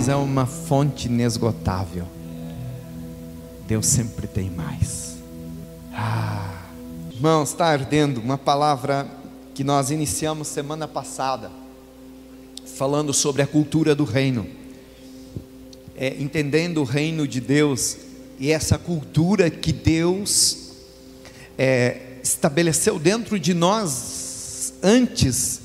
Deus 0.00 0.08
é 0.08 0.16
uma 0.16 0.46
fonte 0.46 1.08
inesgotável. 1.08 2.06
Deus 3.68 3.84
sempre 3.84 4.26
tem 4.26 4.48
mais. 4.48 5.16
Ah, 5.92 6.62
irmãos, 7.12 7.50
está 7.50 7.66
ardendo 7.66 8.18
uma 8.18 8.38
palavra 8.38 9.06
que 9.54 9.62
nós 9.62 9.90
iniciamos 9.90 10.48
semana 10.48 10.88
passada, 10.88 11.50
falando 12.78 13.12
sobre 13.12 13.42
a 13.42 13.46
cultura 13.46 13.94
do 13.94 14.04
reino, 14.04 14.46
é, 15.94 16.16
entendendo 16.18 16.78
o 16.80 16.84
reino 16.84 17.28
de 17.28 17.38
Deus 17.38 17.98
e 18.38 18.50
essa 18.50 18.78
cultura 18.78 19.50
que 19.50 19.70
Deus 19.70 20.70
é, 21.58 22.16
estabeleceu 22.22 22.98
dentro 22.98 23.38
de 23.38 23.52
nós 23.52 24.72
antes 24.82 25.60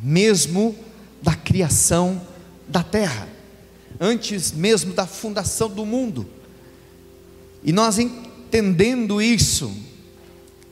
mesmo 0.00 0.72
da 1.20 1.34
criação 1.34 2.30
da 2.68 2.84
terra, 2.84 3.26
antes 4.00 4.50
mesmo 4.50 4.94
da 4.94 5.06
fundação 5.06 5.68
do 5.68 5.84
mundo. 5.84 6.26
E 7.62 7.70
nós 7.72 7.98
entendendo 7.98 9.20
isso, 9.20 9.70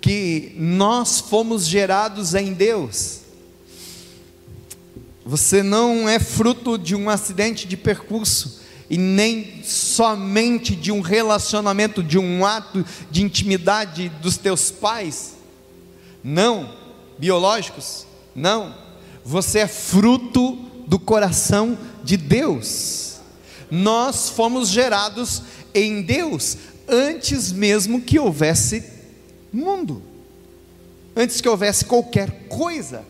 que 0.01 0.55
nós 0.57 1.21
fomos 1.21 1.67
gerados 1.67 2.35
em 2.35 2.53
Deus. 2.53 3.21
Você 5.25 5.63
não 5.63 6.09
é 6.09 6.19
fruto 6.19 6.79
de 6.79 6.95
um 6.95 7.11
acidente 7.11 7.67
de 7.69 7.77
percurso 7.77 8.61
e 8.89 8.97
nem 8.97 9.63
somente 9.63 10.75
de 10.75 10.91
um 10.91 11.01
relacionamento, 11.01 12.03
de 12.03 12.19
um 12.19 12.47
ato 12.47 12.85
de 13.11 13.23
intimidade 13.23 14.09
dos 14.23 14.39
teus 14.39 14.71
pais. 14.71 15.35
Não, 16.25 16.75
biológicos, 17.19 18.07
não. 18.35 18.75
Você 19.25 19.59
é 19.59 19.69
fruto 19.69 20.57
do 20.87 20.99
coração 20.99 21.77
de 22.03 22.17
Deus. 22.17 23.18
Nós 23.71 24.29
fomos 24.31 24.69
gerados 24.69 25.43
em 25.75 26.03
Deus 26.03 26.57
antes 26.89 27.53
mesmo 27.53 28.01
que 28.01 28.19
houvesse 28.19 28.83
mundo, 29.53 30.03
antes 31.15 31.41
que 31.41 31.49
houvesse 31.49 31.85
qualquer 31.85 32.49
coisa. 32.49 33.05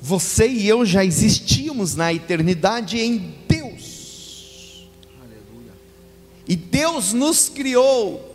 Você 0.00 0.48
e 0.48 0.66
eu 0.66 0.84
já 0.84 1.04
existíamos 1.04 1.94
na 1.94 2.12
eternidade 2.12 2.98
em 2.98 3.34
Deus. 3.46 4.88
Aleluia. 5.20 5.72
E 6.48 6.56
Deus 6.56 7.12
nos 7.12 7.48
criou 7.48 8.30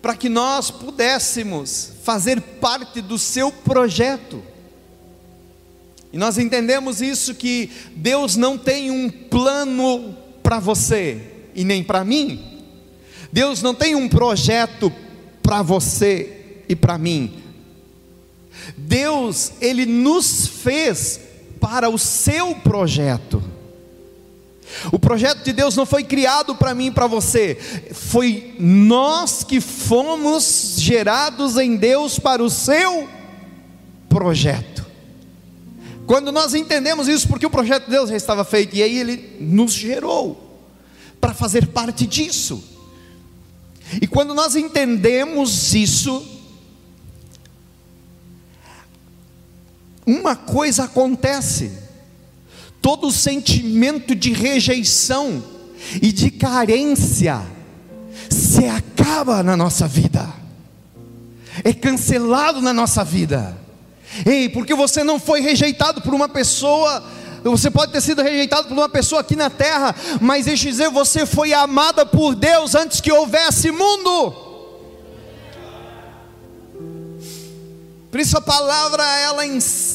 para 0.00 0.16
que 0.16 0.28
nós 0.28 0.70
pudéssemos 0.70 1.92
fazer 2.02 2.40
parte 2.40 3.00
do 3.00 3.18
seu 3.18 3.52
projeto. 3.52 4.42
E 6.12 6.18
nós 6.18 6.36
entendemos 6.36 7.00
isso 7.00 7.34
que 7.34 7.70
Deus 7.96 8.36
não 8.36 8.58
tem 8.58 8.90
um 8.90 9.08
plano 9.08 10.14
para 10.42 10.58
você 10.58 11.20
e 11.54 11.64
nem 11.64 11.82
para 11.82 12.04
mim. 12.04 12.42
Deus 13.32 13.62
não 13.62 13.74
tem 13.74 13.94
um 13.94 14.08
projeto 14.08 14.92
para 15.42 15.62
você 15.62 16.62
e 16.68 16.76
para 16.76 16.98
mim. 16.98 17.32
Deus, 18.76 19.52
Ele 19.60 19.86
nos 19.86 20.46
fez 20.46 21.20
para 21.58 21.88
o 21.88 21.98
seu 21.98 22.54
projeto. 22.56 23.42
O 24.90 24.98
projeto 24.98 25.44
de 25.44 25.52
Deus 25.52 25.76
não 25.76 25.86
foi 25.86 26.02
criado 26.02 26.54
para 26.54 26.74
mim 26.74 26.86
e 26.86 26.90
para 26.90 27.06
você, 27.06 27.56
foi 27.92 28.54
nós 28.58 29.44
que 29.44 29.60
fomos 29.60 30.76
gerados 30.78 31.56
em 31.56 31.76
Deus 31.76 32.18
para 32.18 32.42
o 32.42 32.50
seu 32.50 33.08
projeto. 34.08 34.91
Quando 36.06 36.32
nós 36.32 36.54
entendemos 36.54 37.08
isso, 37.08 37.28
porque 37.28 37.46
o 37.46 37.50
projeto 37.50 37.84
de 37.84 37.90
Deus 37.90 38.10
já 38.10 38.16
estava 38.16 38.44
feito, 38.44 38.74
e 38.74 38.82
aí 38.82 38.98
Ele 38.98 39.36
nos 39.40 39.72
gerou 39.72 40.60
para 41.20 41.32
fazer 41.32 41.68
parte 41.68 42.06
disso. 42.06 42.62
E 44.00 44.06
quando 44.06 44.34
nós 44.34 44.56
entendemos 44.56 45.74
isso, 45.74 46.26
uma 50.06 50.34
coisa 50.34 50.84
acontece: 50.84 51.72
todo 52.80 53.12
sentimento 53.12 54.14
de 54.14 54.32
rejeição 54.32 55.42
e 56.00 56.12
de 56.12 56.30
carência 56.30 57.42
se 58.30 58.66
acaba 58.66 59.42
na 59.42 59.56
nossa 59.56 59.86
vida, 59.86 60.28
é 61.62 61.72
cancelado 61.72 62.60
na 62.60 62.72
nossa 62.72 63.04
vida. 63.04 63.61
Ei, 64.26 64.48
porque 64.48 64.74
você 64.74 65.02
não 65.02 65.18
foi 65.18 65.40
rejeitado 65.40 66.00
por 66.02 66.14
uma 66.14 66.28
pessoa 66.28 67.02
você 67.44 67.70
pode 67.70 67.90
ter 67.90 68.00
sido 68.00 68.22
rejeitado 68.22 68.68
por 68.68 68.74
uma 68.74 68.88
pessoa 68.88 69.20
aqui 69.20 69.34
na 69.34 69.50
terra, 69.50 69.94
mas 70.20 70.46
deixa 70.46 70.68
eu 70.68 70.70
dizer, 70.70 70.90
você 70.90 71.26
foi 71.26 71.52
amada 71.52 72.06
por 72.06 72.34
Deus 72.34 72.74
antes 72.74 73.00
que 73.00 73.10
houvesse 73.10 73.70
mundo. 73.72 74.52
Por 78.12 78.20
isso 78.20 78.36
a 78.36 78.42
palavra 78.42 79.02
ela, 79.02 79.42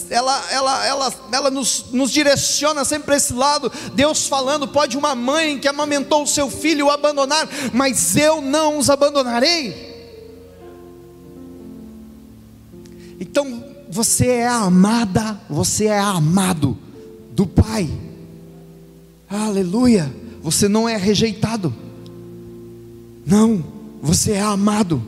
ela, 0.09 0.45
ela, 0.51 0.85
ela, 0.88 1.13
ela 1.31 1.51
nos, 1.51 1.85
nos 1.91 2.11
direciona 2.11 2.84
sempre 2.84 3.05
para 3.05 3.16
esse 3.16 3.31
lado. 3.31 3.72
Deus 3.94 4.25
falando: 4.25 4.67
pode 4.67 4.97
uma 4.97 5.13
mãe 5.13 5.59
que 5.59 5.67
amamentou 5.67 6.23
o 6.23 6.28
seu 6.28 6.49
filho 6.49 6.88
o 6.88 6.89
abandonar, 6.89 7.47
mas 7.72 8.17
eu 8.17 8.41
não 8.41 8.79
os 8.79 8.89
abandonarei. 8.89 9.85
Então 13.19 13.66
você 13.97 14.28
é 14.28 14.47
amada, 14.47 15.41
você 15.50 15.85
é 15.85 15.97
amado 15.97 16.78
do 17.31 17.47
Pai. 17.47 17.90
Aleluia! 19.28 20.13
Você 20.44 20.68
não 20.68 20.88
é 20.88 20.96
rejeitado. 20.96 21.74
Não, 23.25 23.66
você 24.00 24.34
é 24.34 24.41
amado. 24.41 25.02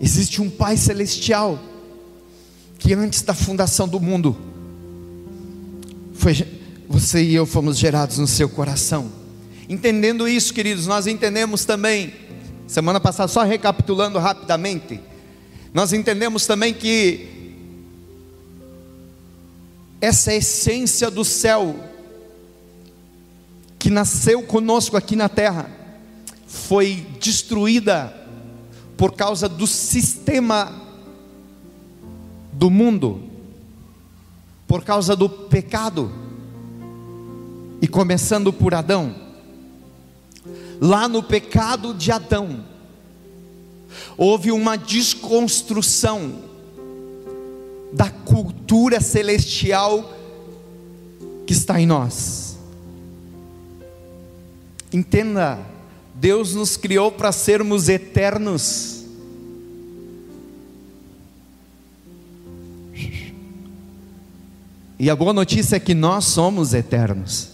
Existe 0.00 0.40
um 0.40 0.48
Pai 0.48 0.76
celestial 0.76 1.58
que 2.78 2.94
antes 2.94 3.22
da 3.22 3.34
fundação 3.34 3.88
do 3.88 3.98
mundo 3.98 4.36
foi 6.14 6.46
você 6.88 7.24
e 7.24 7.34
eu 7.34 7.44
fomos 7.44 7.76
gerados 7.76 8.18
no 8.18 8.26
seu 8.28 8.48
coração. 8.48 9.10
Entendendo 9.68 10.28
isso, 10.28 10.54
queridos, 10.54 10.86
nós 10.86 11.08
entendemos 11.08 11.64
também, 11.64 12.14
semana 12.68 13.00
passada, 13.00 13.26
só 13.26 13.42
recapitulando 13.42 14.16
rapidamente, 14.20 15.00
nós 15.72 15.92
entendemos 15.92 16.46
também 16.46 16.74
que 16.74 17.28
essa 20.00 20.32
essência 20.34 21.10
do 21.10 21.24
céu 21.24 21.76
que 23.78 23.90
nasceu 23.90 24.42
conosco 24.42 24.96
aqui 24.96 25.14
na 25.14 25.28
terra 25.28 25.70
foi 26.46 27.06
destruída 27.20 28.12
por 28.96 29.12
causa 29.12 29.48
do 29.48 29.66
sistema 29.66 30.80
do 32.52 32.68
mundo, 32.68 33.22
por 34.66 34.84
causa 34.84 35.14
do 35.14 35.28
pecado, 35.28 36.12
e 37.80 37.88
começando 37.88 38.52
por 38.52 38.74
Adão. 38.74 39.14
Lá 40.80 41.08
no 41.08 41.22
pecado 41.22 41.94
de 41.94 42.12
Adão, 42.12 42.64
houve 44.16 44.52
uma 44.52 44.76
desconstrução 44.76 46.50
da 47.92 48.08
cultura 48.10 49.00
celestial 49.00 50.14
que 51.46 51.52
está 51.52 51.80
em 51.80 51.86
nós. 51.86 52.56
Entenda, 54.92 55.58
Deus 56.14 56.54
nos 56.54 56.76
criou 56.76 57.10
para 57.10 57.32
sermos 57.32 57.88
eternos. 57.88 59.04
E 64.98 65.08
a 65.08 65.16
boa 65.16 65.32
notícia 65.32 65.76
é 65.76 65.80
que 65.80 65.94
nós 65.94 66.26
somos 66.26 66.74
eternos. 66.74 67.52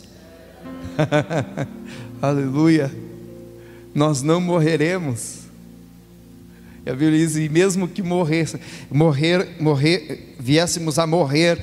Aleluia. 2.21 2.93
Nós 3.95 4.21
não 4.21 4.41
morreremos. 4.41 5.46
E 6.87 6.91
a 6.91 6.95
Bíblia 6.95 7.19
diz: 7.19 7.35
e 7.35 7.49
mesmo 7.49 7.89
que 7.89 8.01
morrer, 8.01 8.49
morrer, 8.89 9.57
morrer, 9.59 10.37
viéssemos 10.39 11.01
a 11.01 11.07
morrer, 11.07 11.61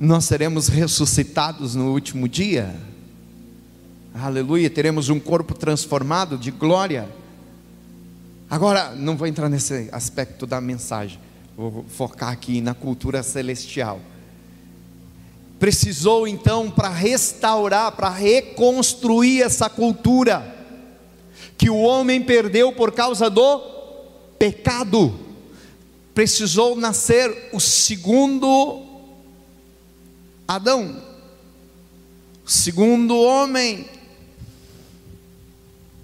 nós 0.00 0.24
seremos 0.24 0.68
ressuscitados 0.68 1.74
no 1.74 1.92
último 1.92 2.26
dia. 2.26 2.74
Aleluia, 4.14 4.70
teremos 4.70 5.10
um 5.10 5.20
corpo 5.20 5.52
transformado 5.52 6.38
de 6.38 6.50
glória. 6.50 7.06
Agora, 8.48 8.94
não 8.94 9.18
vou 9.18 9.28
entrar 9.28 9.50
nesse 9.50 9.90
aspecto 9.92 10.46
da 10.46 10.62
mensagem, 10.62 11.20
vou 11.54 11.84
focar 11.86 12.30
aqui 12.30 12.62
na 12.62 12.72
cultura 12.72 13.22
celestial. 13.22 14.00
Precisou 15.60 16.26
então 16.26 16.70
para 16.70 16.88
restaurar, 16.88 17.92
para 17.92 18.08
reconstruir 18.08 19.42
essa 19.42 19.68
cultura 19.68 20.56
que 21.58 21.68
o 21.68 21.76
homem 21.76 22.22
perdeu 22.22 22.72
por 22.72 22.92
causa 22.92 23.28
do 23.28 23.77
pecado, 24.38 25.18
precisou 26.14 26.76
nascer 26.76 27.50
o 27.52 27.60
segundo 27.60 28.84
Adão. 30.46 31.02
segundo 32.46 33.18
homem, 33.18 33.86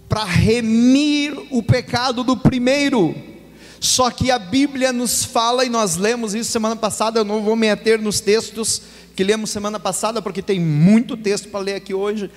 para 0.06 0.24
remir 0.24 1.34
o 1.50 1.62
pecado 1.62 2.22
do 2.22 2.36
primeiro. 2.36 3.14
Só 3.80 4.10
que 4.10 4.30
a 4.30 4.38
Bíblia 4.38 4.92
nos 4.92 5.24
fala, 5.24 5.64
e 5.64 5.68
nós 5.68 5.96
lemos 5.96 6.34
isso 6.34 6.52
semana 6.52 6.76
passada, 6.76 7.20
eu 7.20 7.24
não 7.24 7.42
vou 7.42 7.56
me 7.56 7.68
ater 7.70 8.00
nos 8.00 8.20
textos 8.20 8.82
que 9.16 9.24
lemos 9.24 9.50
semana 9.50 9.80
passada, 9.80 10.20
porque 10.20 10.42
tem 10.42 10.60
muito 10.60 11.16
texto 11.16 11.48
para 11.48 11.60
ler 11.60 11.74
aqui 11.74 11.94
hoje. 11.94 12.30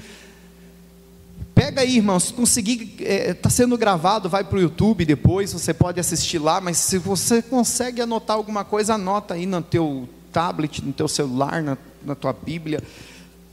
Pega 1.58 1.82
aí, 1.82 1.98
irmão, 1.98 2.20
se 2.20 2.32
conseguir, 2.32 2.98
está 3.00 3.04
é, 3.04 3.34
tá 3.34 3.50
sendo 3.50 3.76
gravado, 3.80 4.30
vai 4.30 4.44
para 4.44 4.60
o 4.60 4.62
YouTube 4.62 5.04
depois, 5.04 5.52
você 5.52 5.74
pode 5.74 6.00
assistir 6.00 6.38
lá, 6.38 6.62
mas 6.62 6.78
se 6.78 7.00
você 7.00 7.42
consegue 7.42 8.00
anotar 8.00 8.38
alguma 8.38 8.64
coisa, 8.64 8.94
anota 8.94 9.34
aí 9.34 9.48
no 9.48 9.60
teu 9.64 10.08
tablet, 10.32 10.86
no 10.86 10.94
teu 10.94 11.08
celular, 11.08 11.64
na, 11.64 11.76
na 12.06 12.14
tua 12.14 12.32
Bíblia. 12.32 12.80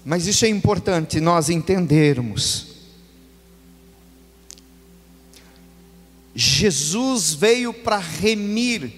Mas 0.04 0.26
isso 0.26 0.44
é 0.44 0.48
importante 0.50 1.18
nós 1.18 1.48
entendermos. 1.48 2.74
Jesus 6.34 7.32
veio 7.32 7.72
para 7.72 7.96
remir 7.96 8.92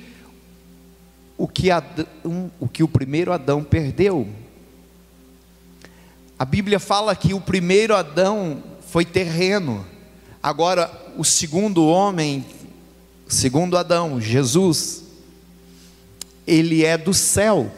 o 1.38 1.46
que, 1.46 1.70
Adão, 1.70 2.50
o 2.58 2.66
que 2.66 2.82
o 2.82 2.88
primeiro 2.88 3.32
Adão 3.32 3.62
perdeu. 3.62 4.28
A 6.36 6.44
Bíblia 6.44 6.80
fala 6.80 7.14
que 7.14 7.32
o 7.32 7.40
primeiro 7.40 7.94
Adão 7.94 8.74
foi 8.96 9.04
terreno, 9.04 9.84
agora 10.42 10.90
o 11.18 11.22
segundo 11.22 11.84
homem, 11.84 12.46
segundo 13.28 13.76
Adão, 13.76 14.18
Jesus, 14.18 15.04
ele 16.46 16.82
é 16.82 16.96
do 16.96 17.12
céu, 17.12 17.70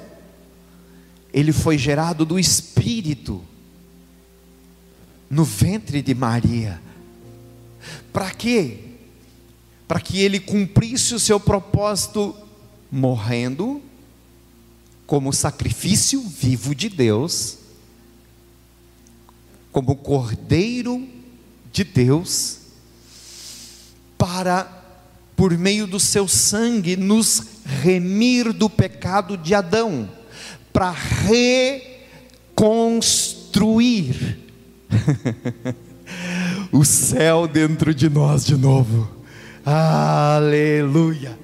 ele 1.34 1.50
foi 1.50 1.76
gerado 1.76 2.24
do 2.24 2.38
Espírito, 2.38 3.42
no 5.28 5.42
ventre 5.42 6.00
de 6.02 6.14
Maria. 6.14 6.80
Para 8.12 8.30
quê? 8.30 8.78
para 9.88 9.98
que 9.98 10.20
ele 10.20 10.38
cumprisse 10.38 11.16
o 11.16 11.18
seu 11.18 11.40
propósito 11.40 12.32
morrendo 12.92 13.82
como 15.04 15.32
sacrifício 15.32 16.20
vivo 16.20 16.76
de 16.76 16.88
Deus, 16.88 17.58
como 19.72 19.96
cordeiro 19.96 21.06
de 21.72 21.84
Deus, 21.84 22.58
para, 24.16 24.66
por 25.36 25.56
meio 25.56 25.86
do 25.86 26.00
seu 26.00 26.26
sangue, 26.26 26.96
nos 26.96 27.42
remir 27.64 28.52
do 28.52 28.68
pecado 28.68 29.36
de 29.36 29.54
Adão, 29.54 30.10
para 30.72 30.90
reconstruir 32.50 34.38
o 36.72 36.84
céu 36.84 37.46
dentro 37.46 37.94
de 37.94 38.08
nós 38.08 38.44
de 38.44 38.56
novo. 38.56 39.08
Aleluia. 39.64 41.38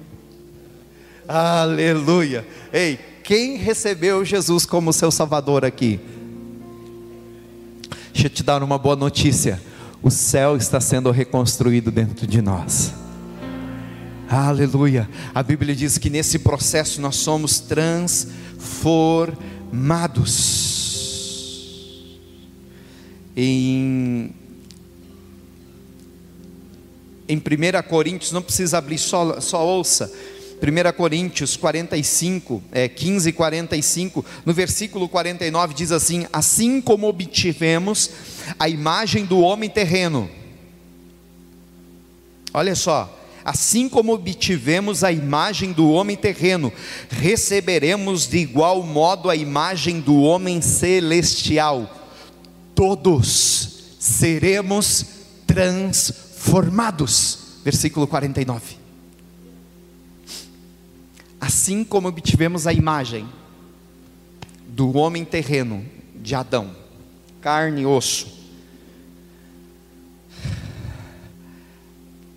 Aleluia. 1.27 2.45
Ei, 2.73 2.99
quem 3.23 3.57
recebeu 3.57 4.23
Jesus 4.23 4.65
como 4.65 4.93
seu 4.93 5.11
Salvador 5.11 5.65
aqui? 5.65 5.99
Deixa 8.15 8.27
eu 8.27 8.31
te 8.31 8.43
dar 8.43 8.63
uma 8.63 8.77
boa 8.77 8.95
notícia. 8.95 9.61
O 10.01 10.09
céu 10.09 10.55
está 10.55 10.79
sendo 10.79 11.11
reconstruído 11.11 11.91
dentro 11.91 12.25
de 12.25 12.41
nós. 12.41 12.93
Aleluia. 14.29 15.09
A 15.33 15.43
Bíblia 15.43 15.75
diz 15.75 15.97
que 15.97 16.09
nesse 16.09 16.39
processo 16.39 17.01
nós 17.01 17.17
somos 17.17 17.59
transformados. 17.59 19.35
Em 23.35 24.33
em 27.27 27.37
1 27.37 27.41
Coríntios, 27.89 28.31
não 28.31 28.41
precisa 28.41 28.77
abrir, 28.77 28.97
só, 28.97 29.41
só 29.41 29.65
ouça. 29.65 30.09
1 30.65 30.91
Coríntios 30.97 31.55
45, 31.55 32.63
é, 32.71 32.87
15 32.87 33.29
e 33.29 33.33
45, 33.33 34.25
no 34.45 34.53
versículo 34.53 35.07
49 35.07 35.73
diz 35.73 35.91
assim: 35.91 36.25
Assim 36.33 36.81
como 36.81 37.07
obtivemos 37.07 38.09
a 38.57 38.67
imagem 38.67 39.25
do 39.25 39.39
homem 39.39 39.69
terreno, 39.69 40.29
olha 42.53 42.75
só, 42.75 43.15
assim 43.43 43.87
como 43.87 44.13
obtivemos 44.13 45.03
a 45.03 45.11
imagem 45.11 45.71
do 45.71 45.91
homem 45.91 46.15
terreno, 46.15 46.73
receberemos 47.09 48.27
de 48.27 48.37
igual 48.37 48.81
modo 48.81 49.29
a 49.29 49.35
imagem 49.35 49.99
do 49.99 50.21
homem 50.21 50.61
celestial, 50.61 51.89
todos 52.73 53.97
seremos 53.99 55.05
transformados 55.45 56.25
formados. 56.45 57.39
Versículo 57.63 58.05
49. 58.05 58.84
Assim 61.45 61.83
como 61.83 62.07
obtivemos 62.07 62.65
a 62.65 62.73
imagem 62.73 63.29
do 64.67 64.97
homem 64.97 65.23
terreno 65.23 65.85
de 66.15 66.33
Adão, 66.33 66.75
carne 67.39 67.83
e 67.83 67.85
osso, 67.85 68.35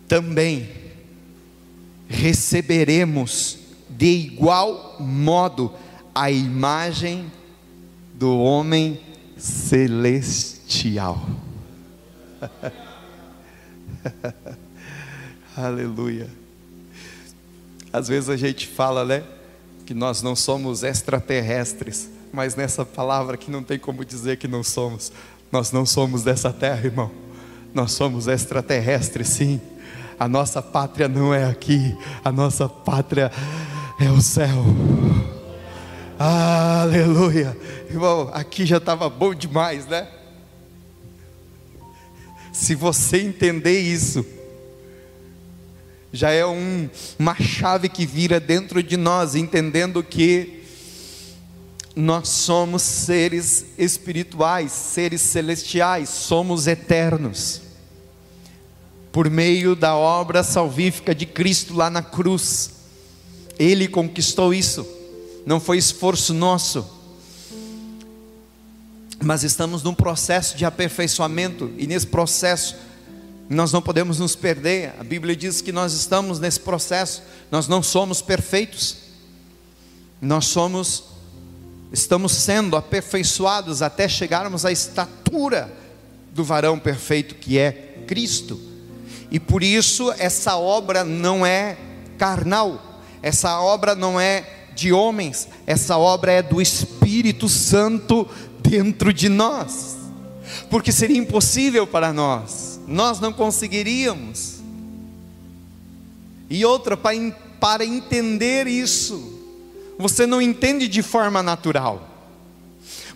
também 0.06 0.69
receberemos 2.06 3.60
de 3.88 4.08
igual 4.08 4.99
modo 5.00 5.72
a 6.14 6.31
imagem 6.31 7.32
do 8.12 8.38
homem 8.38 9.00
celestial. 9.38 11.26
Aleluia. 15.56 16.28
Às 17.93 18.08
vezes 18.08 18.29
a 18.29 18.37
gente 18.37 18.67
fala, 18.67 19.05
né, 19.05 19.25
que 19.87 19.94
nós 19.94 20.23
não 20.23 20.37
somos 20.37 20.82
extraterrestres, 20.82 22.11
mas 22.32 22.55
nessa 22.55 22.85
palavra 22.85 23.37
que 23.37 23.50
não 23.50 23.62
tem 23.62 23.79
como 23.79 24.05
dizer 24.05 24.37
que 24.37 24.46
não 24.46 24.62
somos. 24.62 25.11
Nós 25.50 25.73
não 25.73 25.87
somos 25.87 26.23
dessa 26.23 26.52
terra, 26.52 26.85
irmão. 26.85 27.11
Nós 27.73 27.93
somos 27.93 28.26
extraterrestres, 28.26 29.29
sim. 29.29 29.61
A 30.19 30.29
nossa 30.29 30.61
pátria 30.61 31.08
não 31.08 31.32
é 31.32 31.44
aqui, 31.44 31.96
a 32.25 32.31
nossa 32.31 32.69
pátria 32.69 33.31
é 33.99 34.11
o 34.11 34.20
céu. 34.20 34.64
Aleluia. 36.19 37.56
Irmão, 37.89 38.31
aqui 38.34 38.67
já 38.67 38.79
estava 38.79 39.08
bom 39.08 39.32
demais, 39.32 39.86
né? 39.86 40.08
Se 42.53 42.74
você 42.74 43.22
entender 43.22 43.79
isso, 43.79 44.27
já 46.12 46.31
é 46.31 46.44
um, 46.46 46.88
uma 47.19 47.34
chave 47.34 47.88
que 47.88 48.06
vira 48.06 48.41
dentro 48.41 48.82
de 48.82 48.96
nós, 48.96 49.34
entendendo 49.34 50.03
que 50.03 50.62
nós 51.94 52.29
somos 52.29 52.82
seres 52.82 53.67
espirituais, 53.77 54.72
seres 54.72 55.20
celestiais, 55.20 56.08
somos 56.08 56.67
eternos. 56.67 57.62
Por 59.10 59.29
meio 59.29 59.74
da 59.74 59.96
obra 59.96 60.43
salvífica 60.43 61.15
de 61.15 61.27
Cristo 61.27 61.74
lá 61.74 61.91
na 61.91 62.03
cruz, 62.03 62.70
Ele 63.58 63.88
conquistou 63.88 64.55
isso, 64.55 64.86
não 65.44 65.58
foi 65.58 65.79
esforço 65.79 66.32
nosso 66.32 66.98
mas 69.20 69.43
estamos 69.43 69.82
num 69.82 69.94
processo 69.94 70.56
de 70.56 70.65
aperfeiçoamento, 70.65 71.72
e 71.77 71.86
nesse 71.86 72.06
processo 72.06 72.77
nós 73.48 73.72
não 73.72 73.81
podemos 73.81 74.19
nos 74.19 74.36
perder. 74.36 74.94
A 74.98 75.05
Bíblia 75.05 75.34
diz 75.34 75.60
que 75.60 75.72
nós 75.72 75.94
estamos 75.94 76.38
nesse 76.38 76.60
processo, 76.60 77.22
nós 77.50 77.67
não 77.67 77.82
somos 77.82 78.20
perfeitos, 78.20 78.96
nós 80.20 80.46
somos, 80.46 81.05
estamos 81.93 82.32
sendo 82.32 82.76
aperfeiçoados 82.76 83.81
até 83.81 84.08
chegarmos 84.08 84.64
à 84.67 84.72
estatura 84.72 85.72
do 86.32 86.44
varão 86.44 86.78
perfeito 86.78 87.36
que 87.36 87.58
é 87.58 88.02
Cristo, 88.06 88.60
e 89.31 89.40
por 89.40 89.62
isso 89.62 90.12
essa 90.19 90.56
obra 90.56 91.05
não 91.05 91.44
é 91.44 91.76
carnal, 92.17 93.00
essa 93.22 93.60
obra 93.60 93.94
não 93.94 94.20
é 94.20 94.44
de 94.74 94.93
homens, 94.93 95.48
essa 95.67 95.96
obra 95.96 96.32
é 96.32 96.43
do 96.43 96.60
Espírito 96.60 97.48
Santo 97.48 98.28
dentro 98.60 99.12
de 99.12 99.28
nós, 99.28 99.96
porque 100.70 100.93
seria 100.93 101.19
impossível 101.19 101.86
para 101.86 102.12
nós, 102.12 102.78
nós 102.89 103.21
não 103.21 103.33
conseguiríamos. 103.33 104.57
E 106.51 106.65
outra, 106.65 106.97
para 106.97 107.85
entender 107.85 108.67
isso, 108.67 109.39
você 109.99 110.27
não 110.27 110.41
entende 110.41 110.89
de 110.89 111.03
forma 111.03 111.43
natural, 111.43 112.09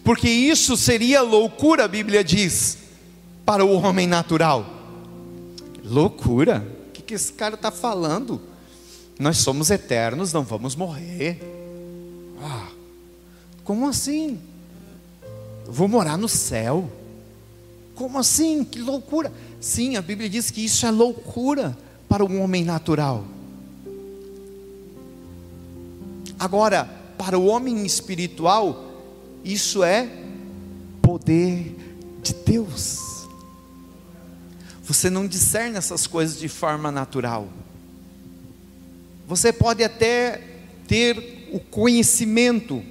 porque 0.05 0.29
isso 0.29 0.76
seria 0.76 1.23
loucura, 1.23 1.85
a 1.85 1.88
Bíblia 1.88 2.23
diz, 2.23 2.79
para 3.45 3.64
o 3.64 3.73
homem 3.73 4.07
natural. 4.07 4.67
Loucura? 5.83 6.64
O 6.88 6.93
que, 6.93 7.02
que 7.02 7.14
esse 7.14 7.33
cara 7.33 7.55
está 7.55 7.71
falando? 7.71 8.41
Nós 9.19 9.38
somos 9.38 9.71
eternos, 9.71 10.33
não 10.33 10.43
vamos 10.45 10.76
morrer. 10.76 11.41
Ah, 12.41 12.69
como 13.64 13.88
assim? 13.88 14.38
vou 15.67 15.88
morar 15.88 16.19
no 16.19 16.29
céu. 16.29 16.91
Como 18.02 18.18
assim? 18.18 18.64
Que 18.64 18.80
loucura! 18.80 19.32
Sim, 19.61 19.97
a 19.97 20.02
Bíblia 20.02 20.28
diz 20.28 20.50
que 20.50 20.64
isso 20.64 20.85
é 20.85 20.90
loucura 20.90 21.78
para 22.09 22.25
um 22.25 22.42
homem 22.42 22.64
natural. 22.64 23.25
Agora, 26.37 26.85
para 27.16 27.38
o 27.38 27.47
homem 27.47 27.87
espiritual, 27.87 28.92
isso 29.44 29.85
é 29.85 30.11
poder 31.00 31.76
de 32.21 32.35
Deus. 32.35 32.99
Você 34.82 35.09
não 35.09 35.25
discerne 35.25 35.76
essas 35.76 36.04
coisas 36.04 36.37
de 36.37 36.49
forma 36.49 36.90
natural. 36.90 37.47
Você 39.28 39.52
pode 39.52 39.85
até 39.85 40.42
ter 40.88 41.49
o 41.52 41.61
conhecimento, 41.61 42.82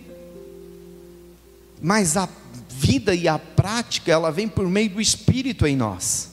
mas 1.81 2.15
a 2.15 2.29
vida 2.81 3.13
e 3.13 3.27
a 3.27 3.37
prática, 3.37 4.11
ela 4.11 4.31
vem 4.31 4.47
por 4.47 4.67
meio 4.67 4.89
do 4.89 5.01
Espírito 5.01 5.67
em 5.67 5.75
nós. 5.75 6.31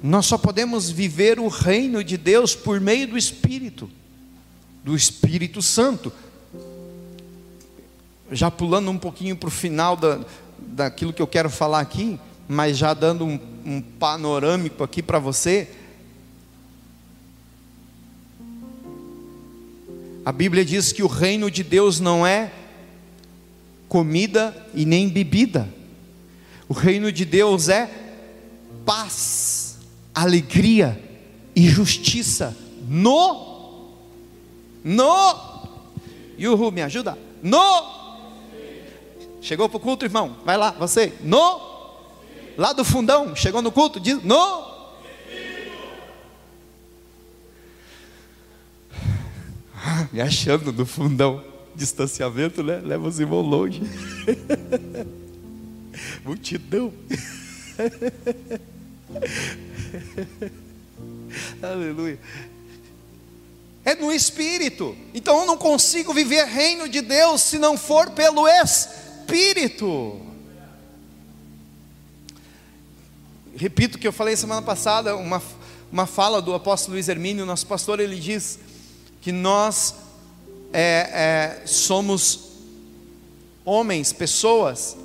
Nós 0.00 0.26
só 0.26 0.38
podemos 0.38 0.88
viver 0.88 1.40
o 1.40 1.48
reino 1.48 2.04
de 2.04 2.16
Deus 2.16 2.54
por 2.54 2.80
meio 2.80 3.08
do 3.08 3.18
Espírito, 3.18 3.90
do 4.84 4.94
Espírito 4.94 5.60
Santo. 5.60 6.12
Já 8.30 8.48
pulando 8.50 8.90
um 8.90 8.98
pouquinho 8.98 9.36
para 9.36 9.48
o 9.48 9.50
final 9.50 9.96
da, 9.96 10.20
daquilo 10.58 11.12
que 11.12 11.20
eu 11.20 11.26
quero 11.26 11.50
falar 11.50 11.80
aqui, 11.80 12.18
mas 12.48 12.78
já 12.78 12.94
dando 12.94 13.24
um, 13.24 13.38
um 13.64 13.80
panorâmico 13.80 14.84
aqui 14.84 15.02
para 15.02 15.18
você. 15.18 15.68
A 20.24 20.30
Bíblia 20.30 20.64
diz 20.64 20.92
que 20.92 21.02
o 21.02 21.08
reino 21.08 21.50
de 21.50 21.64
Deus 21.64 21.98
não 21.98 22.24
é 22.24 22.52
comida 23.92 24.56
e 24.72 24.86
nem 24.86 25.06
bebida. 25.06 25.68
O 26.66 26.72
reino 26.72 27.12
de 27.12 27.26
Deus 27.26 27.68
é 27.68 27.90
paz, 28.86 29.76
alegria 30.14 30.98
e 31.54 31.68
justiça 31.68 32.56
no 32.88 33.92
no 34.82 35.52
Yuhu, 36.40 36.72
me 36.72 36.80
ajuda. 36.80 37.18
No 37.42 38.00
Chegou 39.42 39.68
para 39.68 39.76
o 39.76 39.80
culto, 39.80 40.06
irmão? 40.06 40.38
Vai 40.42 40.56
lá, 40.56 40.70
você. 40.70 41.12
No 41.20 41.60
lá 42.56 42.72
do 42.72 42.86
fundão, 42.86 43.36
chegou 43.36 43.60
no 43.60 43.70
culto, 43.70 44.00
diz 44.00 44.22
no 44.22 44.72
me 50.10 50.22
achando 50.22 50.72
no 50.72 50.86
fundão 50.86 51.51
distanciamento, 51.82 52.62
né? 52.62 52.80
Leva 52.82 53.08
os 53.08 53.18
irmãos 53.18 53.42
longe. 53.42 53.82
Multidão. 56.24 56.92
Aleluia. 61.60 62.20
É 63.84 63.96
no 63.96 64.12
espírito. 64.12 64.96
Então 65.12 65.40
eu 65.40 65.46
não 65.46 65.56
consigo 65.56 66.14
viver 66.14 66.44
reino 66.44 66.88
de 66.88 67.00
Deus 67.00 67.42
se 67.42 67.58
não 67.58 67.76
for 67.76 68.10
pelo 68.10 68.46
espírito. 68.46 70.20
Repito 73.56 73.96
o 73.96 74.00
que 74.00 74.06
eu 74.06 74.12
falei 74.12 74.36
semana 74.36 74.62
passada, 74.62 75.16
uma, 75.16 75.42
uma 75.90 76.06
fala 76.06 76.40
do 76.40 76.54
apóstolo 76.54 76.94
Luiz 76.94 77.08
Hermínio, 77.08 77.44
nosso 77.44 77.66
pastor, 77.66 77.98
ele 77.98 78.14
diz 78.16 78.60
que 79.20 79.32
nós 79.32 80.01
é, 80.72 81.60
é, 81.62 81.66
somos 81.66 82.52
homens, 83.64 84.12
pessoas 84.12 84.96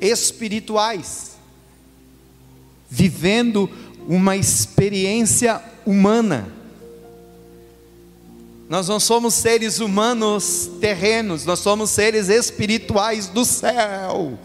espirituais, 0.00 1.32
vivendo 2.90 3.70
uma 4.06 4.36
experiência 4.36 5.62
humana. 5.86 6.52
Nós 8.68 8.88
não 8.88 8.98
somos 8.98 9.34
seres 9.34 9.80
humanos 9.80 10.70
terrenos, 10.80 11.44
nós 11.44 11.58
somos 11.58 11.90
seres 11.90 12.28
espirituais 12.28 13.28
do 13.28 13.44
céu. 13.44 14.38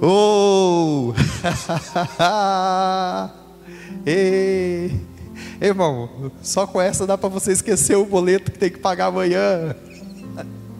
Oh! 0.00 1.12
Ei! 4.06 5.15
Irmão, 5.60 6.30
só 6.42 6.66
com 6.66 6.80
essa 6.80 7.06
dá 7.06 7.16
para 7.16 7.28
você 7.28 7.52
esquecer 7.52 7.96
o 7.96 8.04
boleto 8.04 8.52
que 8.52 8.58
tem 8.58 8.70
que 8.70 8.78
pagar 8.78 9.06
amanhã. 9.06 9.74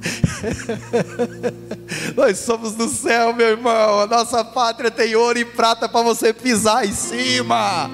Nós 2.14 2.38
somos 2.38 2.74
do 2.74 2.88
céu, 2.88 3.32
meu 3.32 3.48
irmão. 3.48 4.00
A 4.00 4.06
nossa 4.06 4.44
pátria 4.44 4.90
tem 4.90 5.16
ouro 5.16 5.38
e 5.38 5.44
prata 5.44 5.88
para 5.88 6.02
você 6.02 6.32
pisar 6.32 6.86
em 6.86 6.92
cima. 6.92 7.90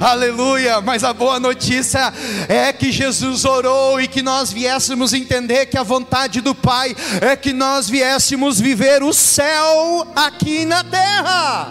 Aleluia. 0.00 0.80
Mas 0.80 1.04
a 1.04 1.12
boa 1.12 1.38
notícia 1.38 2.12
é 2.48 2.72
que 2.72 2.90
Jesus 2.90 3.44
orou 3.44 4.00
e 4.00 4.08
que 4.08 4.22
nós 4.22 4.52
viéssemos 4.52 5.12
entender 5.12 5.66
que 5.66 5.78
a 5.78 5.82
vontade 5.82 6.40
do 6.40 6.54
Pai 6.54 6.96
é 7.20 7.36
que 7.36 7.52
nós 7.52 7.88
viéssemos 7.88 8.60
viver 8.60 9.02
o 9.02 9.12
céu 9.12 10.06
aqui 10.16 10.64
na 10.64 10.82
terra. 10.82 11.68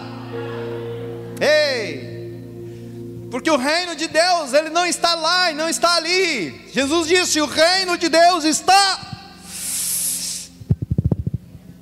Ei! 1.39 2.10
Porque 3.31 3.49
o 3.49 3.57
reino 3.57 3.95
de 3.95 4.07
Deus, 4.07 4.53
ele 4.53 4.69
não 4.69 4.85
está 4.85 5.15
lá 5.15 5.49
e 5.49 5.55
não 5.55 5.67
está 5.69 5.95
ali. 5.95 6.69
Jesus 6.71 7.07
disse: 7.07 7.41
"O 7.41 7.47
reino 7.47 7.97
de 7.97 8.09
Deus 8.09 8.43
está 8.43 9.11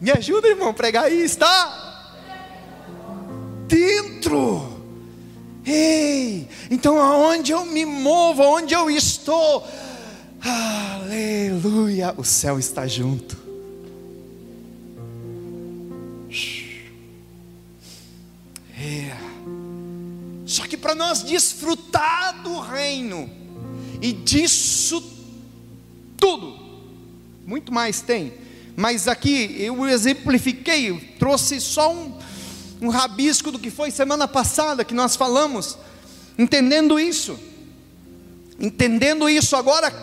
Me 0.01 0.11
ajuda, 0.11 0.47
irmão, 0.47 0.69
a 0.69 0.73
pregar 0.73 1.05
aí, 1.05 1.21
está 1.23 2.05
dentro. 3.67 4.77
Ei, 5.65 6.47
então 6.71 6.97
aonde 6.97 7.51
eu 7.51 7.65
me 7.65 7.85
movo, 7.85 8.41
aonde 8.41 8.73
eu 8.73 8.89
estou, 8.89 9.67
aleluia, 10.41 12.13
o 12.17 12.23
céu 12.23 12.57
está 12.57 12.87
junto. 12.87 13.37
É. 18.81 19.28
Só 20.49 20.65
que 20.65 20.75
para 20.75 20.95
nós 20.95 21.21
desfrutar 21.21 22.41
do 22.41 22.59
reino 22.59 23.29
e 24.01 24.11
disso 24.11 24.99
tudo, 26.17 26.57
muito 27.45 27.71
mais 27.71 28.01
tem. 28.01 28.33
Mas 28.75 29.07
aqui 29.07 29.55
eu 29.59 29.87
exemplifiquei, 29.87 31.15
trouxe 31.19 31.61
só 31.61 31.93
um, 31.93 32.17
um 32.81 32.89
rabisco 32.89 33.51
do 33.51 33.59
que 33.59 33.69
foi 33.69 33.91
semana 33.91 34.27
passada 34.27 34.83
que 34.83 34.95
nós 34.95 35.15
falamos, 35.15 35.77
entendendo 36.35 36.99
isso. 36.99 37.37
Entendendo 38.59 39.29
isso 39.29 39.55
agora, 39.55 39.93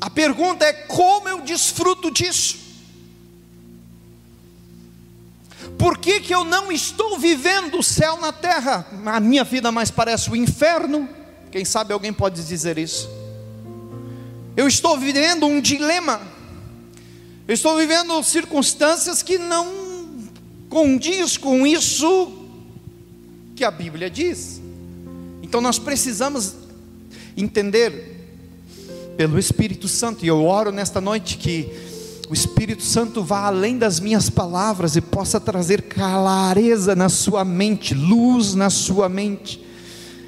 a 0.00 0.10
pergunta 0.10 0.64
é 0.64 0.72
como 0.72 1.28
eu 1.28 1.42
desfruto 1.42 2.10
disso? 2.10 2.58
Por 5.78 5.98
que, 5.98 6.20
que 6.20 6.34
eu 6.34 6.44
não 6.44 6.70
estou 6.70 7.18
vivendo 7.18 7.78
o 7.78 7.82
céu 7.82 8.18
na 8.20 8.32
terra? 8.32 8.86
A 9.04 9.20
minha 9.20 9.44
vida 9.44 9.72
mais 9.72 9.90
parece 9.90 10.30
o 10.30 10.36
inferno. 10.36 11.08
Quem 11.50 11.64
sabe 11.64 11.92
alguém 11.92 12.12
pode 12.12 12.44
dizer 12.44 12.78
isso? 12.78 13.08
Eu 14.56 14.68
estou 14.68 14.98
vivendo 14.98 15.46
um 15.46 15.60
dilema. 15.60 16.20
Eu 17.48 17.54
estou 17.54 17.76
vivendo 17.76 18.22
circunstâncias 18.22 19.22
que 19.22 19.38
não 19.38 19.66
condiz 20.68 21.36
com 21.36 21.66
isso 21.66 22.32
que 23.56 23.64
a 23.64 23.70
Bíblia 23.70 24.08
diz. 24.08 24.60
Então 25.42 25.60
nós 25.60 25.78
precisamos 25.78 26.54
entender 27.36 28.12
pelo 29.16 29.38
Espírito 29.38 29.86
Santo, 29.88 30.24
e 30.24 30.28
eu 30.28 30.44
oro 30.44 30.72
nesta 30.72 31.00
noite 31.00 31.36
que 31.36 31.70
o 32.32 32.34
Espírito 32.34 32.82
Santo 32.82 33.22
vá 33.22 33.44
além 33.44 33.76
das 33.76 34.00
minhas 34.00 34.30
palavras 34.30 34.96
e 34.96 35.02
possa 35.02 35.38
trazer 35.38 35.82
clareza 35.82 36.96
na 36.96 37.10
sua 37.10 37.44
mente, 37.44 37.92
luz 37.92 38.54
na 38.54 38.70
sua 38.70 39.06
mente, 39.06 39.62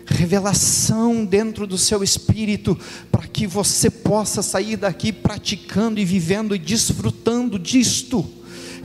revelação 0.05 1.25
dentro 1.25 1.67
do 1.67 1.79
seu 1.79 2.05
espírito, 2.05 2.79
para 3.11 3.27
que 3.27 3.47
você 3.47 3.89
possa 3.89 4.43
sair 4.43 4.77
daqui 4.77 5.15
praticando 5.15 5.99
e 5.99 6.05
vivendo 6.05 6.55
e 6.55 6.59
desfrutando 6.59 7.59
disto. 7.59 8.23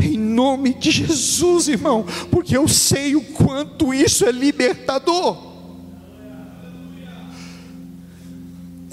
Em 0.01 0.17
nome 0.17 0.73
de 0.75 0.89
Jesus, 0.89 1.67
irmão, 1.67 2.05
porque 2.31 2.55
eu 2.55 2.69
sei 2.69 3.17
o 3.17 3.21
quanto 3.21 3.93
isso 3.93 4.23
é 4.23 4.31
libertador. 4.31 5.48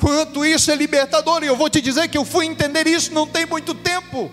Quanto 0.06 0.44
isso 0.44 0.70
é 0.70 0.76
libertador, 0.76 1.42
e 1.42 1.48
eu 1.48 1.56
vou 1.56 1.68
te 1.68 1.80
dizer 1.80 2.06
que 2.06 2.16
eu 2.16 2.24
fui 2.24 2.46
entender 2.46 2.86
isso 2.86 3.12
não 3.12 3.26
tem 3.26 3.44
muito 3.44 3.74
tempo. 3.74 4.30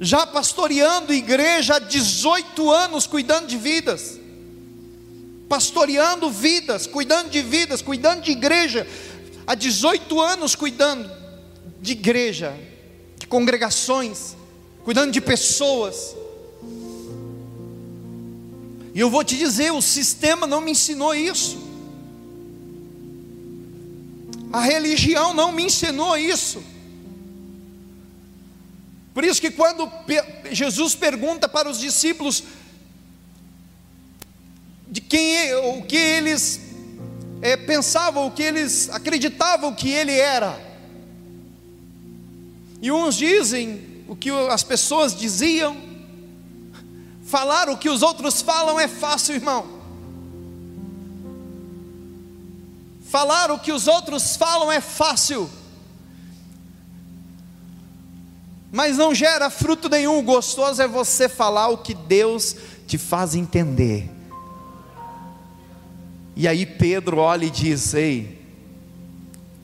Já 0.00 0.26
pastoreando 0.26 1.14
igreja 1.14 1.76
há 1.76 1.78
18 1.78 2.68
anos, 2.68 3.06
cuidando 3.06 3.46
de 3.46 3.56
vidas, 3.56 4.18
pastoreando 5.48 6.28
vidas, 6.28 6.84
cuidando 6.88 7.30
de 7.30 7.40
vidas, 7.40 7.80
cuidando 7.80 8.22
de 8.22 8.32
igreja, 8.32 8.84
há 9.46 9.54
18 9.54 10.20
anos 10.20 10.56
cuidando 10.56 11.08
de 11.80 11.92
igreja, 11.92 12.58
de 13.20 13.28
congregações, 13.28 14.34
cuidando 14.82 15.12
de 15.12 15.20
pessoas. 15.20 16.16
E 18.92 18.98
eu 18.98 19.08
vou 19.08 19.22
te 19.22 19.36
dizer, 19.36 19.70
o 19.70 19.80
sistema 19.80 20.44
não 20.44 20.60
me 20.60 20.72
ensinou 20.72 21.14
isso. 21.14 21.67
A 24.52 24.60
religião 24.60 25.34
não 25.34 25.52
me 25.52 25.64
ensinou 25.64 26.16
isso. 26.16 26.62
Por 29.12 29.24
isso 29.24 29.40
que 29.40 29.50
quando 29.50 29.90
Jesus 30.50 30.94
pergunta 30.94 31.48
para 31.48 31.68
os 31.68 31.78
discípulos 31.78 32.44
de 34.90 35.00
quem 35.00 35.36
é, 35.36 35.56
o 35.56 35.82
que 35.82 35.96
eles 35.96 36.60
é, 37.42 37.56
pensavam, 37.56 38.26
o 38.26 38.30
que 38.30 38.42
eles 38.42 38.88
acreditavam 38.90 39.74
que 39.74 39.90
ele 39.90 40.12
era. 40.12 40.58
E 42.80 42.90
uns 42.90 43.16
dizem 43.16 44.04
o 44.08 44.16
que 44.16 44.30
as 44.30 44.62
pessoas 44.62 45.14
diziam, 45.14 45.76
falar 47.24 47.68
o 47.68 47.76
que 47.76 47.90
os 47.90 48.02
outros 48.02 48.40
falam 48.40 48.80
é 48.80 48.88
fácil, 48.88 49.34
irmão. 49.34 49.77
Falar 53.08 53.50
o 53.50 53.58
que 53.58 53.72
os 53.72 53.88
outros 53.88 54.36
falam 54.36 54.70
é 54.70 54.82
fácil, 54.82 55.48
mas 58.70 58.98
não 58.98 59.14
gera 59.14 59.48
fruto 59.48 59.88
nenhum. 59.88 60.22
Gostoso 60.22 60.82
é 60.82 60.86
você 60.86 61.26
falar 61.26 61.68
o 61.68 61.78
que 61.78 61.94
Deus 61.94 62.54
te 62.86 62.98
faz 62.98 63.34
entender. 63.34 64.10
E 66.36 66.46
aí 66.46 66.66
Pedro 66.66 67.16
olha 67.16 67.46
e 67.46 67.50
diz: 67.50 67.94
Ei, 67.94 68.46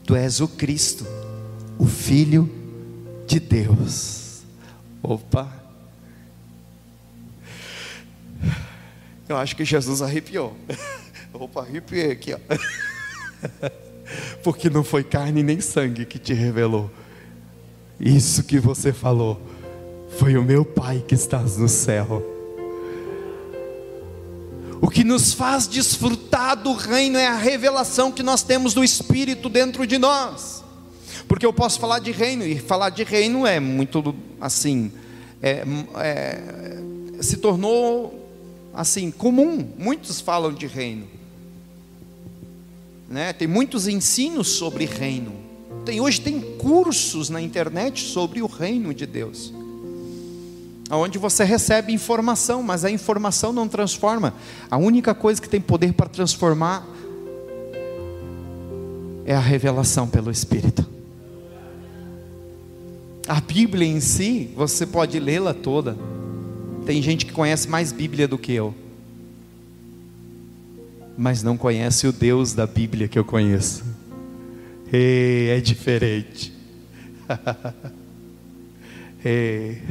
tu 0.03 0.15
és 0.15 0.41
o 0.41 0.47
Cristo, 0.47 1.05
o 1.77 1.85
Filho 1.85 2.49
de 3.27 3.39
Deus. 3.39 4.41
Opa! 5.03 5.47
Eu 9.29 9.37
acho 9.37 9.55
que 9.55 9.63
Jesus 9.63 10.01
arrepiou. 10.01 10.57
Opa, 11.31 11.61
arrepiei 11.61 12.11
aqui, 12.11 12.33
ó. 12.33 12.39
Porque 14.43 14.69
não 14.69 14.83
foi 14.83 15.03
carne 15.03 15.41
nem 15.41 15.59
sangue 15.59 16.05
que 16.05 16.19
te 16.19 16.33
revelou. 16.33 16.89
Isso 17.99 18.43
que 18.43 18.59
você 18.59 18.91
falou 18.93 19.39
foi 20.17 20.37
o 20.37 20.43
meu 20.43 20.63
Pai 20.63 21.03
que 21.07 21.15
estás 21.15 21.57
no 21.57 21.67
céu. 21.67 22.23
O 24.81 24.89
que 24.89 25.03
nos 25.03 25.33
faz 25.33 25.67
desfrutar 25.67 26.55
do 26.55 26.73
reino 26.73 27.17
é 27.17 27.27
a 27.27 27.35
revelação 27.35 28.11
que 28.11 28.21
nós 28.21 28.43
temos 28.43 28.73
do 28.73 28.83
Espírito 28.83 29.49
dentro 29.49 29.87
de 29.87 29.97
nós. 29.97 30.63
Porque 31.27 31.45
eu 31.45 31.53
posso 31.53 31.79
falar 31.79 31.99
de 31.99 32.11
reino, 32.11 32.45
e 32.45 32.59
falar 32.59 32.89
de 32.89 33.03
reino 33.03 33.47
é 33.47 33.59
muito 33.59 34.13
assim, 34.39 34.91
é, 35.41 35.63
é, 35.97 37.21
se 37.21 37.37
tornou 37.37 38.29
assim 38.73 39.09
comum. 39.09 39.67
Muitos 39.77 40.21
falam 40.21 40.53
de 40.53 40.67
reino. 40.67 41.07
Né? 43.09 43.33
Tem 43.33 43.47
muitos 43.47 43.87
ensinos 43.87 44.47
sobre 44.49 44.85
reino. 44.85 45.33
Tem, 45.85 46.01
hoje 46.01 46.19
tem 46.19 46.39
cursos 46.57 47.29
na 47.29 47.41
internet 47.41 48.03
sobre 48.03 48.41
o 48.41 48.47
reino 48.47 48.93
de 48.93 49.05
Deus. 49.05 49.53
Onde 50.89 51.17
você 51.17 51.43
recebe 51.43 51.93
informação, 51.93 52.61
mas 52.61 52.85
a 52.85 52.91
informação 52.91 53.51
não 53.51 53.67
transforma. 53.67 54.33
A 54.69 54.77
única 54.77 55.13
coisa 55.13 55.41
que 55.41 55.49
tem 55.49 55.61
poder 55.61 55.93
para 55.93 56.07
transformar 56.07 56.87
é 59.25 59.35
a 59.35 59.39
revelação 59.39 60.07
pelo 60.07 60.31
Espírito. 60.31 60.85
A 63.27 63.41
Bíblia 63.41 63.87
em 63.87 63.99
si, 63.99 64.51
você 64.55 64.85
pode 64.85 65.19
lê-la 65.19 65.53
toda. 65.53 65.97
Tem 66.85 67.01
gente 67.01 67.25
que 67.25 67.33
conhece 67.33 67.67
mais 67.67 67.91
Bíblia 67.91 68.27
do 68.27 68.37
que 68.37 68.53
eu 68.53 68.73
mas 71.17 71.41
não 71.41 71.57
conhece 71.57 72.07
o 72.07 72.11
Deus 72.11 72.53
da 72.53 72.67
Bíblia 72.67 73.07
que 73.07 73.17
eu 73.17 73.23
conheço. 73.23 73.83
Ei, 74.91 75.49
é 75.49 75.59
diferente. 75.59 76.53
Ei, 79.23 79.81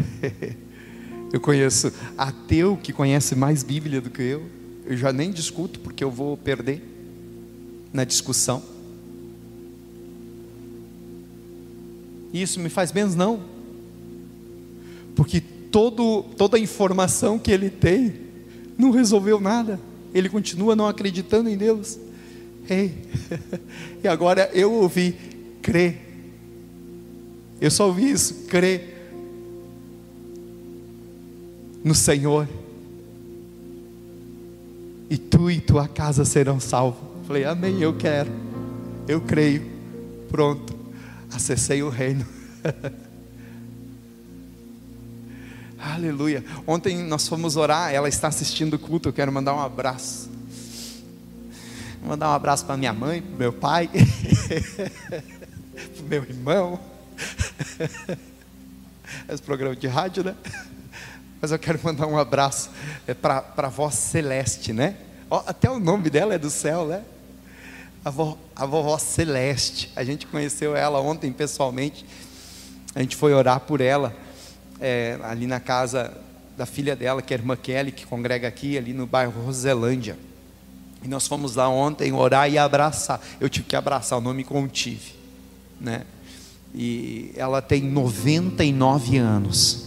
eu 1.32 1.40
conheço 1.40 1.92
ateu 2.16 2.76
que 2.76 2.92
conhece 2.92 3.34
mais 3.34 3.62
Bíblia 3.62 4.00
do 4.00 4.10
que 4.10 4.22
eu. 4.22 4.46
Eu 4.86 4.96
já 4.96 5.12
nem 5.12 5.30
discuto 5.30 5.80
porque 5.80 6.04
eu 6.04 6.10
vou 6.10 6.36
perder 6.36 6.82
na 7.92 8.04
discussão. 8.04 8.62
Isso 12.32 12.60
me 12.60 12.68
faz 12.68 12.92
menos 12.92 13.14
não. 13.14 13.40
Porque 15.16 15.40
todo, 15.40 16.24
toda 16.36 16.56
a 16.56 16.60
informação 16.60 17.38
que 17.38 17.50
ele 17.50 17.70
tem 17.70 18.14
não 18.76 18.90
resolveu 18.90 19.40
nada 19.40 19.80
ele 20.14 20.28
continua 20.28 20.76
não 20.76 20.86
acreditando 20.86 21.50
em 21.50 21.56
Deus. 21.56 21.98
Ei, 22.70 22.94
e 24.02 24.08
agora 24.08 24.48
eu 24.54 24.72
ouvi 24.72 25.16
crer. 25.60 26.00
Eu 27.60 27.70
só 27.70 27.88
ouvi 27.88 28.10
isso, 28.10 28.46
crer 28.46 28.94
no 31.82 31.94
Senhor. 31.94 32.48
E 35.10 35.18
tu 35.18 35.50
e 35.50 35.60
tua 35.60 35.86
casa 35.86 36.24
serão 36.24 36.58
salvos. 36.58 37.02
Falei, 37.26 37.44
amém, 37.44 37.80
eu 37.80 37.94
quero. 37.94 38.30
Eu 39.06 39.20
creio. 39.20 39.62
Pronto. 40.30 40.74
Acessei 41.30 41.82
o 41.82 41.90
reino. 41.90 42.26
Aleluia. 45.94 46.44
Ontem 46.66 46.96
nós 47.04 47.28
fomos 47.28 47.54
orar, 47.54 47.94
ela 47.94 48.08
está 48.08 48.26
assistindo 48.26 48.74
o 48.74 48.78
culto, 48.80 49.10
eu 49.10 49.12
quero 49.12 49.30
mandar 49.30 49.54
um 49.54 49.60
abraço. 49.60 50.28
Vou 52.00 52.08
mandar 52.08 52.30
um 52.30 52.32
abraço 52.32 52.66
para 52.66 52.76
minha 52.76 52.92
mãe, 52.92 53.22
para 53.22 53.36
meu 53.36 53.52
pai, 53.52 53.86
para 55.94 56.04
meu 56.08 56.24
irmão. 56.24 56.80
Esse 59.28 59.40
programa 59.40 59.76
de 59.76 59.86
rádio, 59.86 60.24
né? 60.24 60.34
Mas 61.40 61.52
eu 61.52 61.60
quero 61.60 61.78
mandar 61.80 62.08
um 62.08 62.18
abraço 62.18 62.70
é, 63.06 63.14
para 63.14 63.44
a 63.56 63.68
voz 63.68 63.94
celeste, 63.94 64.72
né? 64.72 64.96
até 65.46 65.70
o 65.70 65.78
nome 65.78 66.10
dela 66.10 66.34
é 66.34 66.38
do 66.38 66.50
céu, 66.50 66.86
né? 66.86 67.04
A, 68.04 68.10
vo, 68.10 68.36
a 68.56 68.66
vovó 68.66 68.98
Celeste. 68.98 69.92
A 69.94 70.02
gente 70.02 70.26
conheceu 70.26 70.74
ela 70.74 71.00
ontem 71.00 71.32
pessoalmente. 71.32 72.04
A 72.96 73.00
gente 73.00 73.14
foi 73.14 73.32
orar 73.32 73.60
por 73.60 73.80
ela 73.80 74.23
é, 74.84 75.18
ali 75.22 75.46
na 75.46 75.58
casa 75.58 76.14
da 76.58 76.66
filha 76.66 76.94
dela, 76.94 77.22
que 77.22 77.32
é 77.32 77.38
a 77.38 77.40
irmã 77.40 77.56
Kelly, 77.56 77.90
que 77.90 78.04
congrega 78.04 78.46
aqui, 78.46 78.76
ali 78.76 78.92
no 78.92 79.06
bairro 79.06 79.32
Roselândia. 79.42 80.18
E 81.02 81.08
nós 81.08 81.26
fomos 81.26 81.54
lá 81.54 81.68
ontem 81.70 82.12
orar 82.12 82.50
e 82.50 82.58
abraçar. 82.58 83.18
Eu 83.40 83.48
tive 83.48 83.66
que 83.66 83.74
abraçar, 83.74 84.18
eu 84.18 84.22
não 84.22 84.34
me 84.34 84.44
contive. 84.44 85.14
Né? 85.80 86.04
E 86.74 87.32
ela 87.34 87.62
tem 87.62 87.82
99 87.82 89.16
anos. 89.16 89.84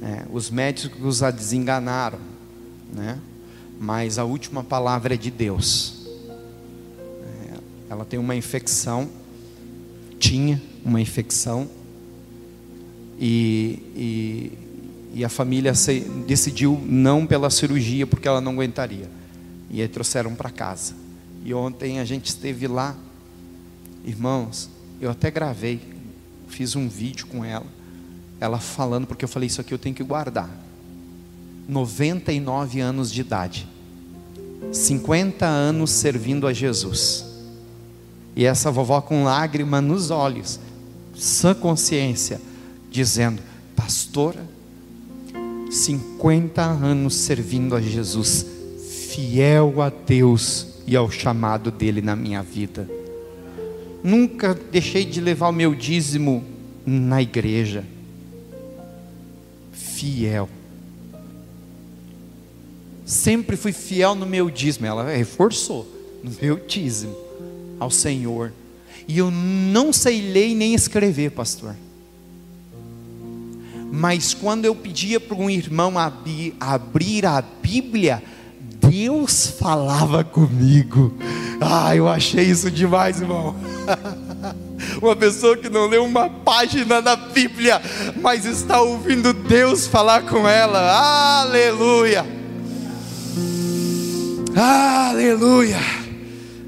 É, 0.00 0.24
os 0.32 0.50
médicos 0.50 1.22
a 1.22 1.30
desenganaram. 1.30 2.18
Né? 2.90 3.18
Mas 3.78 4.18
a 4.18 4.24
última 4.24 4.64
palavra 4.64 5.12
é 5.12 5.16
de 5.16 5.30
Deus. 5.30 6.06
É, 7.22 7.58
ela 7.90 8.06
tem 8.06 8.18
uma 8.18 8.34
infecção, 8.34 9.10
tinha 10.18 10.60
uma 10.84 11.00
infecção 11.00 11.68
e, 13.24 13.78
e, 13.94 14.52
e 15.20 15.24
a 15.24 15.28
família 15.28 15.74
se, 15.74 16.00
decidiu 16.26 16.82
não 16.84 17.24
pela 17.24 17.50
cirurgia 17.50 18.04
porque 18.04 18.26
ela 18.26 18.40
não 18.40 18.50
aguentaria. 18.54 19.08
E 19.70 19.80
aí 19.80 19.86
trouxeram 19.86 20.34
para 20.34 20.50
casa. 20.50 20.94
E 21.44 21.54
ontem 21.54 22.00
a 22.00 22.04
gente 22.04 22.26
esteve 22.26 22.66
lá, 22.66 22.96
irmãos, 24.04 24.68
eu 25.00 25.08
até 25.08 25.30
gravei, 25.30 25.80
fiz 26.48 26.74
um 26.74 26.88
vídeo 26.88 27.28
com 27.28 27.44
ela, 27.44 27.66
ela 28.40 28.58
falando, 28.58 29.06
porque 29.06 29.24
eu 29.24 29.28
falei, 29.28 29.46
isso 29.46 29.60
aqui 29.60 29.72
eu 29.72 29.78
tenho 29.78 29.94
que 29.94 30.02
guardar. 30.02 30.50
99 31.68 32.80
anos 32.80 33.12
de 33.12 33.20
idade, 33.20 33.68
50 34.72 35.46
anos 35.46 35.92
servindo 35.92 36.44
a 36.44 36.52
Jesus. 36.52 37.24
E 38.34 38.44
essa 38.44 38.70
vovó 38.70 39.00
com 39.00 39.22
lágrima 39.22 39.80
nos 39.80 40.10
olhos, 40.10 40.58
sã 41.14 41.54
consciência, 41.54 42.40
dizendo: 42.92 43.42
Pastora, 43.74 44.46
50 45.70 46.62
anos 46.62 47.14
servindo 47.14 47.74
a 47.74 47.80
Jesus, 47.80 48.46
fiel 49.08 49.80
a 49.80 49.88
Deus 49.88 50.68
e 50.86 50.94
ao 50.94 51.10
chamado 51.10 51.70
dele 51.70 52.02
na 52.02 52.14
minha 52.14 52.42
vida. 52.42 52.88
Nunca 54.04 54.54
deixei 54.70 55.04
de 55.04 55.20
levar 55.20 55.48
o 55.48 55.52
meu 55.52 55.74
dízimo 55.74 56.44
na 56.84 57.22
igreja. 57.22 57.84
Fiel. 59.72 60.48
Sempre 63.06 63.56
fui 63.56 63.72
fiel 63.72 64.14
no 64.14 64.26
meu 64.26 64.50
dízimo. 64.50 64.86
Ela 64.86 65.10
reforçou 65.10 65.86
no 66.22 66.32
meu 66.40 66.56
dízimo 66.56 67.16
ao 67.78 67.90
Senhor. 67.90 68.52
E 69.06 69.18
eu 69.18 69.30
não 69.30 69.92
sei 69.92 70.32
ler 70.32 70.54
nem 70.54 70.74
escrever, 70.74 71.30
pastor. 71.30 71.76
Mas 73.94 74.32
quando 74.32 74.64
eu 74.64 74.74
pedia 74.74 75.20
para 75.20 75.36
um 75.36 75.50
irmão 75.50 75.98
abrir, 75.98 76.54
abrir 76.58 77.26
a 77.26 77.42
Bíblia, 77.42 78.22
Deus 78.80 79.48
falava 79.60 80.24
comigo. 80.24 81.12
Ah, 81.60 81.94
eu 81.94 82.08
achei 82.08 82.46
isso 82.46 82.70
demais, 82.70 83.20
irmão. 83.20 83.54
Uma 85.00 85.14
pessoa 85.14 85.58
que 85.58 85.68
não 85.68 85.86
leu 85.86 86.04
uma 86.04 86.28
página 86.28 87.00
da 87.00 87.14
Bíblia, 87.14 87.80
mas 88.20 88.44
está 88.44 88.80
ouvindo 88.80 89.32
Deus 89.32 89.86
falar 89.86 90.22
com 90.22 90.48
ela. 90.48 91.42
Aleluia. 91.42 92.26
Aleluia. 94.56 95.78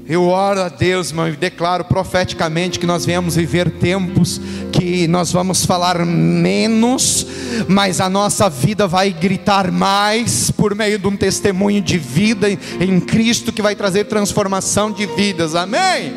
Eu 0.07 0.27
oro 0.27 0.61
a 0.61 0.69
Deus, 0.69 1.09
irmão, 1.09 1.27
e 1.27 1.35
declaro 1.35 1.83
profeticamente 1.85 2.77
que 2.77 2.85
nós 2.85 3.05
venhamos 3.05 3.35
viver 3.35 3.71
tempos 3.71 4.39
que 4.75 5.07
nós 5.07 5.31
vamos 5.31 5.65
falar 5.65 6.05
menos, 6.05 7.25
mas 7.67 8.01
a 8.01 8.09
nossa 8.09 8.49
vida 8.49 8.85
vai 8.85 9.09
gritar 9.09 9.71
mais 9.71 10.51
por 10.51 10.75
meio 10.75 10.99
de 10.99 11.07
um 11.07 11.15
testemunho 11.15 11.81
de 11.81 11.97
vida 11.97 12.51
em 12.51 12.99
Cristo 12.99 13.53
que 13.53 13.61
vai 13.61 13.73
trazer 13.73 14.03
transformação 14.05 14.91
de 14.91 15.05
vidas. 15.05 15.55
Amém. 15.55 16.13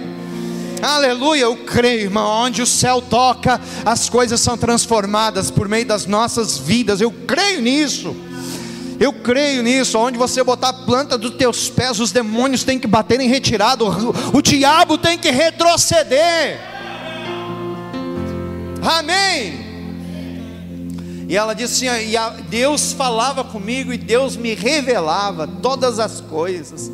Aleluia, 0.83 1.43
eu 1.43 1.57
creio, 1.57 2.03
irmão, 2.03 2.47
onde 2.47 2.61
o 2.61 2.67
céu 2.67 3.01
toca, 3.01 3.61
as 3.85 4.09
coisas 4.09 4.41
são 4.41 4.57
transformadas 4.57 5.51
por 5.51 5.69
meio 5.69 5.87
das 5.87 6.07
nossas 6.07 6.59
vidas. 6.59 7.01
Eu 7.01 7.13
creio 7.13 7.61
nisso. 7.61 8.15
Eu 8.99 9.13
creio 9.13 9.63
nisso. 9.63 9.97
Onde 9.99 10.19
você 10.19 10.43
botar 10.43 10.71
a 10.71 10.73
planta 10.73 11.17
dos 11.17 11.35
teus 11.37 11.69
pés, 11.69 12.01
os 12.01 12.11
demônios 12.11 12.65
têm 12.65 12.79
que 12.79 12.87
bater 12.89 13.21
em 13.21 13.29
retirada, 13.29 13.85
o, 13.85 14.37
o 14.37 14.43
diabo 14.43 14.99
tem 14.99 15.17
que 15.17 15.31
retroceder. 15.31 16.78
Amém. 18.83 19.69
E 21.29 21.37
ela 21.37 21.55
disse 21.55 21.87
assim: 21.87 22.15
e 22.15 22.43
Deus 22.45 22.93
falava 22.93 23.45
comigo 23.45 23.93
e 23.93 23.99
Deus 23.99 24.37
me 24.37 24.55
revelava 24.55 25.47
todas 25.47 25.99
as 25.99 26.21
coisas. 26.21 26.91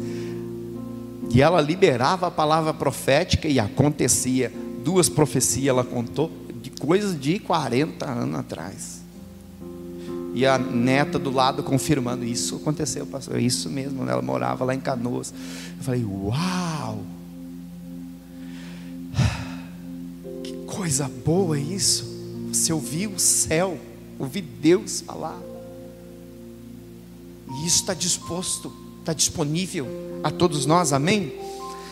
E 1.31 1.41
ela 1.41 1.61
liberava 1.61 2.27
a 2.27 2.31
palavra 2.31 2.75
profética 2.75 3.47
e 3.49 3.59
acontecia. 3.59 4.53
Duas 4.85 5.09
profecias 5.09 5.69
ela 5.69 5.85
contou 5.85 6.31
de 6.61 6.71
coisas 6.71 7.19
de 7.19 7.39
40 7.39 8.09
anos 8.09 8.39
atrás. 8.39 9.03
E 10.35 10.45
a 10.45 10.59
neta 10.59 11.17
do 11.17 11.31
lado 11.31 11.63
confirmando: 11.63 12.25
Isso 12.25 12.57
aconteceu, 12.57 13.07
pastor. 13.07 13.39
Isso 13.39 13.71
mesmo. 13.71 14.09
Ela 14.09 14.21
morava 14.21 14.65
lá 14.65 14.75
em 14.75 14.81
Canoas. 14.81 15.33
Eu 15.79 15.85
falei: 15.85 16.05
Uau! 16.05 17.05
Coisa 20.75 21.09
boa 21.09 21.57
isso. 21.57 22.05
Você 22.49 22.73
ouviu 22.73 23.13
o 23.13 23.19
céu, 23.19 23.79
ouvir 24.19 24.43
Deus 24.43 25.03
falar. 25.03 25.41
E 27.49 27.67
isso 27.67 27.77
está 27.77 27.95
disposto, 27.95 28.73
está 28.99 29.13
disponível 29.13 29.87
a 30.25 30.33
todos 30.33 30.67
nós, 30.67 30.93
amém? 30.93 31.33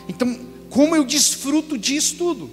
Então, 0.09 0.37
como 0.69 0.97
eu 0.97 1.05
desfruto 1.05 1.79
disso 1.79 2.17
tudo? 2.17 2.51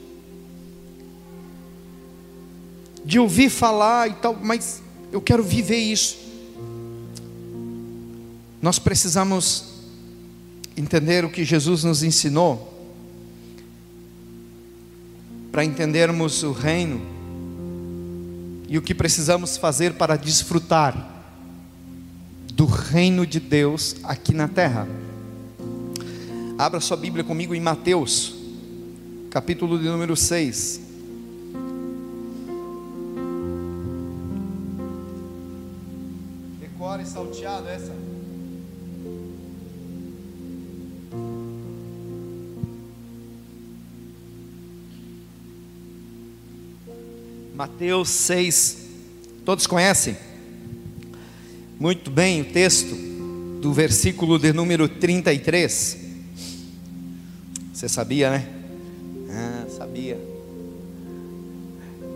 De 3.03 3.17
ouvir 3.17 3.49
falar 3.49 4.07
e 4.09 4.13
tal, 4.13 4.37
mas 4.39 4.83
eu 5.11 5.21
quero 5.21 5.41
viver 5.43 5.79
isso. 5.79 6.15
Nós 8.61 8.77
precisamos 8.77 9.63
entender 10.77 11.25
o 11.25 11.29
que 11.29 11.43
Jesus 11.43 11.83
nos 11.83 12.03
ensinou 12.03 12.68
para 15.51 15.65
entendermos 15.65 16.43
o 16.43 16.51
reino 16.51 17.01
e 18.67 18.77
o 18.77 18.81
que 18.81 18.93
precisamos 18.93 19.57
fazer 19.57 19.93
para 19.93 20.15
desfrutar 20.15 21.17
do 22.53 22.65
reino 22.65 23.25
de 23.25 23.39
Deus 23.39 23.95
aqui 24.03 24.33
na 24.33 24.47
terra. 24.47 24.87
Abra 26.57 26.79
sua 26.79 26.97
Bíblia 26.97 27.23
comigo 27.23 27.55
em 27.55 27.61
Mateus, 27.61 28.35
capítulo 29.31 29.79
de 29.79 29.85
número 29.85 30.15
6. 30.15 30.81
Decore 36.59 37.05
salteado 37.05 37.67
essa. 37.69 38.08
Mateus 47.79 48.09
6. 48.09 48.77
Todos 49.45 49.65
conhecem? 49.65 50.17
Muito 51.79 52.11
bem 52.11 52.41
o 52.41 52.45
texto 52.51 52.93
do 53.61 53.71
versículo 53.71 54.37
de 54.37 54.51
número 54.51 54.89
33. 54.89 55.97
Você 57.73 57.87
sabia, 57.87 58.31
né? 58.31 58.49
Ah, 59.29 59.65
sabia. 59.77 60.19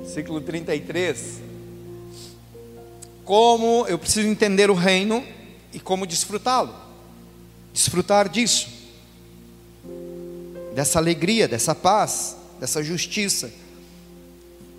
Versículo 0.01 0.41
33. 0.41 1.39
Como 3.23 3.87
eu 3.87 3.97
preciso 3.97 4.27
entender 4.27 4.69
o 4.69 4.73
reino 4.73 5.23
e 5.71 5.79
como 5.79 6.05
desfrutá-lo. 6.05 6.75
Desfrutar 7.71 8.27
disso. 8.27 8.67
Dessa 10.75 10.99
alegria, 10.99 11.47
dessa 11.47 11.73
paz, 11.73 12.35
dessa 12.59 12.83
justiça 12.83 13.62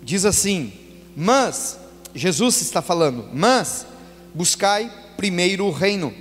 diz 0.05 0.23
assim: 0.23 0.71
Mas, 1.17 1.79
Jesus 2.13 2.61
está 2.61 2.81
falando, 2.81 3.27
mas 3.33 3.85
buscai 4.33 4.89
primeiro 5.17 5.65
o 5.65 5.71
reino 5.71 6.13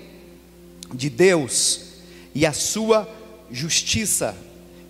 de 0.92 1.11
Deus 1.11 1.81
e 2.35 2.47
a 2.47 2.53
sua 2.53 3.09
justiça, 3.51 4.35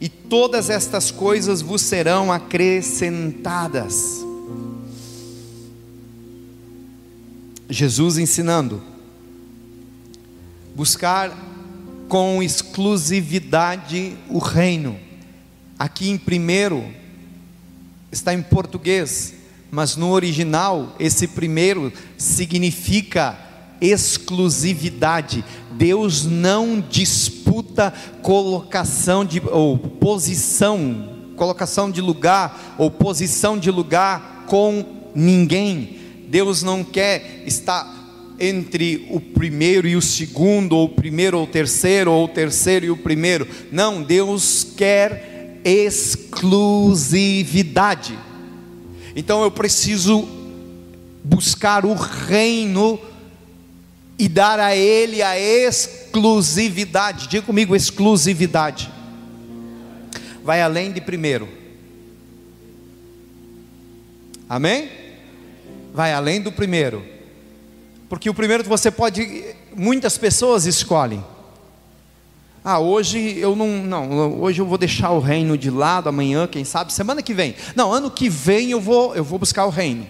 e 0.01 0.09
todas 0.09 0.71
estas 0.71 1.11
coisas 1.11 1.61
vos 1.61 1.83
serão 1.83 2.33
acrescentadas. 2.33 4.25
Jesus 7.69 8.19
ensinando, 8.19 8.83
buscar 10.77 11.37
com 12.09 12.43
exclusividade 12.43 14.17
o 14.29 14.39
reino. 14.39 14.99
Aqui 15.79 16.11
em 16.11 16.19
primeiro 16.19 16.85
está 18.15 18.33
em 18.33 18.41
português, 18.41 19.35
mas 19.71 19.97
no 19.97 20.11
original, 20.11 20.95
esse 20.99 21.27
primeiro 21.27 21.93
significa 22.17 23.37
exclusividade. 23.81 25.45
Deus 25.73 26.25
não 26.25 26.81
disputa 26.81 27.93
colocação 28.23 29.25
de 29.25 29.43
ou 29.51 29.77
posição, 29.77 31.11
colocação 31.37 31.91
de 31.91 32.01
lugar 32.01 32.77
ou 32.79 32.91
posição 32.91 33.59
de 33.59 33.71
lugar 33.71 34.45
com 34.47 35.11
ninguém. 35.15 35.99
Deus 36.29 36.63
não 36.63 36.85
quer 36.85 37.43
estar 37.45 37.93
entre 38.39 39.07
o 39.11 39.21
primeiro 39.21 39.87
e 39.87 39.97
o 39.97 40.03
segundo, 40.03 40.77
ou 40.77 40.87
o 40.87 40.89
primeiro 40.89 41.39
ou 41.39 41.45
o 41.45 41.49
terceiro, 41.49 42.13
ou 42.13 42.25
o 42.25 42.29
terceiro 42.29 42.87
e 42.87 42.91
o 42.91 42.97
primeiro. 42.97 43.47
Não, 43.71 44.03
Deus 44.03 44.67
quer 44.77 45.34
exclusividade. 45.65 48.19
Então 49.17 49.43
eu 49.43 49.51
preciso 49.51 50.29
buscar 51.25 51.87
o 51.87 51.95
reino 51.95 53.01
e 54.19 54.29
dar 54.29 54.61
a 54.61 54.77
ele 54.77 55.23
a 55.23 55.39
exclusividade. 55.39 57.29
Diga 57.29 57.47
comigo, 57.47 57.75
exclusividade. 57.75 58.93
Vai 60.45 60.61
além 60.61 60.93
de 60.93 61.01
primeiro. 61.01 61.49
Amém? 64.49 64.91
Vai 65.95 66.13
além 66.13 66.41
do 66.41 66.53
primeiro. 66.53 67.05
Porque 68.09 68.29
o 68.29 68.35
primeiro 68.35 68.65
você 68.65 68.91
pode, 68.91 69.45
muitas 69.75 70.19
pessoas 70.19 70.67
escolhem. 70.67 71.25
Ah, 72.67 72.79
hoje 72.79 73.19
eu 73.39 73.55
não, 73.55 73.85
não, 73.85 74.41
hoje 74.41 74.63
eu 74.63 74.65
vou 74.65 74.79
deixar 74.79 75.11
o 75.11 75.21
reino 75.21 75.59
de 75.59 75.69
lado, 75.69 76.09
amanhã, 76.09 76.47
quem 76.47 76.65
sabe, 76.65 76.95
semana 76.95 77.21
que 77.21 77.35
vem. 77.35 77.55
Não, 77.77 77.93
ano 77.93 78.11
que 78.11 78.31
vem 78.31 78.71
eu 78.71 78.81
vou, 78.81 79.15
eu 79.15 79.23
vou 79.23 79.39
buscar 79.39 79.67
o 79.67 79.69
reino. 79.69 80.07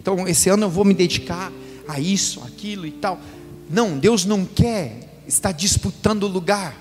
Então, 0.00 0.28
esse 0.28 0.48
ano 0.48 0.66
eu 0.66 0.70
vou 0.70 0.84
me 0.84 0.94
dedicar 0.94 1.50
a 1.88 1.98
isso, 1.98 2.44
aquilo 2.46 2.86
e 2.86 2.92
tal. 2.92 3.18
Não, 3.68 3.98
Deus 3.98 4.24
não 4.24 4.44
quer 4.44 5.00
estar 5.26 5.50
disputando 5.50 6.28
lugar. 6.28 6.76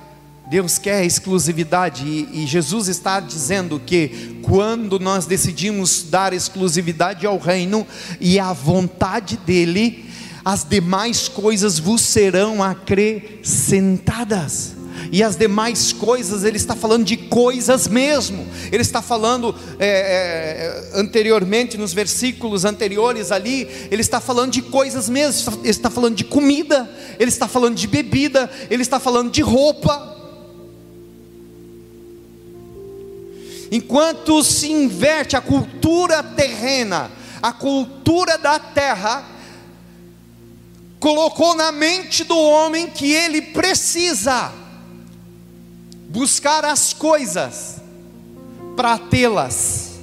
Deus 0.48 0.78
quer 0.78 1.04
exclusividade 1.04 2.06
e, 2.06 2.44
e 2.44 2.46
Jesus 2.46 2.88
está 2.88 3.20
dizendo 3.20 3.82
que 3.84 4.38
quando 4.44 5.00
nós 5.00 5.26
decidimos 5.26 6.04
dar 6.04 6.34
exclusividade 6.34 7.26
ao 7.26 7.40
reino 7.40 7.88
e 8.22 8.40
à 8.40 8.54
vontade 8.54 9.38
dele, 9.38 10.06
as 10.46 10.64
demais 10.64 11.28
coisas 11.28 11.80
vos 11.80 12.04
serão 12.04 12.62
acrescentadas. 12.62 14.76
E 15.12 15.24
as 15.24 15.36
demais 15.36 15.94
coisas, 15.94 16.44
ele 16.44 16.58
está 16.58 16.76
falando 16.76 17.04
de 17.06 17.18
coisas 17.18 17.88
mesmo. 17.88 18.46
Ele 18.72 18.82
está 18.82 19.02
falando 19.02 19.56
é, 19.80 20.92
é, 20.94 21.00
anteriormente, 21.00 21.78
nos 21.78 21.94
versículos 21.94 22.66
anteriores 22.66 23.32
ali, 23.32 23.68
ele 23.92 24.02
está 24.02 24.20
falando 24.20 24.52
de 24.52 24.62
coisas 24.62 25.10
mesmo. 25.10 25.60
Ele 25.62 25.70
está 25.70 25.90
falando 25.90 26.16
de 26.16 26.24
comida, 26.24 26.90
ele 27.20 27.30
está 27.30 27.48
falando 27.48 27.76
de 27.76 27.88
bebida, 27.88 28.50
ele 28.70 28.82
está 28.82 29.00
falando 29.00 29.32
de 29.32 29.42
roupa. 29.42 30.16
Enquanto 33.72 34.44
se 34.44 34.72
inverte 34.72 35.36
a 35.36 35.42
cultura 35.42 36.24
terrena, 36.24 37.12
a 37.42 37.52
cultura 37.52 38.38
da 38.38 38.58
terra, 38.60 39.26
colocou 41.00 41.56
na 41.56 41.72
mente 41.72 42.24
do 42.24 42.38
homem 42.38 42.88
que 42.88 43.12
ele 43.12 43.42
precisa 43.42 44.65
buscar 46.10 46.66
as 46.66 46.94
coisas 46.94 47.78
para 48.76 48.98
tê-las. 48.98 49.94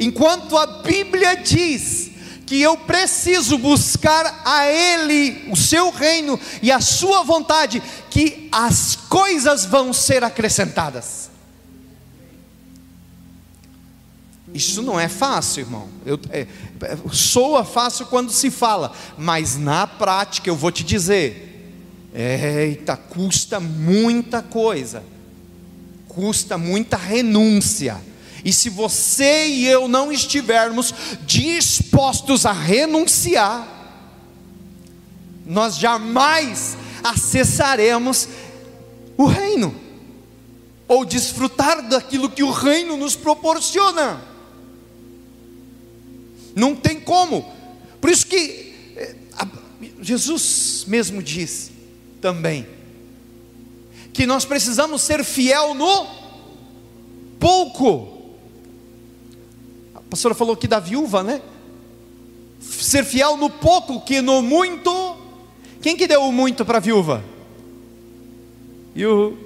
Enquanto 0.00 0.56
a 0.56 0.66
Bíblia 0.82 1.36
diz 1.36 2.10
que 2.46 2.60
eu 2.62 2.76
preciso 2.78 3.58
buscar 3.58 4.42
a 4.44 4.66
Ele, 4.66 5.50
o 5.50 5.56
seu 5.56 5.90
reino 5.90 6.40
e 6.62 6.72
a 6.72 6.80
sua 6.80 7.22
vontade, 7.22 7.82
que 8.10 8.48
as 8.50 8.96
coisas 8.96 9.66
vão 9.66 9.92
ser 9.92 10.24
acrescentadas. 10.24 11.28
Isso 14.54 14.82
não 14.82 14.98
é 14.98 15.08
fácil, 15.08 15.60
irmão. 15.60 15.88
Eu, 16.06 16.18
é, 16.30 16.46
soa 17.12 17.64
fácil 17.64 18.06
quando 18.06 18.32
se 18.32 18.50
fala, 18.50 18.92
mas 19.16 19.56
na 19.56 19.86
prática 19.86 20.48
eu 20.48 20.56
vou 20.56 20.72
te 20.72 20.82
dizer: 20.82 21.70
eita, 22.14 22.96
custa 22.96 23.60
muita 23.60 24.42
coisa, 24.42 25.04
custa 26.18 26.58
muita 26.58 26.96
renúncia. 26.96 27.96
E 28.44 28.52
se 28.52 28.68
você 28.68 29.46
e 29.46 29.66
eu 29.68 29.86
não 29.86 30.10
estivermos 30.10 30.92
dispostos 31.24 32.44
a 32.44 32.50
renunciar, 32.50 33.68
nós 35.46 35.76
jamais 35.76 36.76
acessaremos 37.04 38.28
o 39.16 39.26
reino, 39.26 39.72
ou 40.88 41.04
desfrutar 41.04 41.88
daquilo 41.88 42.28
que 42.28 42.42
o 42.42 42.50
reino 42.50 42.96
nos 42.96 43.14
proporciona. 43.14 44.20
Não 46.52 46.74
tem 46.74 46.98
como. 46.98 47.48
Por 48.00 48.10
isso 48.10 48.26
que 48.26 48.74
eh, 48.96 49.14
Jesus 50.02 50.84
mesmo 50.88 51.22
diz 51.22 51.70
também 52.20 52.77
que 54.18 54.26
nós 54.26 54.44
precisamos 54.44 55.02
ser 55.02 55.22
fiel 55.22 55.74
no 55.74 56.04
pouco. 57.38 58.34
A 59.94 60.00
pastora 60.00 60.34
falou 60.34 60.54
aqui 60.54 60.66
da 60.66 60.80
viúva, 60.80 61.22
né? 61.22 61.40
Ser 62.60 63.04
fiel 63.04 63.36
no 63.36 63.48
pouco, 63.48 64.00
que 64.00 64.20
no 64.20 64.42
muito. 64.42 64.90
Quem 65.80 65.96
que 65.96 66.08
deu 66.08 66.22
o 66.22 66.32
muito 66.32 66.64
para 66.64 66.78
a 66.78 66.80
viúva? 66.80 67.22
E 68.92 69.06
o 69.06 69.38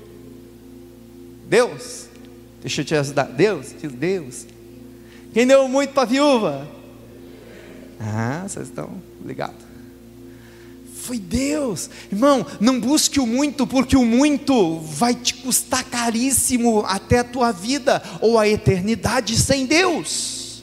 Deus. 1.50 2.06
Deixa 2.62 2.80
eu 2.80 2.84
te 2.86 2.94
ajudar. 2.94 3.24
Deus, 3.24 3.72
Deus. 3.72 4.46
Quem 5.34 5.46
deu 5.46 5.68
muito 5.68 5.92
para 5.92 6.04
a 6.04 6.06
viúva? 6.06 6.66
Ah, 8.00 8.46
vocês 8.48 8.68
estão 8.68 9.02
ligados? 9.22 9.71
Foi 11.02 11.18
Deus, 11.18 11.90
irmão. 12.12 12.46
Não 12.60 12.78
busque 12.78 13.18
o 13.18 13.26
muito, 13.26 13.66
porque 13.66 13.96
o 13.96 14.04
muito 14.04 14.78
vai 14.78 15.16
te 15.16 15.34
custar 15.34 15.82
caríssimo 15.82 16.84
até 16.86 17.18
a 17.18 17.24
tua 17.24 17.50
vida 17.50 18.00
ou 18.20 18.38
a 18.38 18.48
eternidade 18.48 19.36
sem 19.36 19.66
Deus. 19.66 20.62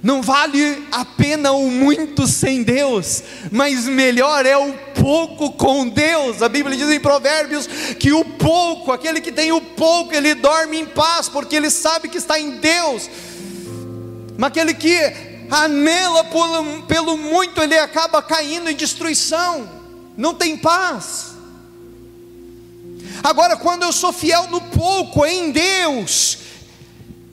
Não 0.00 0.22
vale 0.22 0.80
a 0.92 1.04
pena 1.04 1.50
o 1.50 1.68
muito 1.72 2.28
sem 2.28 2.62
Deus, 2.62 3.24
mas 3.50 3.86
melhor 3.86 4.46
é 4.46 4.56
o 4.56 4.72
pouco 4.94 5.50
com 5.50 5.88
Deus. 5.88 6.40
A 6.40 6.48
Bíblia 6.48 6.76
diz 6.76 6.88
em 6.88 7.00
Provérbios 7.00 7.66
que 7.98 8.12
o 8.12 8.24
pouco, 8.24 8.92
aquele 8.92 9.20
que 9.20 9.32
tem 9.32 9.50
o 9.50 9.60
pouco, 9.60 10.14
ele 10.14 10.36
dorme 10.36 10.78
em 10.78 10.86
paz, 10.86 11.28
porque 11.28 11.56
ele 11.56 11.68
sabe 11.68 12.08
que 12.08 12.18
está 12.18 12.38
em 12.38 12.58
Deus. 12.58 13.10
Mas 14.38 14.48
aquele 14.48 14.72
que 14.72 15.31
anela 15.52 16.24
pelo, 16.24 16.82
pelo 16.84 17.16
muito, 17.18 17.60
ele 17.60 17.78
acaba 17.78 18.22
caindo 18.22 18.70
em 18.70 18.74
destruição, 18.74 19.68
não 20.16 20.32
tem 20.32 20.56
paz. 20.56 21.32
Agora, 23.22 23.56
quando 23.56 23.82
eu 23.82 23.92
sou 23.92 24.12
fiel 24.12 24.48
no 24.48 24.60
pouco, 24.60 25.26
em 25.26 25.52
Deus, 25.52 26.38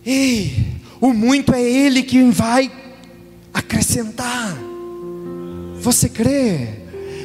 ei, 0.06 0.68
o 1.00 1.14
muito 1.14 1.54
é 1.54 1.62
Ele 1.62 2.04
que 2.04 2.22
vai 2.30 2.70
acrescentar. 3.54 4.56
Você 5.80 6.10
crê? 6.10 6.79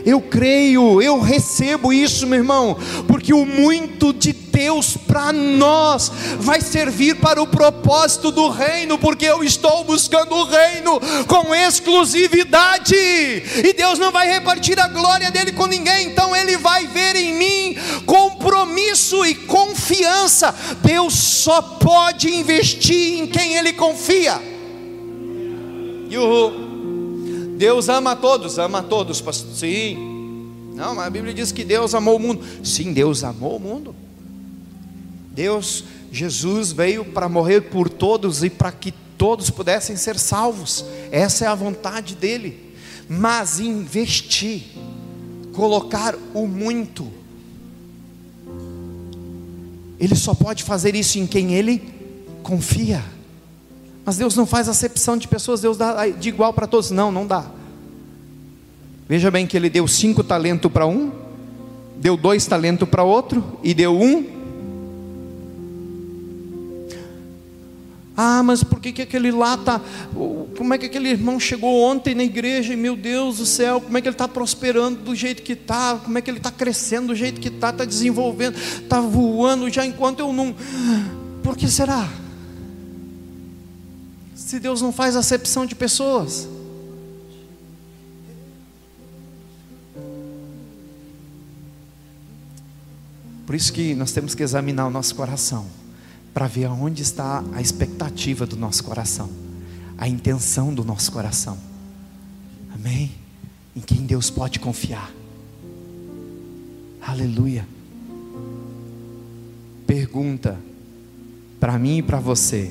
Eu 0.05 0.21
creio, 0.21 1.01
eu 1.01 1.19
recebo 1.21 1.93
isso, 1.93 2.27
meu 2.27 2.39
irmão, 2.39 2.77
porque 3.09 3.33
o 3.33 3.47
muito 3.47 4.13
de 4.13 4.33
Deus 4.33 4.97
para 4.97 5.33
nós 5.33 6.13
vai 6.39 6.61
servir 6.61 7.17
para 7.17 7.43
o 7.43 7.47
propósito 7.47 8.31
do 8.31 8.49
reino, 8.51 8.99
porque 8.99 9.25
eu 9.25 9.43
estou 9.43 9.83
buscando 9.85 10.35
o 10.35 10.45
reino 10.45 11.01
com 11.27 11.55
exclusividade, 11.55 12.95
e 12.95 13.73
Deus 13.73 13.99
não 13.99 14.13
vai 14.13 14.29
repartir 14.29 14.79
a 14.79 14.89
glória 14.89 15.31
dele 15.31 15.53
com 15.53 15.67
ninguém, 15.67 16.09
então 16.09 16.37
ele 16.37 16.57
vai 16.57 16.87
ver 16.87 17.17
em 17.17 17.35
mim 17.35 17.77
compromisso 18.05 19.25
e 19.25 19.35
confiança. 19.35 20.55
Deus 20.83 21.15
só 21.15 21.61
pode 21.63 22.29
investir 22.29 23.21
em 23.21 23.27
quem 23.27 23.57
ele 23.57 23.73
confia. 23.73 24.41
Uhul. 26.13 26.64
Deus 27.57 27.89
ama 27.89 28.13
a 28.13 28.17
todos, 28.17 28.59
ama 28.59 28.79
a 28.79 28.83
todos, 28.83 29.21
pastor. 29.21 29.55
Sim. 29.55 30.15
Não, 30.75 31.01
a 31.01 31.09
Bíblia 31.09 31.33
diz 31.33 31.53
que 31.53 31.65
Deus 31.65 31.95
amou 31.95 32.17
o 32.17 32.21
mundo. 32.21 32.45
Sim, 32.65 32.93
Deus 32.93 33.23
amou 33.23 33.57
o 33.57 33.61
mundo. 33.61 33.95
Deus, 35.33 35.85
Jesus 36.11 36.73
veio 36.73 37.05
para 37.05 37.29
morrer 37.29 37.63
por 37.63 37.89
todos 37.89 38.43
e 38.43 38.51
para 38.51 38.73
que 38.73 38.93
todos 39.17 39.51
pudessem 39.51 39.97
ser 39.97 40.19
salvos. 40.19 40.85
Essa 41.11 41.45
é 41.45 41.49
a 41.49 41.55
vontade 41.55 42.15
dele. 42.15 42.75
Mas 43.09 43.61
investir, 43.61 44.63
colocar 45.53 46.17
o 46.33 46.47
muito, 46.47 47.11
ele 49.99 50.17
só 50.17 50.35
pode 50.35 50.63
fazer 50.63 50.95
isso 50.95 51.19
em 51.19 51.27
quem 51.27 51.55
ele 51.55 51.83
confia. 52.43 53.14
Mas 54.05 54.17
Deus 54.17 54.37
não 54.37 54.45
faz 54.45 54.69
acepção 54.69 55.17
de 55.17 55.27
pessoas, 55.27 55.61
Deus 55.61 55.77
dá 55.77 56.07
de 56.09 56.29
igual 56.29 56.53
para 56.53 56.67
todos. 56.67 56.91
Não, 56.91 57.11
não 57.11 57.27
dá. 57.27 57.47
Veja 59.09 59.31
bem 59.31 59.47
que 59.47 59.57
ele 59.57 59.71
deu 59.71 59.87
cinco 59.89 60.23
talentos 60.23 60.71
para 60.71 60.87
um, 60.87 61.11
deu 61.97 62.17
dois 62.17 62.47
talentos 62.47 62.89
para 62.89 63.03
outro 63.03 63.59
e 63.63 63.73
deu 63.73 63.99
um. 63.99 64.35
Ah, 68.17 68.43
mas 68.45 68.63
por 68.63 68.79
que, 68.79 68.93
que 68.93 69.03
aquele 69.03 69.33
lá 69.33 69.55
está. 69.55 69.81
Como 70.57 70.73
é 70.73 70.79
que 70.79 70.87
aquele 70.87 71.09
irmão 71.09 71.41
chegou 71.41 71.83
ontem 71.83 72.15
na 72.15 72.23
igreja 72.23 72.73
e, 72.73 72.77
meu 72.77 72.95
Deus 72.95 73.39
do 73.39 73.47
céu, 73.47 73.81
como 73.81 73.99
é 73.99 74.01
que 74.01 74.07
ele 74.07 74.15
está 74.15 74.29
prosperando 74.29 75.01
do 75.01 75.15
jeito 75.15 75.43
que 75.43 75.55
está? 75.55 75.97
Como 75.97 76.17
é 76.17 76.21
que 76.21 76.31
ele 76.31 76.39
está 76.39 76.51
crescendo 76.51 77.09
do 77.09 77.15
jeito 77.15 77.41
que 77.41 77.49
está? 77.49 77.71
Está 77.71 77.85
desenvolvendo, 77.85 78.57
está 78.57 79.01
voando 79.01 79.69
já 79.69 79.85
enquanto 79.85 80.21
eu 80.21 80.33
não. 80.33 80.55
Por 81.43 81.57
que 81.57 81.67
será? 81.69 82.09
Se 84.45 84.61
Deus 84.61 84.83
não 84.83 84.93
faz 84.93 85.17
acepção 85.17 85.65
de 85.65 85.75
pessoas? 85.75 86.47
Por 93.47 93.55
isso 93.55 93.73
que 93.73 93.95
nós 93.95 94.13
temos 94.13 94.35
que 94.35 94.43
examinar 94.43 94.87
o 94.87 94.91
nosso 94.91 95.15
coração, 95.15 95.67
para 96.35 96.47
ver 96.47 96.67
aonde 96.67 97.03
está 97.03 97.43
a 97.55 97.63
expectativa 97.63 98.45
do 98.45 98.55
nosso 98.55 98.85
coração, 98.85 99.31
a 99.97 100.07
intenção 100.07 100.75
do 100.75 100.85
nosso 100.85 101.11
coração. 101.11 101.57
Amém? 102.75 103.13
Em 103.75 103.81
quem 103.81 104.05
Deus 104.05 104.29
pode 104.29 104.61
confiar. 104.61 105.11
Aleluia. 107.01 107.67
Pergunta 109.87 110.59
para 111.59 111.79
mim 111.79 111.99
e 111.99 112.03
para 112.03 112.21
você: 112.21 112.71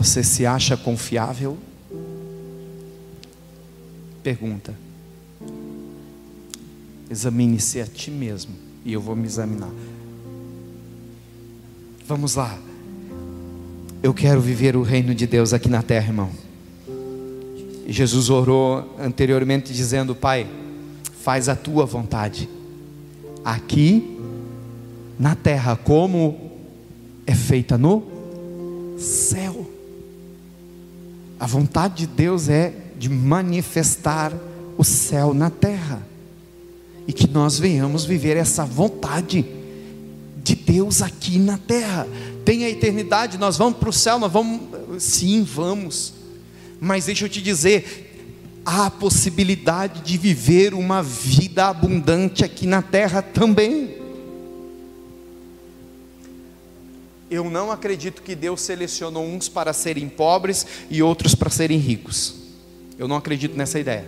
você 0.00 0.24
se 0.24 0.46
acha 0.46 0.78
confiável? 0.78 1.58
Pergunta. 4.22 4.74
Examine-se 7.10 7.82
a 7.82 7.86
ti 7.86 8.10
mesmo 8.10 8.54
e 8.82 8.94
eu 8.94 9.00
vou 9.00 9.14
me 9.14 9.26
examinar. 9.26 9.68
Vamos 12.06 12.34
lá. 12.34 12.58
Eu 14.02 14.14
quero 14.14 14.40
viver 14.40 14.74
o 14.74 14.82
reino 14.82 15.14
de 15.14 15.26
Deus 15.26 15.52
aqui 15.52 15.68
na 15.68 15.82
terra, 15.82 16.06
irmão. 16.06 16.30
Jesus 17.86 18.30
orou 18.30 18.96
anteriormente 18.98 19.70
dizendo: 19.70 20.14
Pai, 20.14 20.46
faz 21.20 21.46
a 21.46 21.54
tua 21.54 21.84
vontade, 21.84 22.48
aqui 23.44 24.18
na 25.18 25.34
terra, 25.34 25.76
como 25.76 26.52
é 27.26 27.34
feita 27.34 27.76
no 27.76 28.02
céu. 28.96 29.79
A 31.40 31.46
vontade 31.46 32.06
de 32.06 32.06
Deus 32.06 32.50
é 32.50 32.70
de 32.98 33.08
manifestar 33.08 34.30
o 34.76 34.84
céu 34.84 35.32
na 35.32 35.48
terra. 35.48 36.06
E 37.08 37.14
que 37.14 37.26
nós 37.26 37.58
venhamos 37.58 38.04
viver 38.04 38.36
essa 38.36 38.62
vontade 38.62 39.46
de 40.44 40.54
Deus 40.54 41.00
aqui 41.00 41.38
na 41.38 41.56
terra. 41.56 42.06
Tem 42.44 42.66
a 42.66 42.68
eternidade, 42.68 43.38
nós 43.38 43.56
vamos 43.56 43.78
para 43.78 43.88
o 43.88 43.92
céu, 43.92 44.18
nós 44.18 44.30
vamos. 44.30 44.60
Sim, 45.02 45.42
vamos. 45.42 46.12
Mas 46.78 47.06
deixa 47.06 47.24
eu 47.24 47.28
te 47.28 47.40
dizer, 47.40 48.60
há 48.64 48.86
a 48.86 48.90
possibilidade 48.90 50.02
de 50.02 50.18
viver 50.18 50.74
uma 50.74 51.02
vida 51.02 51.68
abundante 51.68 52.44
aqui 52.44 52.66
na 52.66 52.82
terra 52.82 53.22
também. 53.22 53.99
Eu 57.30 57.48
não 57.48 57.70
acredito 57.70 58.22
que 58.22 58.34
Deus 58.34 58.60
selecionou 58.60 59.24
uns 59.24 59.48
para 59.48 59.72
serem 59.72 60.08
pobres 60.08 60.66
e 60.90 61.00
outros 61.00 61.34
para 61.34 61.48
serem 61.48 61.78
ricos. 61.78 62.34
Eu 62.98 63.06
não 63.06 63.16
acredito 63.16 63.56
nessa 63.56 63.78
ideia. 63.78 64.04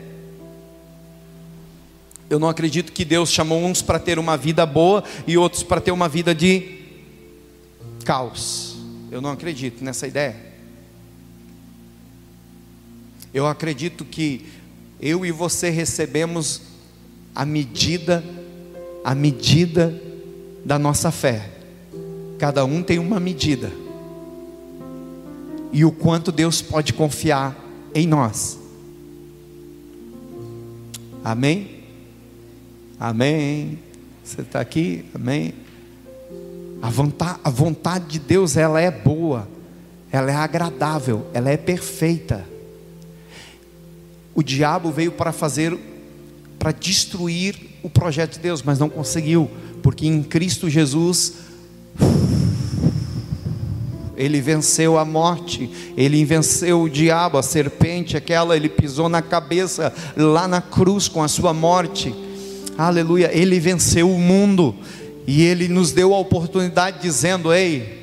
Eu 2.28 2.38
não 2.40 2.48
acredito 2.48 2.92
que 2.92 3.04
Deus 3.04 3.30
chamou 3.30 3.62
uns 3.62 3.80
para 3.80 3.98
ter 4.00 4.18
uma 4.18 4.36
vida 4.36 4.66
boa 4.66 5.04
e 5.26 5.36
outros 5.36 5.62
para 5.62 5.80
ter 5.80 5.92
uma 5.92 6.08
vida 6.08 6.34
de 6.34 6.80
caos. 8.04 8.76
Eu 9.10 9.20
não 9.20 9.30
acredito 9.30 9.84
nessa 9.84 10.06
ideia. 10.06 10.34
Eu 13.32 13.46
acredito 13.46 14.04
que 14.04 14.46
eu 15.00 15.24
e 15.24 15.30
você 15.30 15.70
recebemos 15.70 16.62
a 17.34 17.44
medida, 17.46 18.24
a 19.04 19.14
medida 19.14 19.94
da 20.64 20.78
nossa 20.78 21.10
fé. 21.10 21.51
Cada 22.42 22.64
um 22.64 22.82
tem 22.82 22.98
uma 22.98 23.20
medida. 23.20 23.70
E 25.72 25.84
o 25.84 25.92
quanto 25.92 26.32
Deus 26.32 26.60
pode 26.60 26.92
confiar 26.92 27.56
em 27.94 28.04
nós. 28.04 28.58
Amém? 31.22 31.84
Amém. 32.98 33.78
Você 34.24 34.40
está 34.40 34.60
aqui? 34.60 35.04
Amém. 35.14 35.54
A 36.82 36.90
vontade, 36.90 37.38
a 37.44 37.48
vontade 37.48 38.06
de 38.06 38.18
Deus, 38.18 38.56
ela 38.56 38.80
é 38.80 38.90
boa, 38.90 39.46
ela 40.10 40.32
é 40.32 40.34
agradável, 40.34 41.24
ela 41.32 41.48
é 41.48 41.56
perfeita. 41.56 42.44
O 44.34 44.42
diabo 44.42 44.90
veio 44.90 45.12
para 45.12 45.30
fazer, 45.30 45.78
para 46.58 46.72
destruir 46.72 47.54
o 47.84 47.88
projeto 47.88 48.32
de 48.32 48.40
Deus, 48.40 48.64
mas 48.64 48.80
não 48.80 48.88
conseguiu, 48.88 49.48
porque 49.80 50.08
em 50.08 50.24
Cristo 50.24 50.68
Jesus 50.68 51.41
ele 54.16 54.40
venceu 54.40 54.98
a 54.98 55.04
morte, 55.04 55.68
ele 55.96 56.24
venceu 56.24 56.82
o 56.82 56.88
diabo, 56.88 57.38
a 57.38 57.42
serpente, 57.42 58.16
aquela, 58.16 58.56
ele 58.56 58.68
pisou 58.68 59.08
na 59.08 59.20
cabeça 59.20 59.92
lá 60.16 60.46
na 60.46 60.60
cruz 60.60 61.08
com 61.08 61.22
a 61.22 61.28
sua 61.28 61.52
morte. 61.52 62.14
Aleluia, 62.78 63.30
ele 63.32 63.58
venceu 63.58 64.10
o 64.10 64.18
mundo 64.18 64.74
e 65.26 65.42
ele 65.42 65.66
nos 65.68 65.92
deu 65.92 66.14
a 66.14 66.18
oportunidade 66.18 67.00
dizendo: 67.00 67.52
"Ei, 67.52 68.02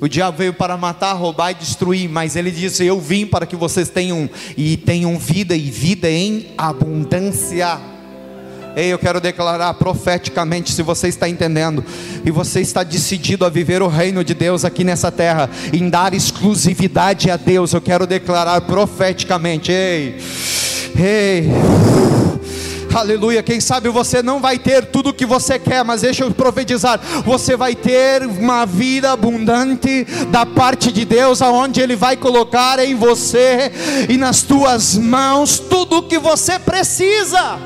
o 0.00 0.08
diabo 0.08 0.38
veio 0.38 0.52
para 0.52 0.76
matar, 0.76 1.14
roubar 1.14 1.50
e 1.50 1.54
destruir, 1.54 2.08
mas 2.08 2.36
ele 2.36 2.50
disse: 2.50 2.84
Eu 2.84 3.00
vim 3.00 3.26
para 3.26 3.46
que 3.46 3.56
vocês 3.56 3.88
tenham 3.88 4.28
e 4.56 4.76
tenham 4.76 5.18
vida 5.18 5.56
e 5.56 5.70
vida 5.70 6.10
em 6.10 6.46
abundância. 6.56 7.95
Ei, 8.76 8.92
eu 8.92 8.98
quero 8.98 9.22
declarar 9.22 9.72
profeticamente, 9.72 10.70
se 10.70 10.82
você 10.82 11.08
está 11.08 11.26
entendendo, 11.26 11.82
e 12.22 12.30
você 12.30 12.60
está 12.60 12.82
decidido 12.82 13.46
a 13.46 13.48
viver 13.48 13.80
o 13.80 13.88
reino 13.88 14.22
de 14.22 14.34
Deus 14.34 14.66
aqui 14.66 14.84
nessa 14.84 15.10
terra, 15.10 15.48
em 15.72 15.88
dar 15.88 16.12
exclusividade 16.12 17.30
a 17.30 17.38
Deus, 17.38 17.72
eu 17.72 17.80
quero 17.80 18.06
declarar 18.06 18.60
profeticamente, 18.60 19.72
ei, 19.72 20.18
ei, 20.94 21.48
aleluia. 22.94 23.42
Quem 23.42 23.62
sabe 23.62 23.88
você 23.88 24.22
não 24.22 24.42
vai 24.42 24.58
ter 24.58 24.84
tudo 24.84 25.08
o 25.08 25.14
que 25.14 25.24
você 25.24 25.58
quer, 25.58 25.82
mas 25.82 26.02
deixa 26.02 26.24
eu 26.24 26.30
profetizar: 26.32 27.00
você 27.24 27.56
vai 27.56 27.74
ter 27.74 28.26
uma 28.26 28.66
vida 28.66 29.10
abundante 29.10 30.06
da 30.30 30.44
parte 30.44 30.92
de 30.92 31.06
Deus, 31.06 31.40
aonde 31.40 31.80
Ele 31.80 31.96
vai 31.96 32.14
colocar 32.14 32.78
em 32.78 32.94
você 32.94 33.72
e 34.06 34.18
nas 34.18 34.42
tuas 34.42 34.98
mãos 34.98 35.58
tudo 35.58 35.96
o 35.96 36.02
que 36.02 36.18
você 36.18 36.58
precisa 36.58 37.58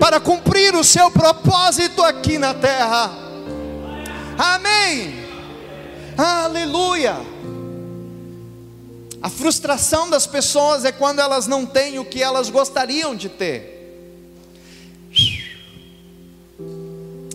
para 0.00 0.18
cumprir 0.18 0.74
o 0.74 0.82
seu 0.82 1.10
propósito 1.10 2.02
aqui 2.02 2.38
na 2.38 2.54
terra. 2.54 3.10
Amém. 4.38 5.14
Aleluia. 6.16 7.16
A 9.22 9.28
frustração 9.28 10.08
das 10.08 10.26
pessoas 10.26 10.86
é 10.86 10.90
quando 10.90 11.20
elas 11.20 11.46
não 11.46 11.66
têm 11.66 11.98
o 11.98 12.04
que 12.04 12.22
elas 12.22 12.48
gostariam 12.48 13.14
de 13.14 13.28
ter. 13.28 13.78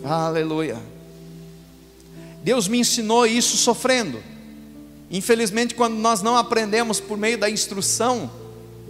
Aleluia. 0.04 0.82
Deus 2.42 2.66
me 2.66 2.78
ensinou 2.78 3.26
isso 3.26 3.56
sofrendo. 3.56 4.22
Infelizmente, 5.08 5.74
quando 5.74 5.94
nós 5.94 6.22
não 6.22 6.36
aprendemos 6.36 6.98
por 6.98 7.16
meio 7.16 7.38
da 7.38 7.48
instrução, 7.48 8.28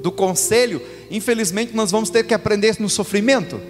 do 0.02 0.12
conselho, 0.12 0.80
infelizmente 1.10 1.74
nós 1.74 1.90
vamos 1.90 2.10
ter 2.10 2.24
que 2.24 2.34
aprender 2.34 2.76
no 2.78 2.88
sofrimento. 2.88 3.60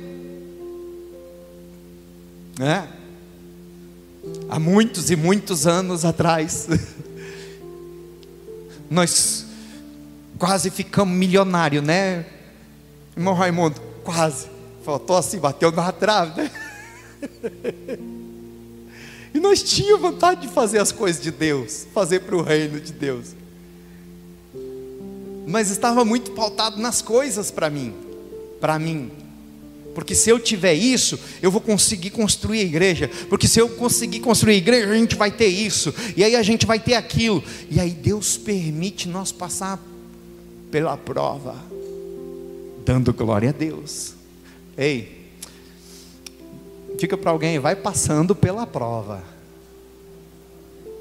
É? 2.61 2.85
Há 4.49 4.59
muitos 4.59 5.11
e 5.11 5.17
muitos 5.17 5.67
anos 5.67 6.05
atrás, 6.05 6.69
nós 8.91 9.47
quase 10.39 10.71
ficamos 10.71 11.17
milionários, 11.17 11.85
né? 11.85 12.27
Irmão 13.17 13.35
Raimundo, 13.35 13.81
quase. 14.03 14.49
Faltou 14.85 15.17
assim, 15.17 15.39
bateu 15.39 15.73
na 15.73 15.93
trave, 15.93 16.43
né? 16.43 16.51
E 19.35 19.39
nós 19.39 19.63
tínhamos 19.63 20.01
vontade 20.01 20.41
de 20.41 20.49
fazer 20.49 20.79
as 20.79 20.91
coisas 20.91 21.23
de 21.23 21.31
Deus, 21.31 21.87
fazer 21.93 22.21
para 22.21 22.35
o 22.35 22.41
reino 22.41 22.81
de 22.81 22.91
Deus 22.91 23.35
mas 25.47 25.71
estava 25.71 26.05
muito 26.05 26.33
pautado 26.33 26.81
nas 26.81 27.01
coisas 27.01 27.53
para 27.53 27.71
mim, 27.71 27.95
para 28.61 28.79
mim. 28.79 29.11
Porque 29.95 30.15
se 30.15 30.29
eu 30.29 30.39
tiver 30.39 30.75
isso, 30.75 31.19
eu 31.41 31.51
vou 31.51 31.61
conseguir 31.61 32.11
construir 32.11 32.61
a 32.61 32.65
igreja. 32.65 33.11
Porque 33.31 33.49
se 33.49 33.59
eu 33.59 33.69
conseguir 33.69 34.21
construir 34.21 34.55
a 34.55 34.59
igreja, 34.59 34.91
a 34.91 34.95
gente 34.95 35.15
vai 35.15 35.31
ter 35.31 35.47
isso. 35.47 35.95
E 36.15 36.23
aí 36.23 36.37
a 36.37 36.43
gente 36.43 36.67
vai 36.67 36.79
ter 36.79 36.95
aquilo. 36.95 37.43
E 37.71 37.81
aí 37.81 37.93
Deus 37.93 38.37
permite 38.37 39.09
nós 39.09 39.33
passar 39.33 39.81
pela 40.71 40.99
prova, 40.99 41.55
dando 42.85 43.15
glória 43.15 43.49
a 43.49 43.53
Deus. 43.53 44.13
Ei, 44.77 45.31
fica 46.99 47.17
para 47.17 47.31
alguém, 47.31 47.59
vai 47.59 47.75
passando 47.75 48.35
pela 48.35 48.67
prova. 48.67 49.23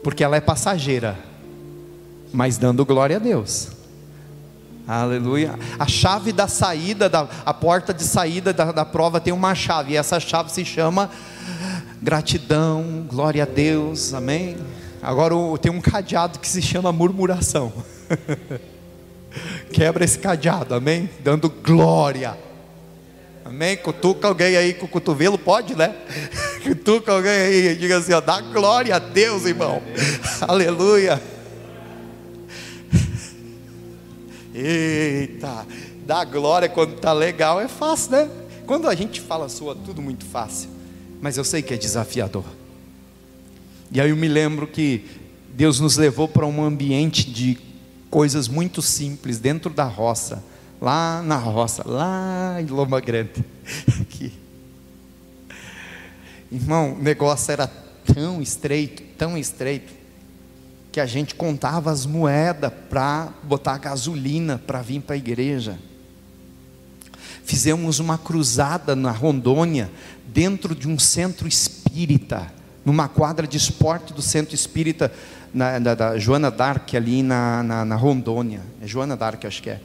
Porque 0.02 0.24
ela 0.24 0.38
é 0.38 0.42
passageira, 0.42 1.20
mas 2.32 2.58
dando 2.58 2.86
glória 2.86 3.18
a 3.18 3.20
Deus. 3.20 3.76
Aleluia. 4.88 5.58
A 5.80 5.88
chave 5.88 6.32
da 6.32 6.48
saída, 6.48 7.10
da, 7.10 7.28
a 7.44 7.54
porta 7.54 7.94
de 7.94 8.04
saída 8.04 8.54
da, 8.54 8.72
da 8.72 8.86
prova 8.86 9.20
tem 9.20 9.34
uma 9.34 9.56
chave, 9.56 9.94
e 9.94 9.98
essa 9.98 10.20
chave 10.20 10.52
se 10.52 10.64
chama 10.64 11.10
gratidão, 12.02 13.06
glória 13.10 13.44
a 13.44 13.46
Deus, 13.48 14.14
amém. 14.14 14.58
Agora 15.02 15.34
tem 15.60 15.72
um 15.72 15.82
cadeado 15.82 16.38
que 16.40 16.48
se 16.48 16.62
chama 16.62 16.92
murmuração. 16.92 17.74
Quebra 19.74 20.06
esse 20.06 20.20
cadeado, 20.20 20.76
amém? 20.76 21.10
Dando 21.24 21.50
glória. 21.50 22.38
Amém? 23.44 23.78
Cutuca 23.78 24.28
alguém 24.28 24.56
aí 24.56 24.74
com 24.74 24.86
o 24.86 24.90
cotovelo, 24.90 25.38
pode, 25.38 25.76
né? 25.76 25.96
Cutuca 26.64 27.12
alguém 27.12 27.32
aí 27.32 27.68
e 27.70 27.76
diga 27.76 27.98
assim: 27.98 28.14
ó, 28.14 28.22
dá 28.22 28.40
glória 28.40 28.96
a 28.96 29.00
Deus, 29.00 29.46
irmão. 29.46 29.82
Aleluia. 30.42 31.22
Eita, 34.58 35.68
dar 36.06 36.24
glória 36.24 36.70
quando 36.70 36.96
está 36.96 37.12
legal 37.12 37.60
é 37.60 37.68
fácil, 37.68 38.12
né? 38.12 38.30
Quando 38.66 38.88
a 38.88 38.96
gente 38.96 39.20
fala 39.20 39.50
soa 39.50 39.76
tudo 39.76 40.02
muito 40.02 40.24
fácil, 40.24 40.70
mas 41.22 41.38
eu 41.38 41.44
sei 41.44 41.62
que 41.62 41.74
é 41.74 41.78
desafiador. 41.78 42.46
E 43.92 44.00
aí 44.00 44.10
eu 44.10 44.16
me 44.16 44.30
lembro 44.30 44.66
que 44.66 45.04
Deus 45.54 45.82
nos 45.82 45.98
levou 45.98 46.28
para 46.28 46.46
um 46.46 46.64
ambiente 46.64 47.30
de 47.30 47.58
coisas 48.10 48.48
muito 48.48 48.82
simples 48.82 49.40
dentro 49.40 49.70
da 49.70 49.84
roça, 49.84 50.42
lá 50.82 51.22
na 51.22 51.36
roça, 51.36 51.84
lá 51.86 52.56
em 52.62 52.66
Loma 52.68 53.02
Grande. 53.02 53.44
Aqui. 54.02 54.32
Irmão, 56.50 56.94
o 56.94 57.04
negócio 57.04 57.52
era 57.52 57.68
tão 57.68 58.42
estreito, 58.42 59.04
tão 59.18 59.38
estreito 59.38 60.05
que 60.96 61.00
a 61.02 61.06
gente 61.06 61.36
contava 61.36 61.92
as 61.92 62.06
moedas 62.06 62.72
para 62.90 63.28
botar 63.44 63.78
gasolina 63.78 64.62
para 64.66 64.82
vir 64.82 65.02
para 65.02 65.16
a 65.16 65.18
igreja. 65.18 65.78
Fizemos 67.44 68.00
uma 68.00 68.18
cruzada 68.18 68.96
na 68.96 69.12
Rondônia 69.12 69.92
dentro 70.26 70.74
de 70.74 70.88
um 70.88 70.98
centro 70.98 71.50
espírita, 71.50 72.50
numa 72.86 73.10
quadra 73.10 73.46
de 73.46 73.58
esporte 73.58 74.14
do 74.14 74.22
centro 74.22 74.56
espírita 74.56 75.12
na, 75.54 75.80
da, 75.80 75.96
da 75.96 76.18
Joana 76.18 76.50
Dark, 76.50 76.96
ali 76.96 77.22
na, 77.22 77.62
na, 77.62 77.84
na 77.84 77.96
Rondônia. 77.98 78.62
É 78.82 78.88
Joana 78.88 79.18
Dark, 79.18 79.44
acho 79.44 79.62
que 79.62 79.72
é. 79.72 79.82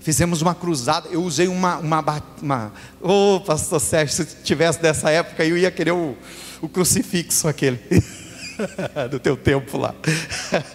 Fizemos 0.00 0.42
uma 0.42 0.54
cruzada, 0.54 1.08
eu 1.08 1.22
usei 1.24 1.48
uma. 1.48 1.78
uma, 1.78 2.22
uma 2.42 2.72
Ô, 3.00 3.36
oh, 3.36 3.40
pastor 3.40 3.80
Sérgio, 3.80 4.16
se 4.16 4.36
tivesse 4.44 4.82
dessa 4.82 5.08
época, 5.08 5.46
eu 5.46 5.56
ia 5.56 5.70
querer 5.70 5.92
o, 5.92 6.14
o 6.60 6.68
crucifixo 6.68 7.48
aquele, 7.48 7.80
do 9.10 9.18
teu 9.18 9.36
tempo 9.36 9.78
lá. 9.78 9.94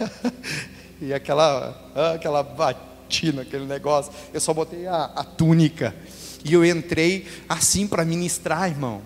e 1.01 1.13
aquela, 1.13 1.91
aquela 2.13 2.43
batina, 2.43 3.41
aquele 3.41 3.65
negócio. 3.65 4.11
Eu 4.33 4.39
só 4.39 4.53
botei 4.53 4.87
a, 4.87 5.05
a 5.15 5.23
túnica. 5.23 5.95
E 6.43 6.53
eu 6.53 6.65
entrei 6.65 7.27
assim 7.47 7.87
para 7.87 8.05
ministrar, 8.05 8.69
irmão. 8.69 9.01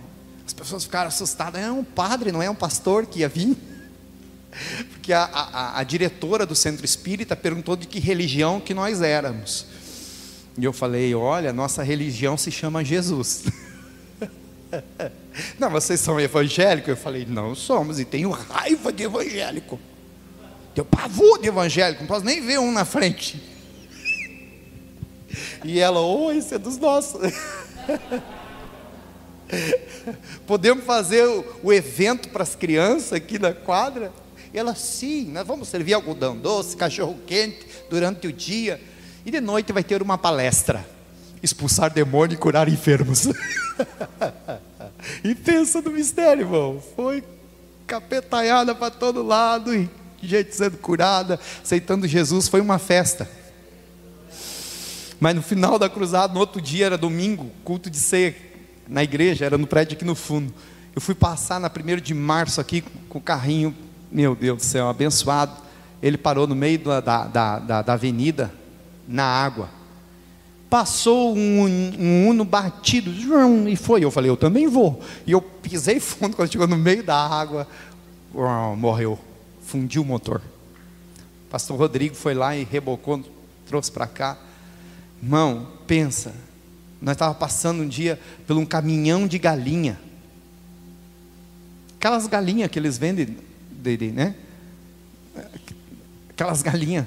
As 0.45 0.53
pessoas 0.53 0.83
ficaram 0.83 1.07
assustadas. 1.07 1.61
É 1.61 1.71
um 1.71 1.83
padre, 1.83 2.31
não 2.31 2.41
é 2.41 2.49
um 2.49 2.55
pastor 2.55 3.05
que 3.05 3.19
ia 3.19 3.29
vir? 3.29 3.57
Porque 4.91 5.13
a, 5.13 5.23
a, 5.23 5.79
a 5.79 5.83
diretora 5.83 6.45
do 6.45 6.55
centro 6.55 6.85
espírita 6.85 7.35
perguntou 7.35 7.75
de 7.75 7.87
que 7.87 7.99
religião 7.99 8.59
que 8.59 8.73
nós 8.73 9.01
éramos. 9.01 9.65
E 10.57 10.63
eu 10.63 10.73
falei: 10.73 11.15
olha, 11.15 11.53
nossa 11.53 11.83
religião 11.83 12.37
se 12.37 12.51
chama 12.51 12.83
Jesus. 12.83 13.45
não, 15.59 15.69
vocês 15.69 15.99
são 15.99 16.19
evangélicos? 16.19 16.89
Eu 16.89 16.97
falei: 16.97 17.25
não 17.27 17.55
somos, 17.55 17.99
e 17.99 18.05
tenho 18.05 18.29
raiva 18.29 18.91
de 18.91 19.03
evangélico. 19.03 19.79
Tenho 20.73 20.85
pavor 20.85 21.39
de 21.39 21.47
evangélico, 21.47 22.01
não 22.01 22.07
posso 22.07 22.25
nem 22.25 22.41
ver 22.41 22.59
um 22.59 22.71
na 22.71 22.85
frente. 22.85 23.41
E 25.63 25.79
ela, 25.79 26.01
oi, 26.01 26.43
oh, 26.43 26.55
é 26.55 26.57
dos 26.57 26.77
nossos. 26.77 27.21
Podemos 30.45 30.83
fazer 30.83 31.25
o, 31.25 31.45
o 31.63 31.71
evento 31.71 32.27
para 32.29 32.43
as 32.43 32.53
crianças 32.53 33.13
aqui 33.13 33.39
na 33.39 33.53
quadra? 33.53 34.11
E 34.53 34.59
ela, 34.59 34.75
sim, 34.75 35.31
nós 35.31 35.47
vamos 35.47 35.69
servir 35.69 35.93
algodão 35.93 36.37
doce, 36.37 36.75
cachorro 36.75 37.17
quente 37.25 37.65
durante 37.89 38.27
o 38.27 38.33
dia. 38.33 38.81
E 39.25 39.31
de 39.31 39.39
noite 39.39 39.71
vai 39.71 39.83
ter 39.83 40.01
uma 40.01 40.17
palestra: 40.17 40.85
expulsar 41.41 41.91
demônio 41.91 42.35
e 42.35 42.37
curar 42.37 42.67
enfermos. 42.67 43.27
e 45.23 45.33
pensa 45.35 45.81
no 45.81 45.91
mistério, 45.91 46.43
irmão. 46.43 46.81
Foi 46.95 47.23
capetanhada 47.87 48.73
para 48.73 48.91
todo 48.91 49.23
lado, 49.23 49.73
e 49.73 49.89
gente 50.21 50.55
sendo 50.55 50.77
curada, 50.77 51.39
aceitando 51.63 52.07
Jesus. 52.07 52.47
Foi 52.47 52.61
uma 52.61 52.79
festa. 52.79 53.29
Mas 55.19 55.35
no 55.35 55.41
final 55.41 55.77
da 55.77 55.89
cruzada, 55.89 56.33
no 56.33 56.39
outro 56.39 56.61
dia, 56.61 56.87
era 56.87 56.97
domingo, 56.97 57.51
culto 57.63 57.89
de 57.89 57.97
ceia 57.97 58.35
na 58.87 59.03
igreja, 59.03 59.45
era 59.45 59.57
no 59.57 59.67
prédio 59.67 59.95
aqui 59.95 60.05
no 60.05 60.15
fundo. 60.15 60.53
Eu 60.95 61.01
fui 61.01 61.15
passar 61.15 61.59
na 61.59 61.69
1 61.69 62.01
de 62.01 62.13
março 62.13 62.59
aqui 62.59 62.83
com 63.07 63.19
o 63.19 63.21
carrinho, 63.21 63.75
meu 64.11 64.35
Deus 64.35 64.57
do 64.57 64.63
céu, 64.63 64.89
abençoado. 64.89 65.53
Ele 66.01 66.17
parou 66.17 66.47
no 66.47 66.55
meio 66.55 66.79
da, 66.79 66.99
da, 66.99 67.59
da, 67.59 67.81
da 67.81 67.93
avenida, 67.93 68.51
na 69.07 69.23
água. 69.23 69.69
Passou 70.71 71.35
um, 71.35 71.65
um 71.99 72.29
uno 72.29 72.45
batido, 72.45 73.11
e 73.67 73.75
foi. 73.75 74.05
Eu 74.05 74.09
falei, 74.09 74.29
eu 74.29 74.37
também 74.37 74.69
vou. 74.69 75.01
E 75.27 75.33
eu 75.33 75.41
pisei 75.41 75.99
fundo 75.99 76.33
quando 76.33 76.49
chegou 76.49 76.65
no 76.65 76.77
meio 76.77 77.03
da 77.03 77.17
água, 77.27 77.67
morreu, 78.77 79.19
fundiu 79.65 80.01
o 80.01 80.05
motor. 80.05 80.41
Pastor 81.49 81.77
Rodrigo 81.77 82.15
foi 82.15 82.33
lá 82.33 82.55
e 82.55 82.63
rebocou, 82.63 83.21
trouxe 83.67 83.91
para 83.91 84.07
cá. 84.07 84.37
Irmão, 85.21 85.67
pensa, 85.85 86.33
nós 87.01 87.15
estávamos 87.15 87.37
passando 87.37 87.83
um 87.83 87.87
dia 87.87 88.17
por 88.47 88.55
um 88.55 88.65
caminhão 88.65 89.27
de 89.27 89.37
galinha. 89.37 89.99
Aquelas 91.97 92.27
galinhas 92.27 92.71
que 92.71 92.79
eles 92.79 92.97
vendem, 92.97 93.35
né? 94.13 94.35
Aquelas 96.29 96.61
galinhas 96.61 97.05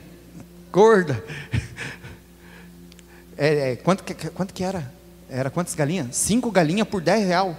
gorda. 0.70 1.24
É, 3.36 3.72
é, 3.72 3.76
quanto, 3.76 4.04
que, 4.04 4.14
quanto 4.30 4.54
que 4.54 4.62
era? 4.62 4.92
Era 5.28 5.50
quantas 5.50 5.74
galinhas? 5.74 6.16
Cinco 6.16 6.50
galinhas 6.50 6.86
por 6.86 7.00
dez 7.00 7.26
real. 7.26 7.56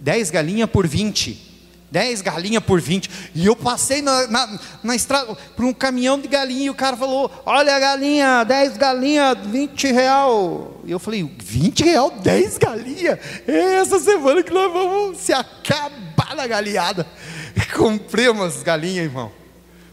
Dez 0.00 0.30
galinhas 0.30 0.68
por 0.68 0.86
vinte. 0.86 1.42
Dez 1.90 2.20
galinhas 2.20 2.62
por 2.62 2.80
vinte. 2.80 3.08
E 3.34 3.46
eu 3.46 3.56
passei 3.56 4.02
na, 4.02 4.26
na, 4.26 4.58
na, 4.82 4.94
estrada 4.94 5.34
por 5.56 5.64
um 5.64 5.72
caminhão 5.72 6.20
de 6.20 6.28
galinha 6.28 6.66
e 6.66 6.70
o 6.70 6.74
cara 6.74 6.96
falou: 6.96 7.30
Olha 7.46 7.76
a 7.76 7.80
galinha, 7.80 8.44
dez 8.44 8.76
galinhas, 8.76 9.38
vinte 9.46 9.90
real. 9.90 10.80
E 10.84 10.90
eu 10.90 10.98
falei: 10.98 11.22
Vinte 11.38 11.84
real, 11.84 12.10
dez 12.10 12.58
galinhas? 12.58 13.18
Essa 13.46 13.98
semana 14.00 14.42
que 14.42 14.52
nós 14.52 14.72
vamos 14.72 15.18
se 15.18 15.32
acabar 15.32 16.34
na 16.36 16.46
galinhada. 16.46 17.06
Comprei 17.74 18.28
umas 18.28 18.62
galinhas, 18.62 19.06
irmão. 19.06 19.45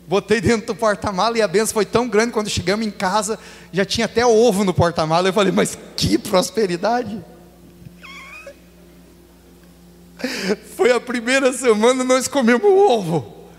Botei 0.07 0.41
dentro 0.41 0.67
do 0.67 0.75
porta-mala 0.75 1.37
e 1.37 1.41
a 1.41 1.47
benção 1.47 1.73
foi 1.73 1.85
tão 1.85 2.07
grande 2.07 2.33
quando 2.33 2.49
chegamos 2.49 2.85
em 2.85 2.91
casa, 2.91 3.39
já 3.71 3.85
tinha 3.85 4.05
até 4.05 4.25
ovo 4.25 4.63
no 4.63 4.73
porta-mala. 4.73 5.29
Eu 5.29 5.33
falei, 5.33 5.51
mas 5.51 5.77
que 5.95 6.17
prosperidade! 6.17 7.23
Foi 10.75 10.91
a 10.91 10.99
primeira 10.99 11.51
semana 11.53 12.03
nós 12.03 12.27
comemos 12.27 12.63
ovo. 12.63 13.49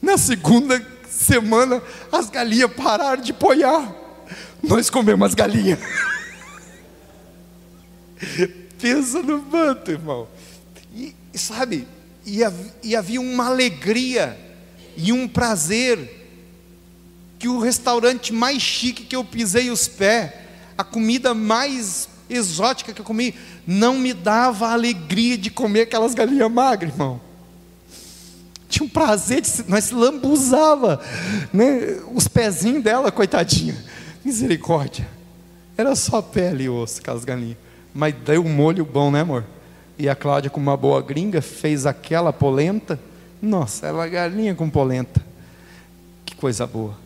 Na 0.00 0.18
segunda 0.18 0.84
semana 1.08 1.82
as 2.10 2.28
galinhas 2.30 2.72
pararam 2.72 3.22
de 3.22 3.32
poiar. 3.32 3.94
Nós 4.62 4.90
comemos 4.90 5.28
as 5.28 5.34
galinhas. 5.34 5.78
Pensa 8.80 9.22
no 9.22 9.40
manto, 9.42 9.90
irmão. 9.90 10.28
E 10.92 11.14
sabe, 11.34 11.88
e, 12.24 12.40
e 12.82 12.96
havia 12.96 13.20
uma 13.20 13.46
alegria 13.46 14.38
e 14.96 15.12
um 15.12 15.26
prazer 15.28 16.22
que 17.38 17.48
o 17.48 17.58
restaurante 17.58 18.32
mais 18.32 18.62
chique 18.62 19.04
que 19.04 19.14
eu 19.14 19.24
pisei 19.24 19.70
os 19.70 19.86
pés, 19.86 20.32
a 20.78 20.84
comida 20.84 21.34
mais 21.34 22.08
exótica 22.28 22.92
que 22.92 23.00
eu 23.00 23.04
comi, 23.04 23.34
não 23.66 23.98
me 23.98 24.12
dava 24.12 24.68
a 24.68 24.72
alegria 24.72 25.36
de 25.36 25.50
comer 25.50 25.82
aquelas 25.82 26.14
galinhas 26.14 26.50
magras, 26.50 26.92
irmão. 26.92 27.20
Tinha 28.68 28.86
um 28.86 28.88
prazer 28.88 29.40
de 29.40 29.48
se, 29.48 29.64
nós 29.68 29.90
lambuzava, 29.90 31.00
né? 31.52 32.00
Os 32.12 32.26
pezinhos 32.26 32.82
dela, 32.82 33.12
coitadinha. 33.12 33.76
Misericórdia. 34.24 35.06
Era 35.76 35.94
só 35.94 36.22
pele 36.22 36.64
e 36.64 36.68
osso, 36.68 37.00
aquelas 37.00 37.24
galinhas. 37.24 37.58
Mas 37.92 38.14
deu 38.14 38.44
um 38.44 38.48
molho 38.48 38.84
bom, 38.84 39.10
né, 39.10 39.20
amor? 39.20 39.44
E 39.98 40.08
a 40.08 40.14
Cláudia, 40.16 40.50
com 40.50 40.58
uma 40.58 40.76
boa 40.76 41.00
gringa, 41.00 41.40
fez 41.40 41.86
aquela 41.86 42.32
polenta 42.32 42.98
nossa, 43.44 43.86
ela 43.86 44.06
é 44.06 44.10
galinha 44.10 44.54
com 44.54 44.68
polenta. 44.68 45.24
Que 46.24 46.34
coisa 46.34 46.66
boa. 46.66 46.96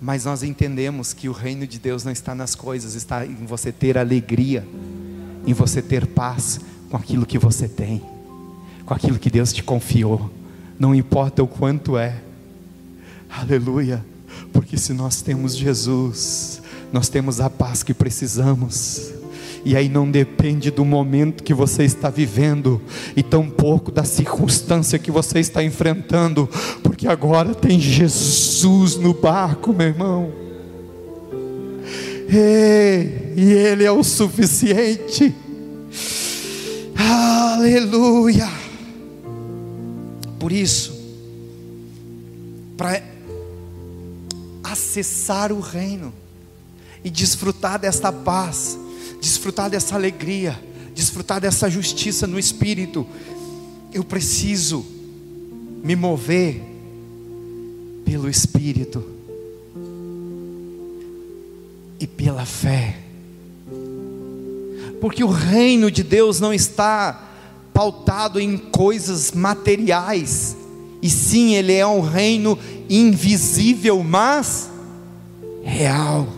Mas 0.00 0.24
nós 0.24 0.42
entendemos 0.42 1.12
que 1.12 1.28
o 1.28 1.32
reino 1.32 1.66
de 1.66 1.78
Deus 1.78 2.04
não 2.04 2.12
está 2.12 2.34
nas 2.34 2.54
coisas, 2.54 2.94
está 2.94 3.26
em 3.26 3.46
você 3.46 3.72
ter 3.72 3.98
alegria, 3.98 4.66
em 5.46 5.52
você 5.52 5.82
ter 5.82 6.06
paz 6.06 6.60
com 6.90 6.96
aquilo 6.96 7.26
que 7.26 7.38
você 7.38 7.68
tem, 7.68 8.02
com 8.86 8.94
aquilo 8.94 9.18
que 9.18 9.30
Deus 9.30 9.52
te 9.52 9.62
confiou. 9.62 10.30
Não 10.78 10.94
importa 10.94 11.42
o 11.42 11.48
quanto 11.48 11.98
é. 11.98 12.20
Aleluia. 13.28 14.04
Porque 14.52 14.76
se 14.76 14.92
nós 14.92 15.20
temos 15.20 15.56
Jesus, 15.56 16.62
nós 16.92 17.08
temos 17.08 17.40
a 17.40 17.50
paz 17.50 17.82
que 17.82 17.92
precisamos. 17.92 19.17
E 19.64 19.76
aí 19.76 19.88
não 19.88 20.10
depende 20.10 20.70
do 20.70 20.84
momento 20.84 21.42
que 21.42 21.52
você 21.52 21.84
está 21.84 22.10
vivendo, 22.10 22.80
e 23.16 23.22
tampouco 23.22 23.90
da 23.90 24.04
circunstância 24.04 24.98
que 24.98 25.10
você 25.10 25.40
está 25.40 25.62
enfrentando, 25.62 26.48
porque 26.82 27.06
agora 27.06 27.54
tem 27.54 27.78
Jesus 27.80 28.96
no 28.96 29.12
barco, 29.14 29.72
meu 29.72 29.88
irmão. 29.88 30.32
E 33.36 33.52
Ele 33.52 33.84
é 33.84 33.92
o 33.92 34.04
suficiente. 34.04 35.34
Aleluia. 36.96 38.48
Por 40.38 40.52
isso, 40.52 40.96
para 42.76 43.02
acessar 44.62 45.52
o 45.52 45.60
reino 45.60 46.12
e 47.02 47.10
desfrutar 47.10 47.78
desta 47.78 48.12
paz, 48.12 48.78
desfrutar 49.20 49.70
dessa 49.70 49.94
alegria, 49.94 50.58
desfrutar 50.94 51.40
dessa 51.40 51.70
justiça 51.70 52.26
no 52.26 52.38
espírito, 52.38 53.06
eu 53.92 54.04
preciso 54.04 54.84
me 55.82 55.96
mover 55.96 56.62
pelo 58.04 58.28
espírito 58.28 59.04
e 62.00 62.06
pela 62.06 62.44
fé. 62.44 62.96
Porque 65.00 65.22
o 65.22 65.28
reino 65.28 65.90
de 65.90 66.02
Deus 66.02 66.40
não 66.40 66.52
está 66.52 67.28
pautado 67.72 68.40
em 68.40 68.58
coisas 68.58 69.30
materiais, 69.32 70.56
e 71.00 71.08
sim, 71.08 71.54
ele 71.54 71.72
é 71.72 71.86
um 71.86 72.00
reino 72.00 72.58
invisível, 72.90 74.02
mas 74.02 74.68
real. 75.62 76.37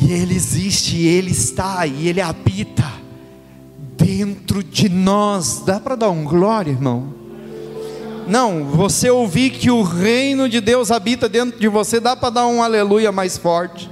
E 0.00 0.12
Ele 0.12 0.34
existe, 0.34 0.96
e 0.96 1.06
Ele 1.06 1.30
está, 1.30 1.86
e 1.86 2.08
Ele 2.08 2.20
habita 2.20 2.90
dentro 3.96 4.62
de 4.62 4.88
nós. 4.88 5.62
Dá 5.64 5.78
para 5.78 5.94
dar 5.94 6.10
um 6.10 6.24
glória, 6.24 6.70
irmão? 6.70 7.14
Não, 8.26 8.64
você 8.64 9.10
ouvir 9.10 9.50
que 9.50 9.70
o 9.70 9.82
reino 9.82 10.48
de 10.48 10.60
Deus 10.60 10.90
habita 10.90 11.28
dentro 11.28 11.58
de 11.58 11.68
você, 11.68 11.98
dá 11.98 12.16
para 12.16 12.30
dar 12.30 12.46
um 12.46 12.62
aleluia 12.62 13.10
mais 13.10 13.36
forte. 13.36 13.90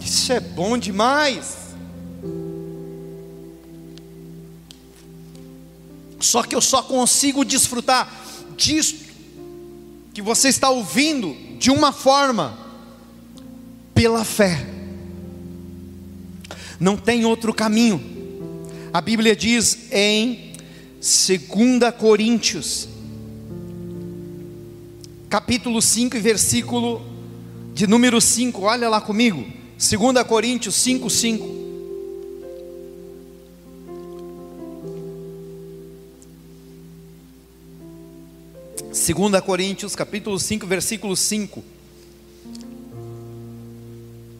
Isso 0.00 0.32
é 0.32 0.40
bom 0.40 0.76
demais. 0.76 1.60
Só 6.20 6.42
que 6.42 6.54
eu 6.54 6.60
só 6.60 6.82
consigo 6.82 7.44
desfrutar 7.44 8.12
disso 8.56 8.96
que 10.12 10.20
você 10.20 10.48
está 10.48 10.68
ouvindo 10.68 11.34
de 11.58 11.70
uma 11.70 11.92
forma 11.92 12.58
pela 14.00 14.24
fé. 14.24 14.66
Não 16.80 16.96
tem 16.96 17.26
outro 17.26 17.52
caminho. 17.52 18.00
A 18.94 18.98
Bíblia 18.98 19.36
diz 19.36 19.92
em 19.92 20.54
2 20.98 21.94
Coríntios, 21.98 22.88
capítulo 25.28 25.82
5 25.82 26.16
e 26.16 26.18
versículo 26.20 27.02
de 27.74 27.86
número 27.86 28.22
5, 28.22 28.62
olha 28.62 28.88
lá 28.88 29.02
comigo. 29.02 29.44
2 29.76 30.26
Coríntios 30.26 30.76
5, 30.76 31.10
5. 31.10 31.60
Segunda 38.94 39.42
Coríntios, 39.42 39.94
capítulo 39.94 40.40
5, 40.40 40.66
versículo 40.66 41.14
5. 41.14 41.79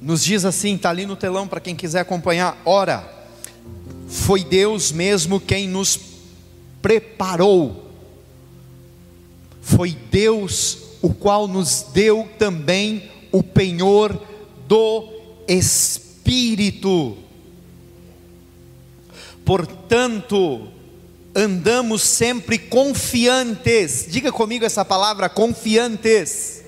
Nos 0.00 0.24
diz 0.24 0.44
assim, 0.44 0.76
está 0.76 0.90
ali 0.90 1.04
no 1.04 1.16
telão 1.16 1.46
para 1.46 1.60
quem 1.60 1.76
quiser 1.76 2.00
acompanhar. 2.00 2.60
Ora, 2.64 3.08
foi 4.08 4.42
Deus 4.42 4.90
mesmo 4.90 5.38
quem 5.38 5.68
nos 5.68 6.00
preparou. 6.80 7.90
Foi 9.60 9.92
Deus 10.10 10.78
o 11.02 11.12
qual 11.12 11.46
nos 11.46 11.86
deu 11.92 12.28
também 12.38 13.10
o 13.30 13.42
penhor 13.42 14.18
do 14.66 15.08
Espírito. 15.46 17.16
Portanto, 19.44 20.68
andamos 21.34 22.02
sempre 22.02 22.58
confiantes. 22.58 24.06
Diga 24.08 24.32
comigo 24.32 24.64
essa 24.64 24.84
palavra, 24.84 25.28
confiantes. 25.28 26.62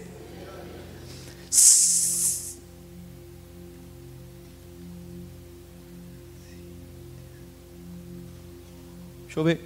Deixa 9.33 9.41
eu 9.41 9.45
ver, 9.45 9.61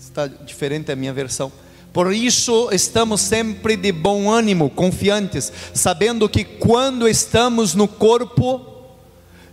está 0.00 0.26
diferente 0.26 0.90
a 0.90 0.96
minha 0.96 1.12
versão. 1.12 1.52
Por 1.92 2.10
isso 2.10 2.70
estamos 2.72 3.20
sempre 3.20 3.76
de 3.76 3.92
bom 3.92 4.30
ânimo, 4.30 4.70
confiantes, 4.70 5.52
sabendo 5.74 6.26
que 6.26 6.42
quando 6.42 7.06
estamos 7.06 7.74
no 7.74 7.86
corpo, 7.86 8.64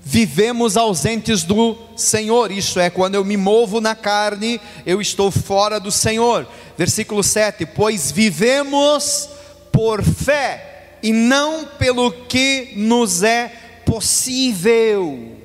vivemos 0.01 0.77
ausentes 0.77 1.43
do 1.43 1.77
Senhor. 1.97 2.49
Isso 2.49 2.79
é, 2.79 2.89
quando 2.89 3.15
eu 3.15 3.25
me 3.25 3.35
movo 3.35 3.81
na 3.81 3.93
carne, 3.93 4.61
eu 4.85 5.01
estou 5.01 5.29
fora 5.29 5.81
do 5.81 5.91
Senhor. 5.91 6.47
Versículo 6.77 7.21
7: 7.21 7.65
Pois 7.65 8.09
vivemos 8.09 9.27
por 9.69 10.01
fé 10.01 10.99
e 11.03 11.11
não 11.11 11.65
pelo 11.77 12.09
que 12.09 12.71
nos 12.77 13.21
é 13.21 13.51
possível. 13.85 15.35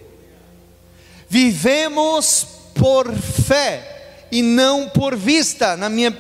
Vivemos 1.29 2.47
por 2.73 3.13
fé 3.13 3.92
e 4.33 4.41
não 4.43 4.89
por 4.89 5.15
vista. 5.15 5.77
Na 5.77 5.91
minha 5.91 6.11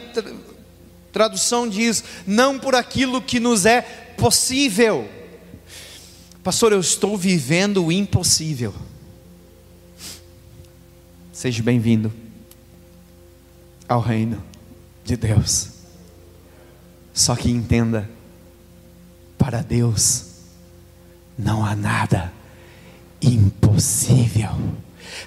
tradução 1.10 1.66
diz: 1.66 2.04
não 2.26 2.58
por 2.58 2.74
aquilo 2.74 3.22
que 3.22 3.40
nos 3.40 3.64
é 3.64 3.80
possível. 3.80 5.08
Pastor, 6.44 6.72
eu 6.72 6.80
estou 6.80 7.16
vivendo 7.16 7.86
o 7.86 7.90
impossível. 7.90 8.74
Seja 11.32 11.62
bem-vindo 11.62 12.12
ao 13.88 14.00
reino 14.00 14.44
de 15.04 15.16
Deus. 15.16 15.70
Só 17.14 17.34
que 17.34 17.50
entenda, 17.50 18.08
para 19.38 19.62
Deus 19.62 20.26
não 21.38 21.64
há 21.64 21.74
nada 21.74 22.32
impossível. 23.20 24.50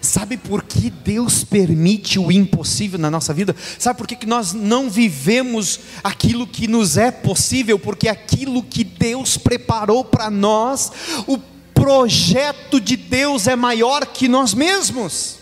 Sabe 0.06 0.38
por 0.38 0.64
que 0.64 0.90
Deus 0.90 1.44
permite 1.44 2.20
o 2.20 2.32
impossível 2.32 3.00
na 3.00 3.10
nossa 3.10 3.34
vida? 3.34 3.56
Sabe 3.80 3.98
por 3.98 4.08
que, 4.08 4.26
nós 4.26 4.54
não 4.54 4.90
vivemos 4.90 5.80
aquilo 6.04 6.46
que 6.48 6.68
nos 6.68 6.96
é 6.96 7.12
possível? 7.12 7.80
Porque 7.80 8.08
aquilo 8.08 8.64
que 8.64 8.84
Deus 8.84 9.38
preparou 9.38 10.06
para 10.06 10.30
nós, 10.30 10.92
o 11.28 11.38
projeto 11.74 12.80
de 12.80 12.96
Deus 12.96 13.48
é 13.48 13.56
maior 13.56 14.06
que 14.06 14.28
nós 14.28 14.54
mesmos. 14.54 15.40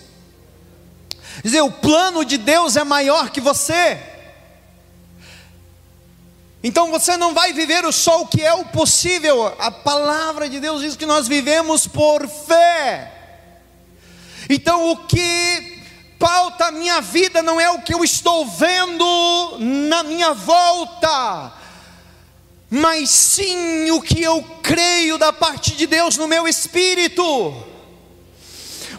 Quer 1.42 1.48
dizer, 1.48 1.62
o 1.62 1.72
plano 1.72 2.24
de 2.24 2.38
Deus 2.38 2.76
é 2.76 2.84
maior 2.84 3.30
que 3.30 3.42
você. 3.42 4.00
Então 6.64 6.90
você 6.90 7.18
não 7.18 7.34
vai 7.34 7.52
viver 7.52 7.92
só 7.92 8.22
o 8.22 8.28
que 8.28 8.42
é 8.42 8.54
o 8.54 8.66
possível. 8.66 9.54
A 9.60 9.70
palavra 9.70 10.50
de 10.50 10.60
Deus 10.62 10.82
diz 10.82 10.96
que 10.96 11.06
nós 11.06 11.28
vivemos 11.28 11.86
por 11.86 12.28
fé. 12.28 13.13
Então 14.54 14.92
o 14.92 14.98
que 14.98 15.80
pauta 16.20 16.66
a 16.66 16.72
minha 16.72 17.02
vida 17.02 17.42
não 17.42 17.60
é 17.60 17.72
o 17.72 17.82
que 17.82 17.92
eu 17.92 18.04
estou 18.04 18.46
vendo 18.46 19.58
na 19.60 20.04
minha 20.04 20.32
volta, 20.36 21.52
mas 22.70 23.10
sim 23.10 23.90
o 23.90 24.00
que 24.00 24.22
eu 24.22 24.44
creio 24.62 25.18
da 25.18 25.34
parte 25.34 25.76
de 25.76 25.88
Deus 25.88 26.18
no 26.18 26.28
meu 26.28 26.48
espírito. 26.48 27.66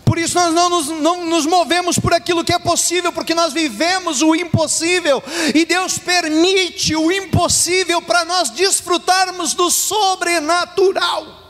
Por 0.04 0.18
isso 0.18 0.34
nós 0.34 0.52
não 0.52 0.68
nos, 0.68 0.88
não 0.88 1.24
nos 1.24 1.46
movemos 1.46 2.00
por 2.00 2.12
aquilo 2.12 2.42
que 2.42 2.52
é 2.52 2.58
possível, 2.58 3.12
porque 3.12 3.32
nós 3.32 3.52
vivemos 3.52 4.22
o 4.22 4.34
impossível, 4.34 5.22
e 5.54 5.64
Deus 5.64 5.98
permite 5.98 6.96
o 6.96 7.12
impossível 7.12 8.02
para 8.02 8.24
nós 8.24 8.50
desfrutarmos 8.50 9.54
do 9.54 9.70
sobrenatural. 9.70 11.43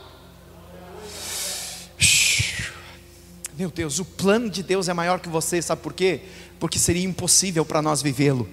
Meu 3.56 3.70
Deus, 3.70 4.00
o 4.00 4.04
plano 4.04 4.50
de 4.50 4.64
Deus 4.64 4.88
é 4.88 4.92
maior 4.92 5.20
que 5.20 5.28
você, 5.28 5.62
sabe 5.62 5.80
por 5.80 5.92
quê? 5.92 6.22
Porque 6.58 6.76
seria 6.76 7.04
impossível 7.04 7.64
para 7.64 7.80
nós 7.80 8.02
vivê-lo. 8.02 8.48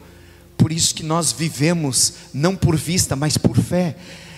Por 0.55 0.71
isso 0.71 0.93
que 0.93 1.01
nós 1.01 1.31
vivemos 1.31 2.13
não 2.31 2.55
por 2.55 2.77
vista, 2.77 3.15
mas 3.15 3.35
por 3.35 3.57
fé. 3.57 3.95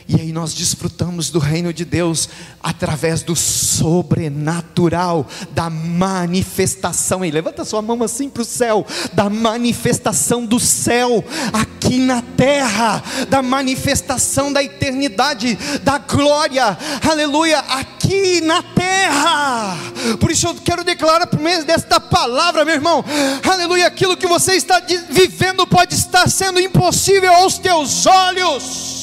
E 0.07 0.15
aí 0.19 0.31
nós 0.31 0.53
desfrutamos 0.53 1.29
do 1.29 1.39
reino 1.39 1.73
de 1.73 1.83
Deus 1.83 2.29
através 2.61 3.23
do 3.23 3.35
sobrenatural, 3.35 5.27
da 5.51 5.69
manifestação. 5.69 7.25
E 7.25 7.31
levanta 7.31 7.65
sua 7.65 7.81
mão 7.81 8.01
assim 8.03 8.29
para 8.29 8.41
o 8.41 8.45
céu, 8.45 8.85
da 9.13 9.29
manifestação 9.29 10.45
do 10.45 10.59
céu 10.59 11.23
aqui 11.51 11.97
na 11.99 12.21
terra, 12.21 13.03
da 13.29 13.41
manifestação 13.41 14.51
da 14.51 14.63
eternidade, 14.63 15.57
da 15.83 15.97
glória, 15.97 16.77
aleluia, 17.01 17.59
aqui 17.59 18.02
na 18.41 18.61
terra. 18.61 19.77
Por 20.19 20.31
isso 20.31 20.47
eu 20.47 20.55
quero 20.55 20.83
declarar 20.83 21.27
por 21.27 21.39
meio 21.39 21.63
desta 21.63 21.99
palavra, 21.99 22.65
meu 22.65 22.75
irmão, 22.75 23.03
aleluia, 23.49 23.87
aquilo 23.87 24.17
que 24.17 24.27
você 24.27 24.53
está 24.53 24.81
vivendo 25.09 25.65
pode 25.67 25.95
estar 25.95 26.29
sendo 26.29 26.59
impossível 26.59 27.33
aos 27.33 27.57
teus 27.57 28.05
olhos 28.05 29.02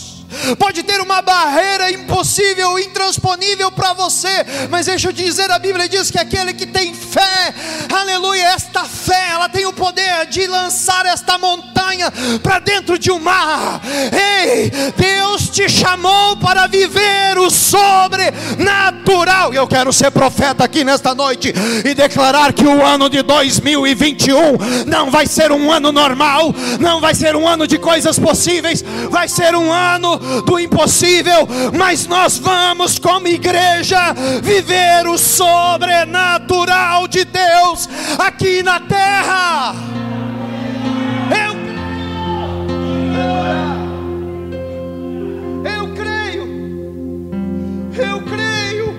pode 0.58 0.82
ter 0.82 1.00
uma 1.00 1.22
barreira 1.22 1.90
impossível, 1.90 2.78
intransponível 2.78 3.70
para 3.72 3.92
você, 3.92 4.44
mas 4.70 4.86
deixa 4.86 5.08
eu 5.08 5.12
dizer: 5.12 5.50
a 5.50 5.58
Bíblia 5.58 5.88
diz 5.88 6.10
que 6.10 6.18
aquele 6.18 6.52
que 6.52 6.66
tem 6.66 6.94
fé, 6.94 7.54
aleluia, 7.92 8.48
esta 8.48 8.84
fé, 8.84 9.30
ela 9.30 9.48
tem 9.48 9.66
o 9.66 9.72
poder 9.72 10.26
de 10.26 10.46
lançar 10.46 11.06
esta 11.06 11.38
montanha 11.38 12.12
para 12.42 12.58
dentro 12.58 12.98
de 12.98 13.10
um 13.10 13.18
mar. 13.18 13.80
Ei, 14.12 14.70
Deus 14.96 15.48
te 15.48 15.68
chamou 15.68 16.36
para 16.36 16.66
viver 16.66 17.38
o 17.38 17.50
sobrenatural, 17.50 19.52
e 19.52 19.56
eu 19.56 19.66
quero 19.66 19.92
ser 19.92 20.10
profeta 20.10 20.64
aqui 20.64 20.84
nesta 20.84 21.14
noite 21.14 21.52
e 21.84 21.94
declarar 21.94 22.52
que 22.52 22.66
o 22.66 22.84
ano 22.84 23.08
de 23.08 23.22
2021 23.22 24.86
não 24.86 25.10
vai 25.10 25.26
ser 25.26 25.52
um 25.52 25.72
ano 25.72 25.92
normal, 25.92 26.54
não 26.78 27.00
vai 27.00 27.14
ser 27.14 27.34
um 27.34 27.48
ano 27.48 27.66
de 27.66 27.78
coisas 27.78 28.18
possíveis, 28.18 28.84
vai 29.10 29.28
ser 29.28 29.54
um 29.54 29.72
ano 29.72 30.19
do 30.44 30.58
impossível, 30.58 31.48
mas 31.76 32.06
nós 32.06 32.38
vamos, 32.38 32.98
como 32.98 33.28
igreja, 33.28 34.12
viver 34.42 35.06
o 35.06 35.16
sobrenatural 35.18 37.08
de 37.08 37.24
Deus 37.24 37.88
aqui 38.18 38.62
na 38.62 38.80
terra. 38.80 39.74
Eu, 41.30 41.54
eu 45.70 45.94
creio, 45.94 46.42
eu 47.94 48.22
creio, 48.22 48.94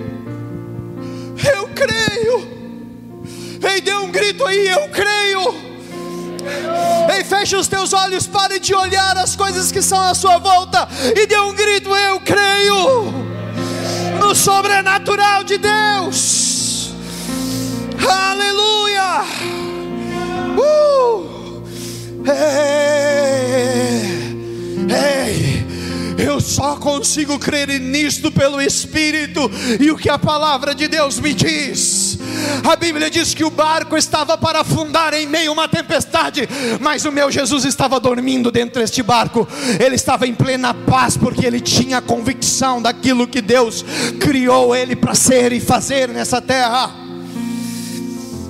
eu 1.54 1.68
creio. 1.68 2.52
Ei, 3.72 3.80
dê 3.80 3.94
um 3.94 4.10
grito 4.10 4.44
aí, 4.44 4.68
eu 4.68 4.88
creio 4.88 5.71
os 7.62 7.68
teus 7.68 7.92
olhos, 7.92 8.26
pare 8.26 8.58
de 8.58 8.74
olhar 8.74 9.16
as 9.16 9.36
coisas 9.36 9.70
que 9.70 9.82
são 9.82 10.00
à 10.00 10.14
sua 10.14 10.38
volta 10.38 10.88
e 11.14 11.26
dê 11.26 11.38
um 11.38 11.54
grito: 11.54 11.94
Eu 11.94 12.20
creio 12.20 13.12
no 14.18 14.34
sobrenatural 14.34 15.44
de 15.44 15.58
Deus. 15.58 16.92
Aleluia! 18.08 19.24
Uh! 20.58 21.62
Ei! 22.26 23.82
Ei! 23.88 23.91
Eu 26.32 26.40
só 26.40 26.76
consigo 26.76 27.38
crer 27.38 27.78
nisto 27.78 28.32
pelo 28.32 28.58
Espírito 28.58 29.50
e 29.78 29.90
o 29.90 29.98
que 29.98 30.08
a 30.08 30.18
palavra 30.18 30.74
de 30.74 30.88
Deus 30.88 31.20
me 31.20 31.34
diz. 31.34 32.18
A 32.64 32.74
Bíblia 32.74 33.10
diz 33.10 33.34
que 33.34 33.44
o 33.44 33.50
barco 33.50 33.98
estava 33.98 34.38
para 34.38 34.60
afundar 34.60 35.12
em 35.12 35.26
meio 35.26 35.50
a 35.50 35.52
uma 35.52 35.68
tempestade, 35.68 36.48
mas 36.80 37.04
o 37.04 37.12
meu 37.12 37.30
Jesus 37.30 37.66
estava 37.66 38.00
dormindo 38.00 38.50
dentro 38.50 38.80
deste 38.80 39.02
barco. 39.02 39.46
Ele 39.78 39.94
estava 39.94 40.26
em 40.26 40.32
plena 40.32 40.72
paz 40.72 41.18
porque 41.18 41.44
ele 41.44 41.60
tinha 41.60 42.00
convicção 42.00 42.80
daquilo 42.80 43.28
que 43.28 43.42
Deus 43.42 43.84
criou 44.18 44.74
ele 44.74 44.96
para 44.96 45.14
ser 45.14 45.52
e 45.52 45.60
fazer 45.60 46.08
nessa 46.08 46.40
terra. 46.40 46.90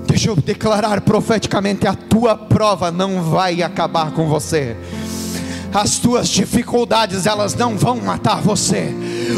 Deixa 0.06 0.28
eu 0.28 0.36
declarar 0.36 1.00
profeticamente: 1.00 1.88
a 1.88 1.94
tua 1.94 2.36
prova 2.36 2.92
não 2.92 3.24
vai 3.24 3.60
acabar 3.60 4.12
com 4.12 4.28
você 4.28 4.76
as 5.72 5.98
tuas 5.98 6.28
dificuldades 6.28 7.26
elas 7.26 7.54
não 7.54 7.76
vão 7.76 7.96
matar 7.96 8.40
você, 8.40 8.94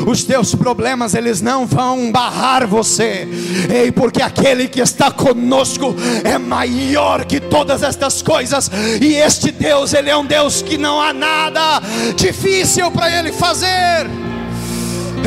os 0.06 0.24
teus 0.24 0.54
problemas 0.54 1.14
eles 1.14 1.40
não 1.40 1.66
vão 1.66 2.10
barrar 2.10 2.66
você, 2.66 3.28
ei, 3.72 3.92
porque 3.92 4.20
aquele 4.20 4.68
que 4.68 4.80
está 4.80 5.10
conosco 5.10 5.94
é 6.24 6.36
maior 6.38 7.24
que 7.24 7.40
todas 7.40 7.82
estas 7.82 8.20
coisas, 8.22 8.70
e 9.00 9.14
este 9.14 9.50
Deus, 9.50 9.94
ele 9.94 10.10
é 10.10 10.16
um 10.16 10.26
Deus 10.26 10.62
que 10.62 10.76
não 10.76 11.00
há 11.00 11.12
nada 11.12 11.80
difícil 12.16 12.90
para 12.90 13.10
ele 13.16 13.32
fazer. 13.32 14.08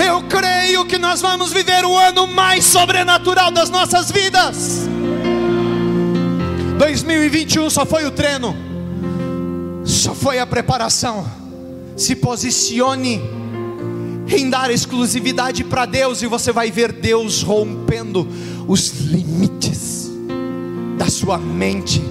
Eu 0.06 0.22
creio 0.24 0.86
que 0.86 1.00
nós 1.00 1.22
vamos 1.22 1.52
viver 1.52 1.84
o 1.84 1.98
ano 1.98 2.28
mais 2.28 2.66
sobrenatural 2.66 3.50
das 3.50 3.70
nossas 3.70 4.12
vidas. 4.12 4.88
2021 6.78 7.70
só 7.72 7.84
foi 7.84 8.06
o 8.06 8.12
treino 8.12 8.67
só 9.88 10.14
foi 10.14 10.38
a 10.38 10.46
preparação. 10.46 11.26
Se 11.96 12.16
posicione 12.16 13.22
em 14.30 14.50
dar 14.50 14.70
exclusividade 14.70 15.64
para 15.64 15.86
Deus 15.86 16.22
e 16.22 16.28
você 16.28 16.52
vai 16.52 16.70
ver 16.70 16.92
Deus 16.92 17.42
rompendo 17.42 18.28
os 18.68 18.90
limites 19.00 20.12
da 20.98 21.10
sua 21.10 21.38
mente, 21.38 22.02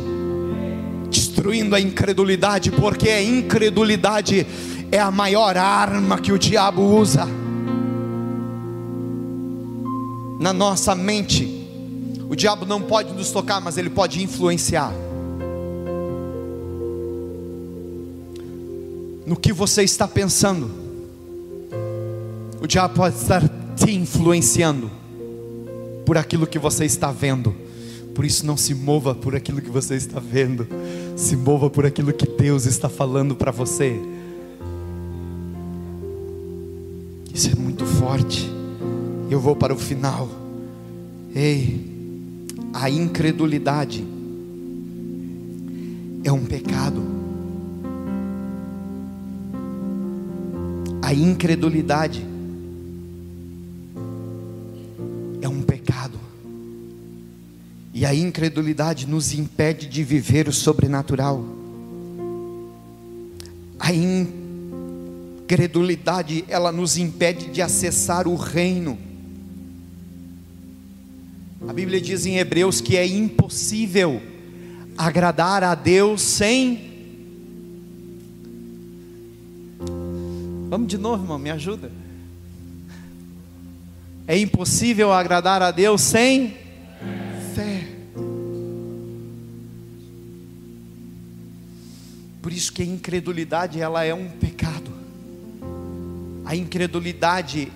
destruindo 1.10 1.76
a 1.76 1.80
incredulidade, 1.80 2.70
porque 2.70 3.10
a 3.10 3.22
incredulidade 3.22 4.46
é 4.90 4.98
a 4.98 5.10
maior 5.10 5.56
arma 5.56 6.18
que 6.18 6.32
o 6.32 6.38
diabo 6.38 6.82
usa 6.82 7.28
na 10.40 10.52
nossa 10.52 10.94
mente. 10.94 11.52
O 12.28 12.34
diabo 12.34 12.64
não 12.64 12.80
pode 12.80 13.12
nos 13.12 13.30
tocar, 13.30 13.60
mas 13.60 13.76
ele 13.76 13.90
pode 13.90 14.22
influenciar. 14.22 14.92
No 19.26 19.36
que 19.36 19.52
você 19.52 19.82
está 19.82 20.06
pensando. 20.06 20.70
O 22.60 22.66
diabo 22.66 22.94
pode 22.94 23.16
estar 23.16 23.42
te 23.74 23.90
influenciando 23.90 24.90
por 26.06 26.16
aquilo 26.16 26.46
que 26.46 26.58
você 26.58 26.84
está 26.84 27.10
vendo. 27.10 27.54
Por 28.14 28.24
isso, 28.24 28.46
não 28.46 28.56
se 28.56 28.74
mova 28.74 29.14
por 29.14 29.34
aquilo 29.34 29.60
que 29.60 29.68
você 29.68 29.96
está 29.96 30.18
vendo, 30.18 30.66
se 31.16 31.36
mova 31.36 31.68
por 31.68 31.84
aquilo 31.84 32.12
que 32.12 32.26
Deus 32.26 32.64
está 32.64 32.88
falando 32.88 33.34
para 33.34 33.50
você. 33.50 34.00
Isso 37.34 37.50
é 37.50 37.54
muito 37.54 37.84
forte. 37.84 38.50
Eu 39.28 39.38
vou 39.38 39.54
para 39.54 39.74
o 39.74 39.76
final. 39.76 40.28
Ei, 41.34 41.84
a 42.72 42.88
incredulidade 42.88 44.02
é 46.24 46.32
um 46.32 46.44
pecado. 46.44 47.15
A 51.06 51.14
incredulidade 51.14 52.26
é 55.40 55.48
um 55.48 55.62
pecado. 55.62 56.18
E 57.94 58.04
a 58.04 58.12
incredulidade 58.12 59.06
nos 59.06 59.32
impede 59.32 59.86
de 59.86 60.02
viver 60.02 60.48
o 60.48 60.52
sobrenatural. 60.52 61.44
A 63.78 63.92
incredulidade, 65.44 66.44
ela 66.48 66.72
nos 66.72 66.98
impede 66.98 67.52
de 67.52 67.62
acessar 67.62 68.26
o 68.26 68.34
reino. 68.34 68.98
A 71.68 71.72
Bíblia 71.72 72.00
diz 72.00 72.26
em 72.26 72.38
Hebreus 72.38 72.80
que 72.80 72.96
é 72.96 73.06
impossível 73.06 74.20
agradar 74.98 75.62
a 75.62 75.76
Deus 75.76 76.20
sem 76.20 76.85
Vamos 80.76 80.88
de 80.90 80.98
novo, 80.98 81.24
irmão, 81.24 81.38
me 81.38 81.50
ajuda. 81.50 81.90
É 84.26 84.38
impossível 84.38 85.10
agradar 85.10 85.62
a 85.62 85.70
Deus 85.70 86.02
sem 86.02 86.54
fé. 87.54 87.88
Por 92.42 92.52
isso 92.52 92.70
que 92.74 92.82
a 92.82 92.84
incredulidade 92.84 93.80
ela 93.80 94.04
é 94.04 94.12
um 94.12 94.28
pecado. 94.28 94.90
A 96.44 96.54
incredulidade 96.54 97.72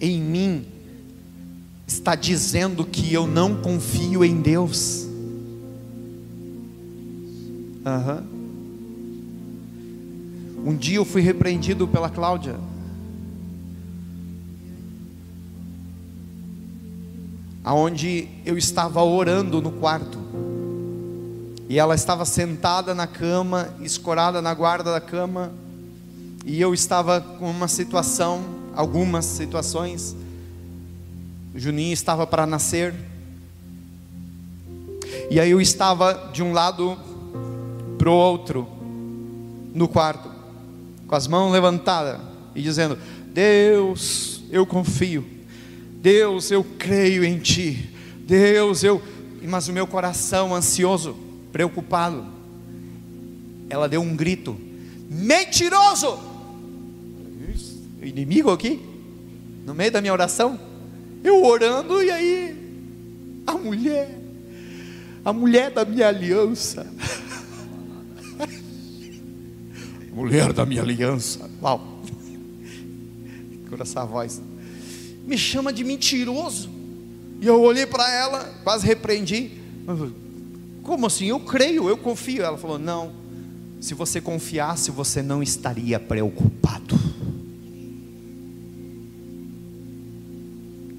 em 0.00 0.22
mim 0.22 0.64
está 1.88 2.14
dizendo 2.14 2.84
que 2.84 3.12
eu 3.12 3.26
não 3.26 3.60
confio 3.60 4.24
em 4.24 4.40
Deus. 4.40 5.08
Aham. 7.84 8.24
Uhum. 8.30 8.35
Um 10.66 10.74
dia 10.74 10.96
eu 10.96 11.04
fui 11.04 11.22
repreendido 11.22 11.86
pela 11.86 12.10
Cláudia. 12.10 12.56
Aonde 17.62 18.28
eu 18.44 18.58
estava 18.58 19.00
orando 19.00 19.62
no 19.62 19.70
quarto. 19.70 20.18
E 21.68 21.78
ela 21.78 21.94
estava 21.94 22.24
sentada 22.24 22.96
na 22.96 23.06
cama, 23.06 23.72
escorada 23.80 24.42
na 24.42 24.52
guarda 24.54 24.90
da 24.90 25.00
cama, 25.00 25.52
e 26.44 26.60
eu 26.60 26.74
estava 26.74 27.20
com 27.20 27.48
uma 27.48 27.68
situação, 27.68 28.42
algumas 28.74 29.24
situações. 29.24 30.16
O 31.54 31.60
Juninho 31.60 31.92
estava 31.92 32.26
para 32.26 32.44
nascer. 32.44 32.92
E 35.30 35.38
aí 35.38 35.52
eu 35.52 35.60
estava 35.60 36.28
de 36.32 36.42
um 36.42 36.52
lado 36.52 36.98
para 37.96 38.10
o 38.10 38.12
outro 38.12 38.66
no 39.72 39.86
quarto 39.86 40.35
com 41.06 41.14
as 41.14 41.26
mãos 41.26 41.52
levantadas 41.52 42.20
e 42.54 42.62
dizendo: 42.62 42.98
Deus, 43.32 44.42
eu 44.50 44.66
confio, 44.66 45.24
Deus, 46.00 46.50
eu 46.50 46.64
creio 46.78 47.24
em 47.24 47.38
Ti, 47.38 47.90
Deus, 48.26 48.82
eu. 48.82 49.02
Mas 49.42 49.68
o 49.68 49.72
meu 49.72 49.86
coração 49.86 50.54
ansioso, 50.54 51.16
preocupado, 51.52 52.26
ela 53.68 53.88
deu 53.88 54.00
um 54.00 54.16
grito: 54.16 54.56
Mentiroso! 55.08 56.18
Inimigo 58.02 58.50
aqui, 58.52 58.80
no 59.64 59.74
meio 59.74 59.90
da 59.90 60.00
minha 60.00 60.12
oração, 60.12 60.58
eu 61.24 61.44
orando 61.44 62.00
e 62.00 62.10
aí, 62.10 62.56
a 63.44 63.52
mulher, 63.54 64.16
a 65.24 65.32
mulher 65.32 65.72
da 65.72 65.84
minha 65.84 66.06
aliança, 66.06 66.86
mulher 70.16 70.50
da 70.54 70.64
minha 70.64 70.80
aliança. 70.80 71.48
Uau! 71.62 72.00
Com 73.68 73.82
essa 73.82 74.02
voz. 74.04 74.40
Me 75.26 75.36
chama 75.36 75.72
de 75.72 75.84
mentiroso. 75.84 76.70
E 77.38 77.46
eu 77.46 77.60
olhei 77.60 77.84
para 77.84 78.10
ela, 78.10 78.44
quase 78.64 78.86
repreendi. 78.86 79.50
Como 80.82 81.06
assim? 81.06 81.26
Eu 81.26 81.40
creio, 81.40 81.88
eu 81.88 81.98
confio. 81.98 82.42
Ela 82.42 82.56
falou: 82.56 82.78
Não, 82.78 83.12
se 83.78 83.92
você 83.92 84.18
confiasse, 84.20 84.90
você 84.90 85.22
não 85.22 85.42
estaria 85.42 86.00
preocupado. 86.00 86.96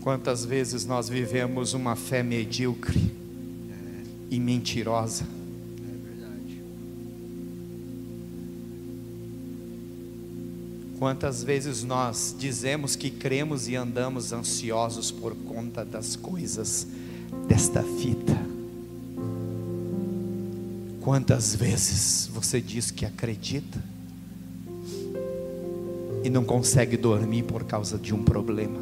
Quantas 0.01 0.45
vezes 0.45 0.85
nós 0.85 1.09
vivemos 1.09 1.73
uma 1.73 1.95
fé 1.95 2.21
medíocre 2.21 3.11
e 4.29 4.39
mentirosa? 4.39 5.25
Quantas 10.97 11.43
vezes 11.43 11.83
nós 11.83 12.35
dizemos 12.37 12.95
que 12.95 13.11
cremos 13.11 13.67
e 13.67 13.75
andamos 13.75 14.33
ansiosos 14.33 15.11
por 15.11 15.35
conta 15.35 15.85
das 15.85 16.15
coisas 16.15 16.87
desta 17.47 17.83
fita? 17.83 18.35
Quantas 21.01 21.53
vezes 21.53 22.27
você 22.33 22.59
diz 22.59 22.89
que 22.89 23.05
acredita 23.05 23.81
e 26.23 26.31
não 26.31 26.43
consegue 26.43 26.97
dormir 26.97 27.43
por 27.43 27.63
causa 27.63 27.99
de 27.99 28.13
um 28.13 28.23
problema? 28.23 28.79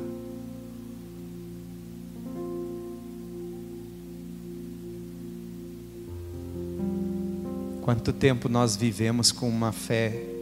Quanto 7.82 8.14
tempo 8.14 8.48
nós 8.48 8.78
vivemos 8.78 9.34
com 9.34 9.50
uma 9.50 9.74
fé? 9.74 10.35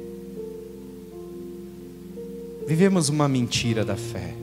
Vivemos 2.65 3.09
uma 3.09 3.27
mentira 3.27 3.83
da 3.83 3.97
fé, 3.97 4.33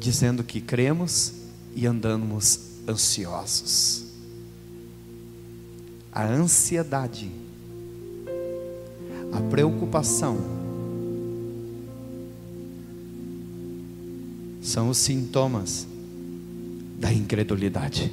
dizendo 0.00 0.42
que 0.42 0.60
cremos 0.60 1.32
e 1.74 1.86
andamos 1.86 2.60
ansiosos. 2.88 4.06
A 6.12 6.24
ansiedade, 6.26 7.30
a 9.32 9.40
preocupação, 9.50 10.36
são 14.60 14.88
os 14.88 14.98
sintomas 14.98 15.86
da 16.98 17.12
incredulidade. 17.12 18.10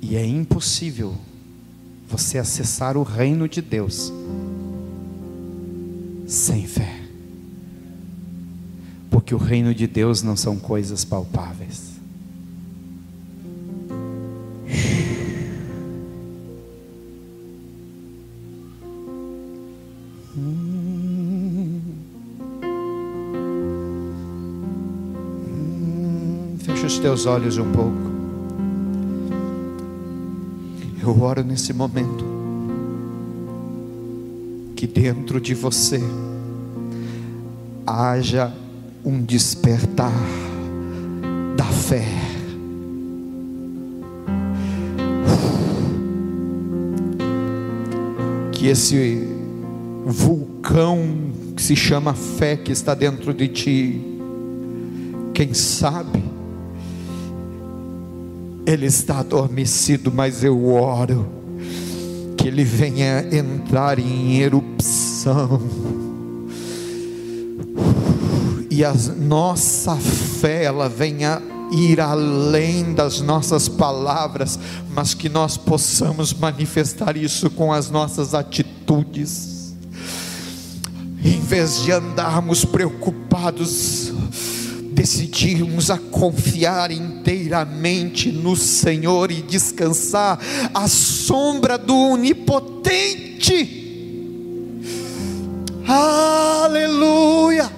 E 0.00 0.16
é 0.16 0.24
impossível 0.24 1.14
você 2.10 2.38
acessar 2.38 2.96
o 2.96 3.04
reino 3.04 3.48
de 3.48 3.62
Deus 3.62 4.12
sem 6.26 6.66
fé. 6.66 7.00
Porque 9.08 9.32
o 9.34 9.38
reino 9.38 9.72
de 9.72 9.86
Deus 9.86 10.22
não 10.22 10.36
são 10.36 10.56
coisas 10.56 11.04
palpáveis. 11.04 11.90
Hum. 20.36 21.80
Hum. 25.46 26.56
Fecha 26.58 26.86
os 26.86 26.98
teus 26.98 27.26
olhos 27.26 27.56
um 27.56 27.70
pouco. 27.72 28.09
Eu 31.10 31.22
oro 31.22 31.42
nesse 31.42 31.72
momento 31.72 32.24
que 34.76 34.86
dentro 34.86 35.40
de 35.40 35.54
você 35.54 36.00
haja 37.84 38.54
um 39.04 39.20
despertar 39.20 40.12
da 41.56 41.64
fé. 41.64 42.06
Que 48.52 48.68
esse 48.68 49.26
vulcão 50.06 51.00
que 51.56 51.62
se 51.62 51.74
chama 51.74 52.14
fé 52.14 52.56
que 52.56 52.70
está 52.70 52.94
dentro 52.94 53.34
de 53.34 53.48
ti, 53.48 54.00
quem 55.34 55.52
sabe, 55.54 56.22
ele 58.72 58.86
está 58.86 59.18
adormecido, 59.18 60.12
mas 60.14 60.44
eu 60.44 60.66
oro 60.66 61.26
que 62.36 62.46
ele 62.48 62.64
venha 62.64 63.26
entrar 63.32 63.98
em 63.98 64.40
erupção. 64.40 65.60
E 68.70 68.84
a 68.84 68.94
nossa 68.94 69.96
fé 69.96 70.64
ela 70.64 70.88
venha 70.88 71.42
ir 71.72 72.00
além 72.00 72.94
das 72.94 73.20
nossas 73.20 73.68
palavras, 73.68 74.58
mas 74.94 75.14
que 75.14 75.28
nós 75.28 75.56
possamos 75.56 76.32
manifestar 76.32 77.16
isso 77.16 77.50
com 77.50 77.72
as 77.72 77.90
nossas 77.90 78.34
atitudes. 78.34 79.74
Em 81.22 81.40
vez 81.40 81.82
de 81.82 81.92
andarmos 81.92 82.64
preocupados, 82.64 84.12
decidimos 85.00 85.90
a 85.90 85.96
confiar 85.96 86.90
inteiramente 86.90 88.30
no 88.30 88.54
Senhor 88.54 89.30
e 89.30 89.40
descansar 89.40 90.38
à 90.74 90.86
sombra 90.88 91.78
do 91.78 91.96
Onipotente. 91.96 93.80
Aleluia! 95.88 97.72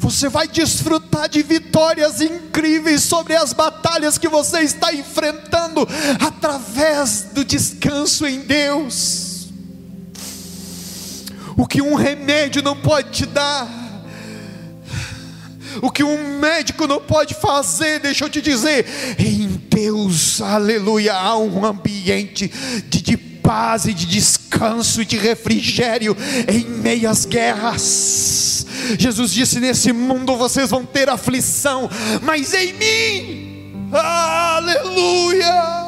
Você 0.00 0.28
vai 0.28 0.48
desfrutar 0.48 1.28
de 1.28 1.44
vitórias 1.44 2.20
incríveis 2.20 3.04
sobre 3.04 3.36
as 3.36 3.52
batalhas 3.52 4.18
que 4.18 4.26
você 4.26 4.62
está 4.62 4.92
enfrentando 4.92 5.86
através 6.18 7.26
do 7.32 7.44
descanso 7.44 8.26
em 8.26 8.40
Deus. 8.40 9.46
O 11.56 11.68
que 11.68 11.80
um 11.80 11.94
remédio 11.94 12.64
não 12.64 12.74
pode 12.74 13.10
te 13.12 13.26
dar, 13.26 13.83
o 15.82 15.90
que 15.90 16.04
um 16.04 16.38
médico 16.38 16.86
não 16.86 17.00
pode 17.00 17.34
fazer, 17.34 18.00
deixa 18.00 18.24
eu 18.24 18.30
te 18.30 18.40
dizer, 18.40 18.86
em 19.18 19.48
Deus, 19.70 20.40
aleluia, 20.40 21.14
há 21.14 21.36
um 21.38 21.64
ambiente 21.64 22.48
de, 22.88 23.02
de 23.02 23.16
paz 23.16 23.84
e 23.84 23.92
de 23.92 24.06
descanso 24.06 25.02
e 25.02 25.04
de 25.04 25.18
refrigério 25.18 26.16
em 26.48 26.64
meias 26.64 27.26
guerras. 27.26 28.66
Jesus 28.98 29.30
disse: 29.32 29.60
Nesse 29.60 29.92
mundo 29.92 30.36
vocês 30.36 30.70
vão 30.70 30.84
ter 30.84 31.08
aflição, 31.08 31.88
mas 32.22 32.52
em 32.54 32.72
mim, 32.72 33.90
aleluia. 33.92 35.84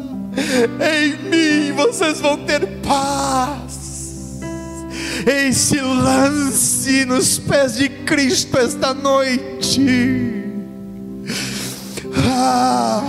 em 0.36 1.28
mim 1.28 1.72
vocês 1.72 2.20
vão 2.20 2.36
ter 2.44 2.66
paz. 2.86 4.40
Esse 5.26 5.80
lance 5.80 7.04
nos 7.04 7.38
pés 7.38 7.76
de 7.76 7.88
Cristo 7.88 8.56
esta 8.58 8.94
noite. 8.94 10.40
Ah, 12.32 13.02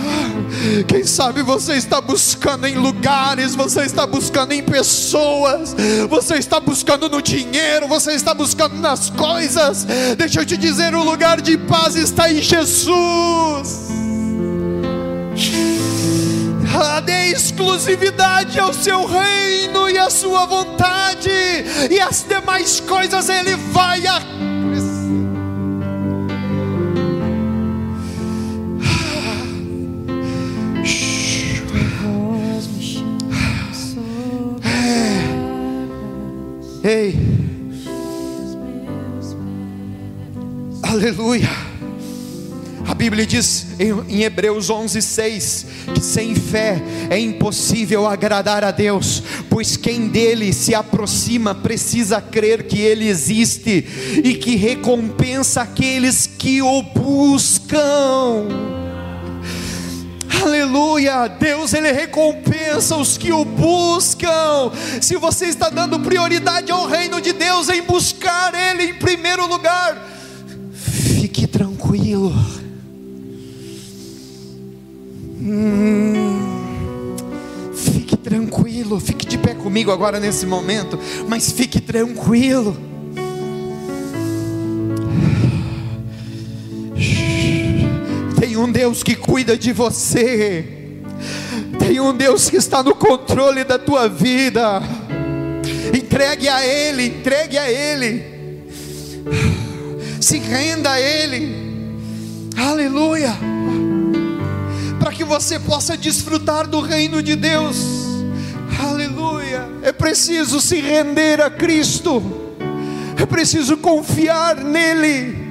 quem 0.87 1.03
sabe 1.03 1.41
você 1.41 1.73
está 1.73 1.99
buscando 2.01 2.67
em 2.67 2.75
lugares, 2.75 3.55
você 3.55 3.81
está 3.81 4.05
buscando 4.05 4.51
em 4.51 4.61
pessoas, 4.61 5.75
você 6.09 6.35
está 6.35 6.59
buscando 6.59 7.09
no 7.09 7.21
dinheiro, 7.21 7.87
você 7.87 8.11
está 8.11 8.33
buscando 8.33 8.75
nas 8.75 9.09
coisas. 9.09 9.85
Deixa 10.17 10.41
eu 10.41 10.45
te 10.45 10.57
dizer: 10.57 10.93
o 10.93 11.03
lugar 11.03 11.41
de 11.41 11.57
paz 11.57 11.95
está 11.95 12.31
em 12.31 12.41
Jesus. 12.41 13.89
Dê 17.05 17.31
exclusividade 17.31 18.59
ao 18.59 18.73
seu 18.73 19.05
reino 19.05 19.89
e 19.89 19.97
à 19.97 20.09
sua 20.09 20.45
vontade, 20.45 21.29
e 21.89 21.99
as 21.99 22.23
demais 22.23 22.79
coisas 22.79 23.29
Ele 23.29 23.55
vai 23.55 24.05
acrescentar. 24.05 24.41
Ei, 36.83 37.15
aleluia. 40.81 41.70
Bíblia 43.01 43.25
diz 43.25 43.65
em 43.79 44.21
Hebreus 44.21 44.69
11:6 44.69 45.65
que 45.95 45.99
sem 45.99 46.35
fé 46.35 46.79
é 47.09 47.17
impossível 47.17 48.05
agradar 48.05 48.63
a 48.63 48.69
Deus, 48.69 49.23
pois 49.49 49.75
quem 49.75 50.07
dele 50.07 50.53
se 50.53 50.75
aproxima 50.75 51.55
precisa 51.55 52.21
crer 52.21 52.67
que 52.67 52.79
ele 52.79 53.07
existe 53.07 53.87
e 54.23 54.35
que 54.35 54.55
recompensa 54.55 55.63
aqueles 55.63 56.27
que 56.27 56.61
o 56.61 56.83
buscam. 56.83 58.47
Aleluia, 60.43 61.27
Deus 61.27 61.73
ele 61.73 61.91
recompensa 61.91 62.95
os 62.97 63.17
que 63.17 63.33
o 63.33 63.43
buscam. 63.43 64.71
Se 65.01 65.15
você 65.15 65.45
está 65.45 65.71
dando 65.71 65.99
prioridade 66.01 66.71
ao 66.71 66.85
reino 66.85 67.19
de 67.19 67.33
Deus 67.33 67.67
em 67.67 67.81
buscar 67.81 68.53
ele 68.53 68.91
em 68.91 68.93
primeiro 68.93 69.47
lugar, 69.47 70.07
fique 70.71 71.47
tranquilo 71.47 72.60
Hum, 75.43 77.15
fique 77.73 78.15
tranquilo, 78.15 78.99
fique 78.99 79.25
de 79.25 79.39
pé 79.39 79.55
comigo 79.55 79.91
agora 79.91 80.19
nesse 80.19 80.45
momento, 80.45 80.99
mas 81.27 81.51
fique 81.51 81.81
tranquilo. 81.81 82.77
Tem 88.39 88.55
um 88.55 88.71
Deus 88.71 89.01
que 89.01 89.15
cuida 89.15 89.57
de 89.57 89.73
você, 89.73 90.63
tem 91.79 91.99
um 91.99 92.15
Deus 92.15 92.47
que 92.47 92.57
está 92.57 92.83
no 92.83 92.93
controle 92.93 93.63
da 93.63 93.79
tua 93.79 94.07
vida. 94.07 94.79
Entregue 95.91 96.47
a 96.47 96.63
Ele, 96.63 97.07
entregue 97.07 97.57
a 97.57 97.71
Ele. 97.71 98.23
Se 100.19 100.37
renda 100.37 100.91
a 100.91 101.01
Ele. 101.01 101.55
Aleluia. 102.55 103.35
Para 105.11 105.17
que 105.17 105.23
você 105.25 105.59
possa 105.59 105.97
desfrutar 105.97 106.65
do 106.65 106.79
reino 106.79 107.21
de 107.21 107.35
Deus. 107.35 107.75
Aleluia. 108.81 109.67
É 109.83 109.91
preciso 109.91 110.61
se 110.61 110.79
render 110.79 111.41
a 111.41 111.49
Cristo. 111.49 112.23
É 113.21 113.25
preciso 113.25 113.75
confiar 113.75 114.55
nele. 114.55 115.50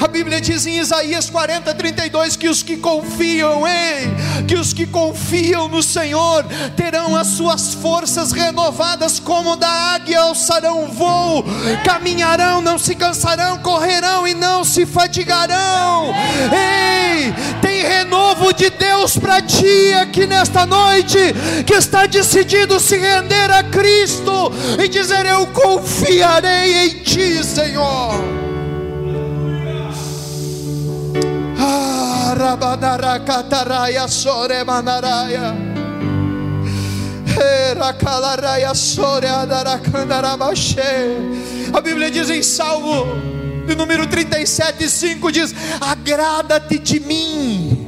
A 0.00 0.08
Bíblia 0.08 0.40
diz 0.40 0.66
em 0.66 0.78
Isaías 0.78 1.28
40, 1.28 1.74
32 1.74 2.34
que 2.34 2.48
os 2.48 2.62
que 2.62 2.78
confiam 2.78 3.64
em, 3.68 4.46
que 4.46 4.54
os 4.54 4.72
que 4.72 4.86
confiam 4.86 5.68
no 5.68 5.82
Senhor 5.82 6.46
terão 6.74 7.14
as 7.14 7.26
suas 7.26 7.74
forças 7.74 8.32
renovadas 8.32 9.20
como 9.20 9.56
da 9.56 9.68
águia, 9.68 10.20
alçarão 10.20 10.88
voo, 10.88 11.44
caminharão, 11.84 12.62
não 12.62 12.78
se 12.78 12.94
cansarão, 12.94 13.58
correrão 13.58 14.26
e 14.26 14.32
não 14.32 14.64
se 14.64 14.86
fatigarão. 14.86 16.14
Ei, 16.50 17.34
tem 17.60 17.82
renovo 17.82 18.54
de 18.54 18.70
Deus 18.70 19.18
para 19.18 19.42
ti 19.42 19.92
aqui 20.00 20.26
nesta 20.26 20.64
noite, 20.64 21.18
que 21.66 21.74
está 21.74 22.06
decidido 22.06 22.80
se 22.80 22.96
render 22.96 23.50
a 23.50 23.62
Cristo 23.64 24.50
e 24.82 24.88
dizer: 24.88 25.26
Eu 25.26 25.46
confiarei 25.48 26.86
em 26.86 26.88
ti, 27.00 27.44
Senhor. 27.44 28.49
Rabadarakataraya 32.40 34.08
Sore 34.08 34.64
Manaraya. 34.64 35.54
A 41.72 41.80
Bíblia 41.80 42.10
diz 42.10 42.30
em 42.30 42.42
Salmo, 42.42 43.06
de 43.66 43.74
número 43.74 44.06
37, 44.06 44.88
5: 44.88 45.30
diz: 45.30 45.54
Agrada-te 45.80 46.78
de 46.78 46.98
mim 47.00 47.86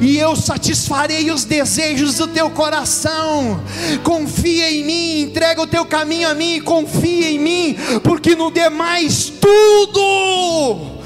e 0.00 0.18
eu 0.18 0.34
satisfarei 0.36 1.30
os 1.30 1.44
desejos 1.44 2.16
do 2.16 2.26
teu 2.26 2.50
coração. 2.50 3.60
Confia 4.02 4.70
em 4.70 4.84
mim, 4.84 5.22
entrega 5.22 5.62
o 5.62 5.66
teu 5.66 5.84
caminho 5.84 6.28
a 6.28 6.34
mim 6.34 6.60
confia 6.60 7.30
em 7.30 7.38
mim, 7.38 7.76
porque 8.02 8.34
no 8.34 8.50
demais 8.50 9.32
tudo 9.40 10.98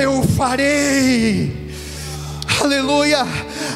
eu 0.00 0.22
farei. 0.36 1.63
Aleluia. 2.64 3.26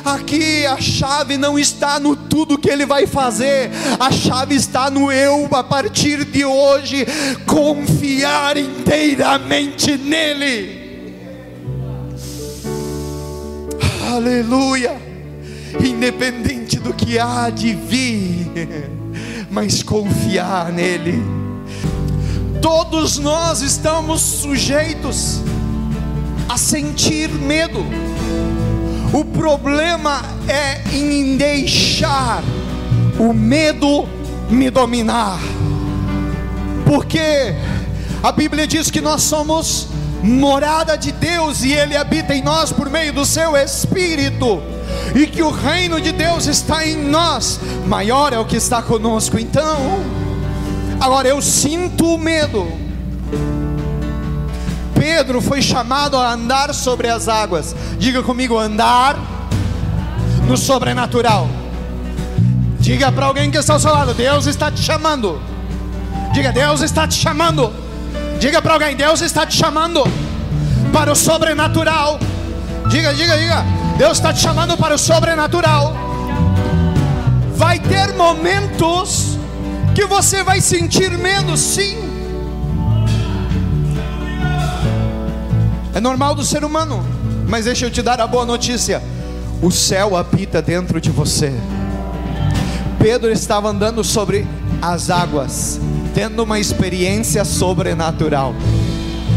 Aqui 0.03 0.65
a 0.65 0.81
chave 0.81 1.37
não 1.37 1.59
está 1.59 2.01
no 2.01 2.17
tudo 2.17 2.57
que 2.57 2.71
ele 2.71 2.87
vai 2.87 3.07
fazer, 3.07 3.71
a 4.01 4.11
chave 4.11 4.55
está 4.55 4.91
no 4.91 5.13
eu 5.13 5.47
a 5.53 5.63
partir 5.63 6.25
de 6.25 6.43
hoje 6.43 7.07
confiar 7.45 8.57
inteiramente 8.57 9.99
nele. 9.99 11.37
Aleluia. 14.11 14.97
Independente 15.85 16.79
do 16.79 16.95
que 16.95 17.19
há 17.19 17.51
de 17.51 17.75
vir, 17.75 18.51
mas 19.51 19.83
confiar 19.83 20.73
nele. 20.73 21.23
Todos 22.63 23.19
nós 23.19 23.61
estamos 23.61 24.23
sujeitos 24.23 25.43
a 26.49 26.57
sentir 26.57 27.29
medo. 27.29 27.85
O 29.13 29.25
problema 29.25 30.23
é 30.47 30.83
em 30.95 31.37
deixar 31.37 32.43
o 33.19 33.33
medo 33.33 34.07
me 34.51 34.71
dominar. 34.71 35.39
Porque 36.85 37.55
a 38.23 38.31
Bíblia 38.33 38.67
diz 38.67 38.91
que 38.91 39.01
nós 39.01 39.23
somos 39.23 39.89
morada 40.23 40.97
de 40.97 41.13
Deus 41.13 41.63
e 41.63 41.73
Ele 41.73 41.97
habita 41.97 42.35
em 42.35 42.43
nós 42.43 42.73
por 42.73 42.91
meio 42.91 43.13
do 43.13 43.25
seu 43.25 43.57
Espírito, 43.57 44.61
e 45.15 45.27
que 45.27 45.43
o 45.43 45.51
reino 45.51 46.01
de 46.01 46.13
Deus 46.13 46.47
está 46.47 46.87
em 46.87 46.97
nós, 46.97 47.61
maior 47.87 48.33
é 48.33 48.39
o 48.39 48.45
que 48.45 48.57
está 48.57 48.83
conosco. 48.83 49.39
Então, 49.39 50.01
agora 51.01 51.29
eu 51.29 51.41
sinto 51.41 52.15
o 52.15 52.19
medo 52.19 52.67
Pedro 55.09 55.41
foi 55.41 55.63
chamado 55.63 56.19
a 56.19 56.35
andar 56.35 56.75
sobre 56.75 57.09
as 57.09 57.29
águas. 57.29 57.75
Diga 57.99 58.23
comigo, 58.23 58.59
andar 58.59 59.17
no 60.47 60.55
sobrenatural. 60.55 61.49
Diga 62.79 63.11
para 63.11 63.25
alguém 63.25 63.51
que 63.51 63.57
está 63.57 63.73
ao 63.73 63.81
seu 63.81 63.91
lado: 63.91 64.13
Deus 64.13 64.47
está 64.47 64.71
te 64.71 64.83
chamando. 64.83 65.41
Diga, 66.35 66.53
Deus 66.53 66.83
está 66.83 67.09
te 67.09 67.15
chamando. 67.15 67.73
Diga 68.39 68.61
para 68.61 68.75
alguém: 68.75 68.95
Deus 68.95 69.23
está 69.23 69.47
te 69.47 69.57
chamando 69.57 70.05
para 70.93 71.11
o 71.11 71.17
sobrenatural. 71.17 72.21
Diga, 72.91 73.15
diga, 73.15 73.39
diga. 73.39 73.65
Deus 73.97 74.19
está 74.19 74.31
te 74.35 74.41
chamando 74.41 74.77
para 74.77 74.95
o 74.95 74.99
sobrenatural. 74.99 75.97
Vai 77.57 77.79
ter 77.79 78.13
momentos 78.13 79.39
que 79.95 80.05
você 80.05 80.43
vai 80.43 80.61
sentir 80.61 81.17
medo, 81.17 81.57
sim. 81.57 82.08
É 85.99 86.01
normal 86.01 86.33
do 86.33 86.45
ser 86.45 86.63
humano. 86.63 87.05
Mas 87.49 87.65
deixa 87.65 87.85
eu 87.85 87.91
te 87.91 88.01
dar 88.03 88.21
a 88.21 88.27
boa 88.29 88.47
notícia: 88.47 89.03
o 89.61 89.69
céu 89.69 90.17
habita 90.17 90.63
dentro 90.63 91.01
de 91.01 91.11
você. 91.11 91.53
Pedro 93.01 93.33
estava 93.33 93.69
andando 93.69 94.05
sobre 94.05 94.47
as 94.81 95.11
águas, 95.11 95.81
tendo 96.15 96.45
uma 96.45 96.61
experiência 96.61 97.45
sobrenatural, 97.45 98.55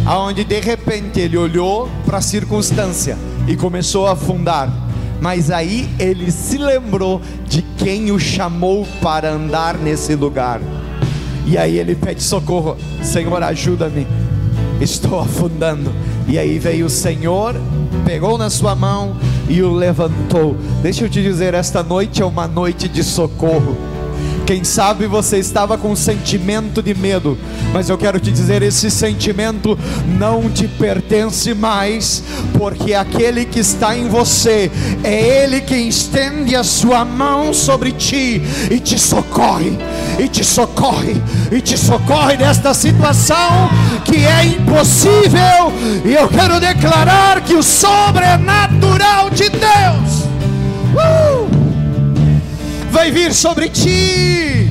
aonde 0.06 0.44
de 0.44 0.60
repente 0.60 1.20
ele 1.20 1.36
olhou 1.36 1.90
para 2.06 2.20
a 2.20 2.22
circunstância 2.22 3.18
e 3.48 3.56
começou 3.56 4.06
a 4.06 4.12
afundar. 4.12 4.72
Mas 5.20 5.50
aí 5.50 5.90
ele 5.98 6.30
se 6.30 6.60
lembrou 6.60 7.24
de 7.48 7.64
quem 7.76 8.12
o 8.12 8.20
chamou 8.20 8.88
para 9.02 9.32
andar 9.32 9.80
nesse 9.80 10.14
lugar. 10.14 10.62
E 11.44 11.58
aí 11.58 11.80
ele 11.80 11.96
pede 11.96 12.22
socorro: 12.22 12.78
Senhor, 13.02 13.42
ajuda-me, 13.42 14.06
estou 14.80 15.20
afundando. 15.20 15.92
E 16.32 16.40
aí 16.40 16.58
veio 16.58 16.86
o 16.86 16.90
Senhor, 16.90 17.54
pegou 18.06 18.38
na 18.38 18.50
sua 18.50 18.74
mão 18.74 19.18
e 19.50 19.62
o 19.62 19.70
levantou. 19.70 20.56
Deixa 20.82 21.04
eu 21.04 21.10
te 21.10 21.22
dizer, 21.22 21.54
esta 21.54 21.84
noite 21.84 22.22
é 22.22 22.26
uma 22.26 22.48
noite 22.48 22.88
de 22.88 23.04
socorro. 23.04 23.91
Quem 24.52 24.66
sabe 24.66 25.08
você 25.08 25.38
estava 25.38 25.78
com 25.78 25.92
um 25.92 25.96
sentimento 25.96 26.84
de 26.84 26.94
medo, 26.94 27.38
mas 27.72 27.90
eu 27.90 27.98
quero 27.98 28.20
te 28.20 28.30
dizer: 28.30 28.62
esse 28.62 28.92
sentimento 28.92 29.80
não 30.20 30.50
te 30.50 30.68
pertence 30.68 31.54
mais, 31.54 32.22
porque 32.58 32.94
aquele 32.94 33.46
que 33.46 33.62
está 33.62 33.96
em 33.96 34.10
você 34.10 34.70
é 35.06 35.44
Ele 35.44 35.62
quem 35.62 35.88
estende 35.88 36.54
a 36.54 36.66
sua 36.66 37.06
mão 37.06 37.54
sobre 37.54 37.94
ti 37.94 38.42
e 38.70 38.78
te 38.78 39.00
socorre, 39.00 39.80
e 40.20 40.28
te 40.28 40.44
socorre, 40.44 41.16
e 41.50 41.62
te 41.62 41.78
socorre 41.78 42.36
desta 42.36 42.74
situação 42.74 43.70
que 44.04 44.18
é 44.18 44.48
impossível. 44.48 45.72
E 46.04 46.14
eu 46.14 46.28
quero 46.28 46.60
declarar 46.60 47.40
que 47.40 47.54
o 47.54 47.64
sobrenatural 47.64 49.30
de 49.30 49.48
Deus. 49.48 50.26
Uh! 50.94 51.41
Vai 52.92 53.10
vir 53.10 53.34
sobre 53.34 53.70
ti, 53.70 54.70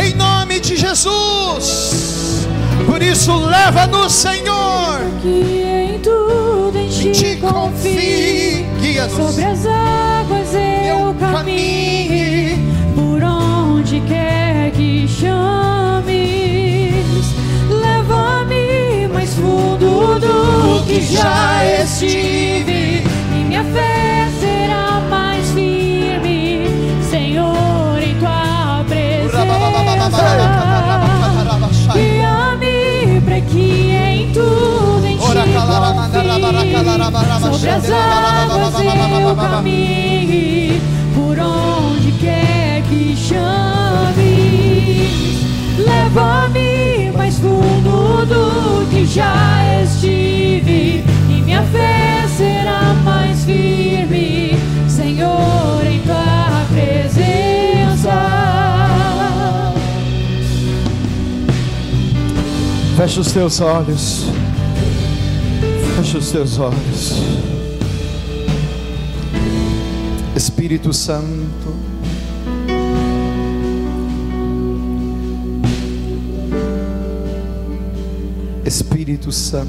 em 0.00 0.14
nome 0.14 0.60
de 0.60 0.76
Jesus. 0.76 2.46
Por 2.86 3.02
isso, 3.02 3.34
leva 3.34 3.86
no 3.86 4.08
Senhor. 4.10 5.00
Que 5.22 5.62
em 5.64 5.98
tudo 6.00 6.78
em 6.78 6.88
ti, 6.88 7.10
te 7.12 7.36
confie. 7.36 8.68
Sobre 9.16 9.44
as 9.44 9.64
águas 9.64 10.52
eu 10.52 11.14
caminhe, 11.14 12.58
por 12.94 13.22
onde 13.22 14.00
quer 14.00 14.70
que 14.72 15.08
chames. 15.08 16.12
Leva-me 17.70 19.08
mais 19.08 19.32
fundo 19.34 20.20
do 20.20 20.84
que 20.86 21.00
já 21.00 21.64
estive, 21.82 23.02
e 23.32 23.44
minha 23.48 23.64
fé 23.64 23.89
sobre 37.40 37.68
as 37.70 37.90
águas 37.90 38.74
eu 38.80 39.36
caminhe, 39.36 40.80
por 41.14 41.38
onde 41.38 42.12
quer 42.12 42.82
que 42.82 43.16
chame, 43.16 44.24
leva-me 45.78 47.12
mais 47.16 47.38
fundo 47.38 48.26
do 48.26 48.86
que 48.90 49.06
já 49.06 49.82
estive, 49.82 51.04
e 51.28 51.42
minha 51.44 51.62
fé 51.64 52.26
será 52.36 52.94
mais 53.04 53.44
firme, 53.44 54.58
Senhor, 54.88 55.84
em 55.86 56.00
tua 56.00 56.64
presença. 56.72 58.12
Feche 62.96 63.20
os 63.20 63.32
teus 63.32 63.60
olhos. 63.60 64.39
Fecha 66.00 66.16
os 66.16 66.30
teus 66.30 66.58
olhos. 66.58 67.12
Espírito 70.34 70.94
Santo. 70.94 71.76
Espírito 78.64 79.30
Santo. 79.30 79.68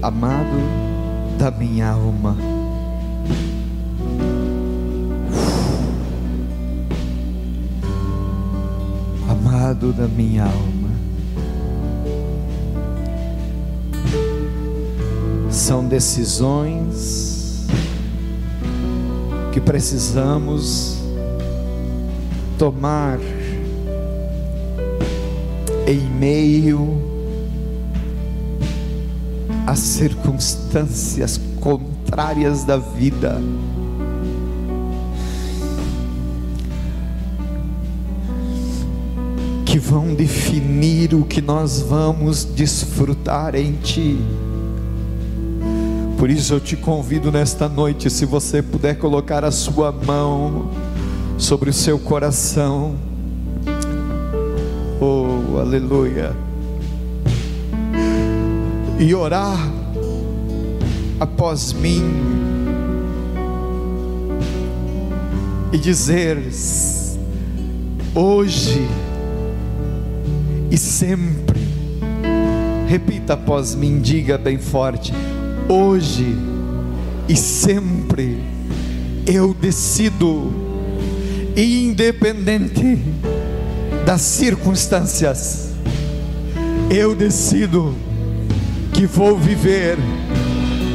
Amado 0.00 0.56
da 1.38 1.50
minha 1.50 1.90
alma. 1.90 2.38
Amado 9.28 9.92
da 9.92 10.08
minha 10.08 10.44
alma. 10.44 10.71
São 15.62 15.86
decisões 15.86 17.68
que 19.52 19.60
precisamos 19.60 20.96
tomar 22.58 23.20
em 25.86 26.00
meio 26.18 27.00
às 29.64 29.78
circunstâncias 29.78 31.40
contrárias 31.60 32.64
da 32.64 32.78
vida. 32.78 33.40
Que 39.64 39.78
vão 39.78 40.12
definir 40.12 41.14
o 41.14 41.24
que 41.24 41.40
nós 41.40 41.80
vamos 41.80 42.44
desfrutar 42.44 43.54
em 43.54 43.74
Ti. 43.74 44.18
Por 46.22 46.30
isso 46.30 46.54
eu 46.54 46.60
te 46.60 46.76
convido 46.76 47.32
nesta 47.32 47.68
noite, 47.68 48.08
se 48.08 48.24
você 48.24 48.62
puder 48.62 48.96
colocar 48.96 49.44
a 49.44 49.50
sua 49.50 49.90
mão 49.90 50.70
sobre 51.36 51.68
o 51.68 51.72
seu 51.72 51.98
coração. 51.98 52.94
Oh, 55.00 55.58
aleluia. 55.58 56.32
E 59.00 59.12
orar 59.12 59.58
após 61.18 61.72
mim. 61.72 62.04
E 65.72 65.76
dizer: 65.76 66.38
hoje 68.14 68.86
e 70.70 70.78
sempre. 70.78 71.66
Repita 72.86 73.32
após 73.32 73.74
mim, 73.74 74.00
diga 74.00 74.38
bem 74.38 74.56
forte: 74.56 75.12
hoje 75.68 76.36
e 77.28 77.36
sempre 77.36 78.42
eu 79.26 79.54
decido, 79.54 80.52
independente 81.56 82.98
das 84.04 84.20
circunstâncias, 84.20 85.70
eu 86.90 87.14
decido 87.14 87.94
que 88.92 89.06
vou 89.06 89.38
viver 89.38 89.96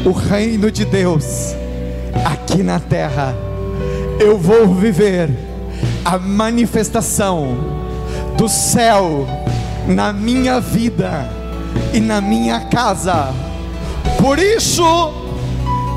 o 0.06 0.12
reino 0.12 0.70
de 0.70 0.86
Deus 0.86 1.56
aqui 2.26 2.62
na 2.62 2.80
terra. 2.80 3.36
Eu 4.20 4.38
vou 4.38 4.74
viver 4.76 5.30
a 6.04 6.18
manifestação 6.18 7.58
do 8.38 8.48
céu 8.48 9.28
na 9.88 10.12
minha 10.12 10.60
vida 10.60 11.30
e 11.94 12.00
na 12.00 12.22
minha 12.22 12.62
casa. 12.62 13.47
Por 14.18 14.40
isso, 14.40 14.84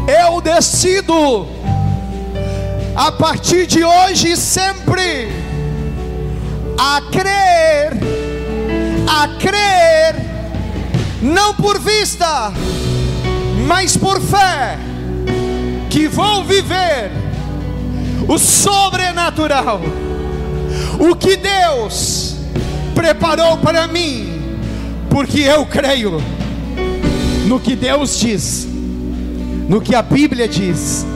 eu 0.07 0.41
decido, 0.41 1.47
a 2.97 3.13
partir 3.13 3.67
de 3.67 3.85
hoje 3.85 4.33
e 4.33 4.37
sempre, 4.37 5.29
a 6.79 7.01
crer, 7.13 7.93
a 9.07 9.29
crer, 9.39 10.17
não 11.23 11.55
por 11.55 11.79
vista, 11.79 12.53
mas 13.67 13.97
por 13.97 14.21
fé, 14.21 14.79
que 15.89 16.09
vou 16.09 16.45
viver 16.45 17.11
o 18.29 18.39
sobrenatural, 18.39 19.81
o 20.99 21.15
que 21.15 21.37
Deus 21.37 22.37
preparou 22.95 23.59
para 23.59 23.87
mim, 23.87 24.59
porque 25.09 25.41
eu 25.41 25.67
creio 25.67 26.40
no 27.47 27.59
que 27.59 27.75
Deus 27.75 28.19
diz, 28.19 28.69
no 29.69 29.81
que 29.81 29.95
a 29.95 30.03
Bíblia 30.03 30.49
diz, 30.49 31.07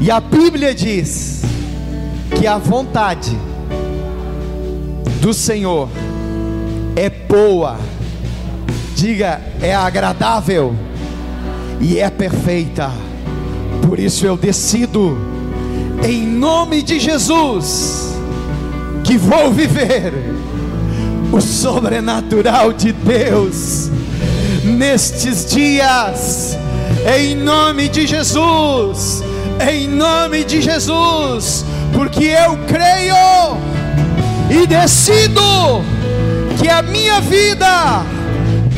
e 0.00 0.10
a 0.10 0.20
Bíblia 0.20 0.74
diz 0.74 1.42
que 2.38 2.46
a 2.46 2.58
vontade 2.58 3.36
do 5.20 5.32
Senhor 5.32 5.88
é 6.94 7.08
boa, 7.08 7.78
diga, 8.94 9.40
é 9.60 9.74
agradável 9.74 10.74
e 11.80 11.98
é 11.98 12.10
perfeita. 12.10 12.90
Por 13.86 13.98
isso 13.98 14.26
eu 14.26 14.36
decido, 14.36 15.16
em 16.04 16.26
nome 16.26 16.82
de 16.82 16.98
Jesus, 16.98 18.14
que 19.04 19.16
vou 19.16 19.52
viver 19.52 20.12
o 21.32 21.40
sobrenatural 21.40 22.72
de 22.72 22.92
Deus 22.92 23.90
nestes 24.66 25.46
dias, 25.46 26.58
em 27.16 27.34
nome 27.34 27.88
de 27.88 28.06
Jesus, 28.06 29.22
em 29.60 29.88
nome 29.88 30.44
de 30.44 30.60
Jesus, 30.60 31.64
porque 31.92 32.24
eu 32.24 32.58
creio 32.66 33.56
e 34.50 34.66
decido 34.66 35.82
que 36.58 36.68
a 36.68 36.82
minha 36.82 37.20
vida 37.20 38.02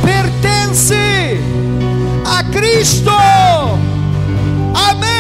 pertence 0.03 1.39
a 2.24 2.43
Cristo. 2.45 3.11
Amém. 4.74 5.17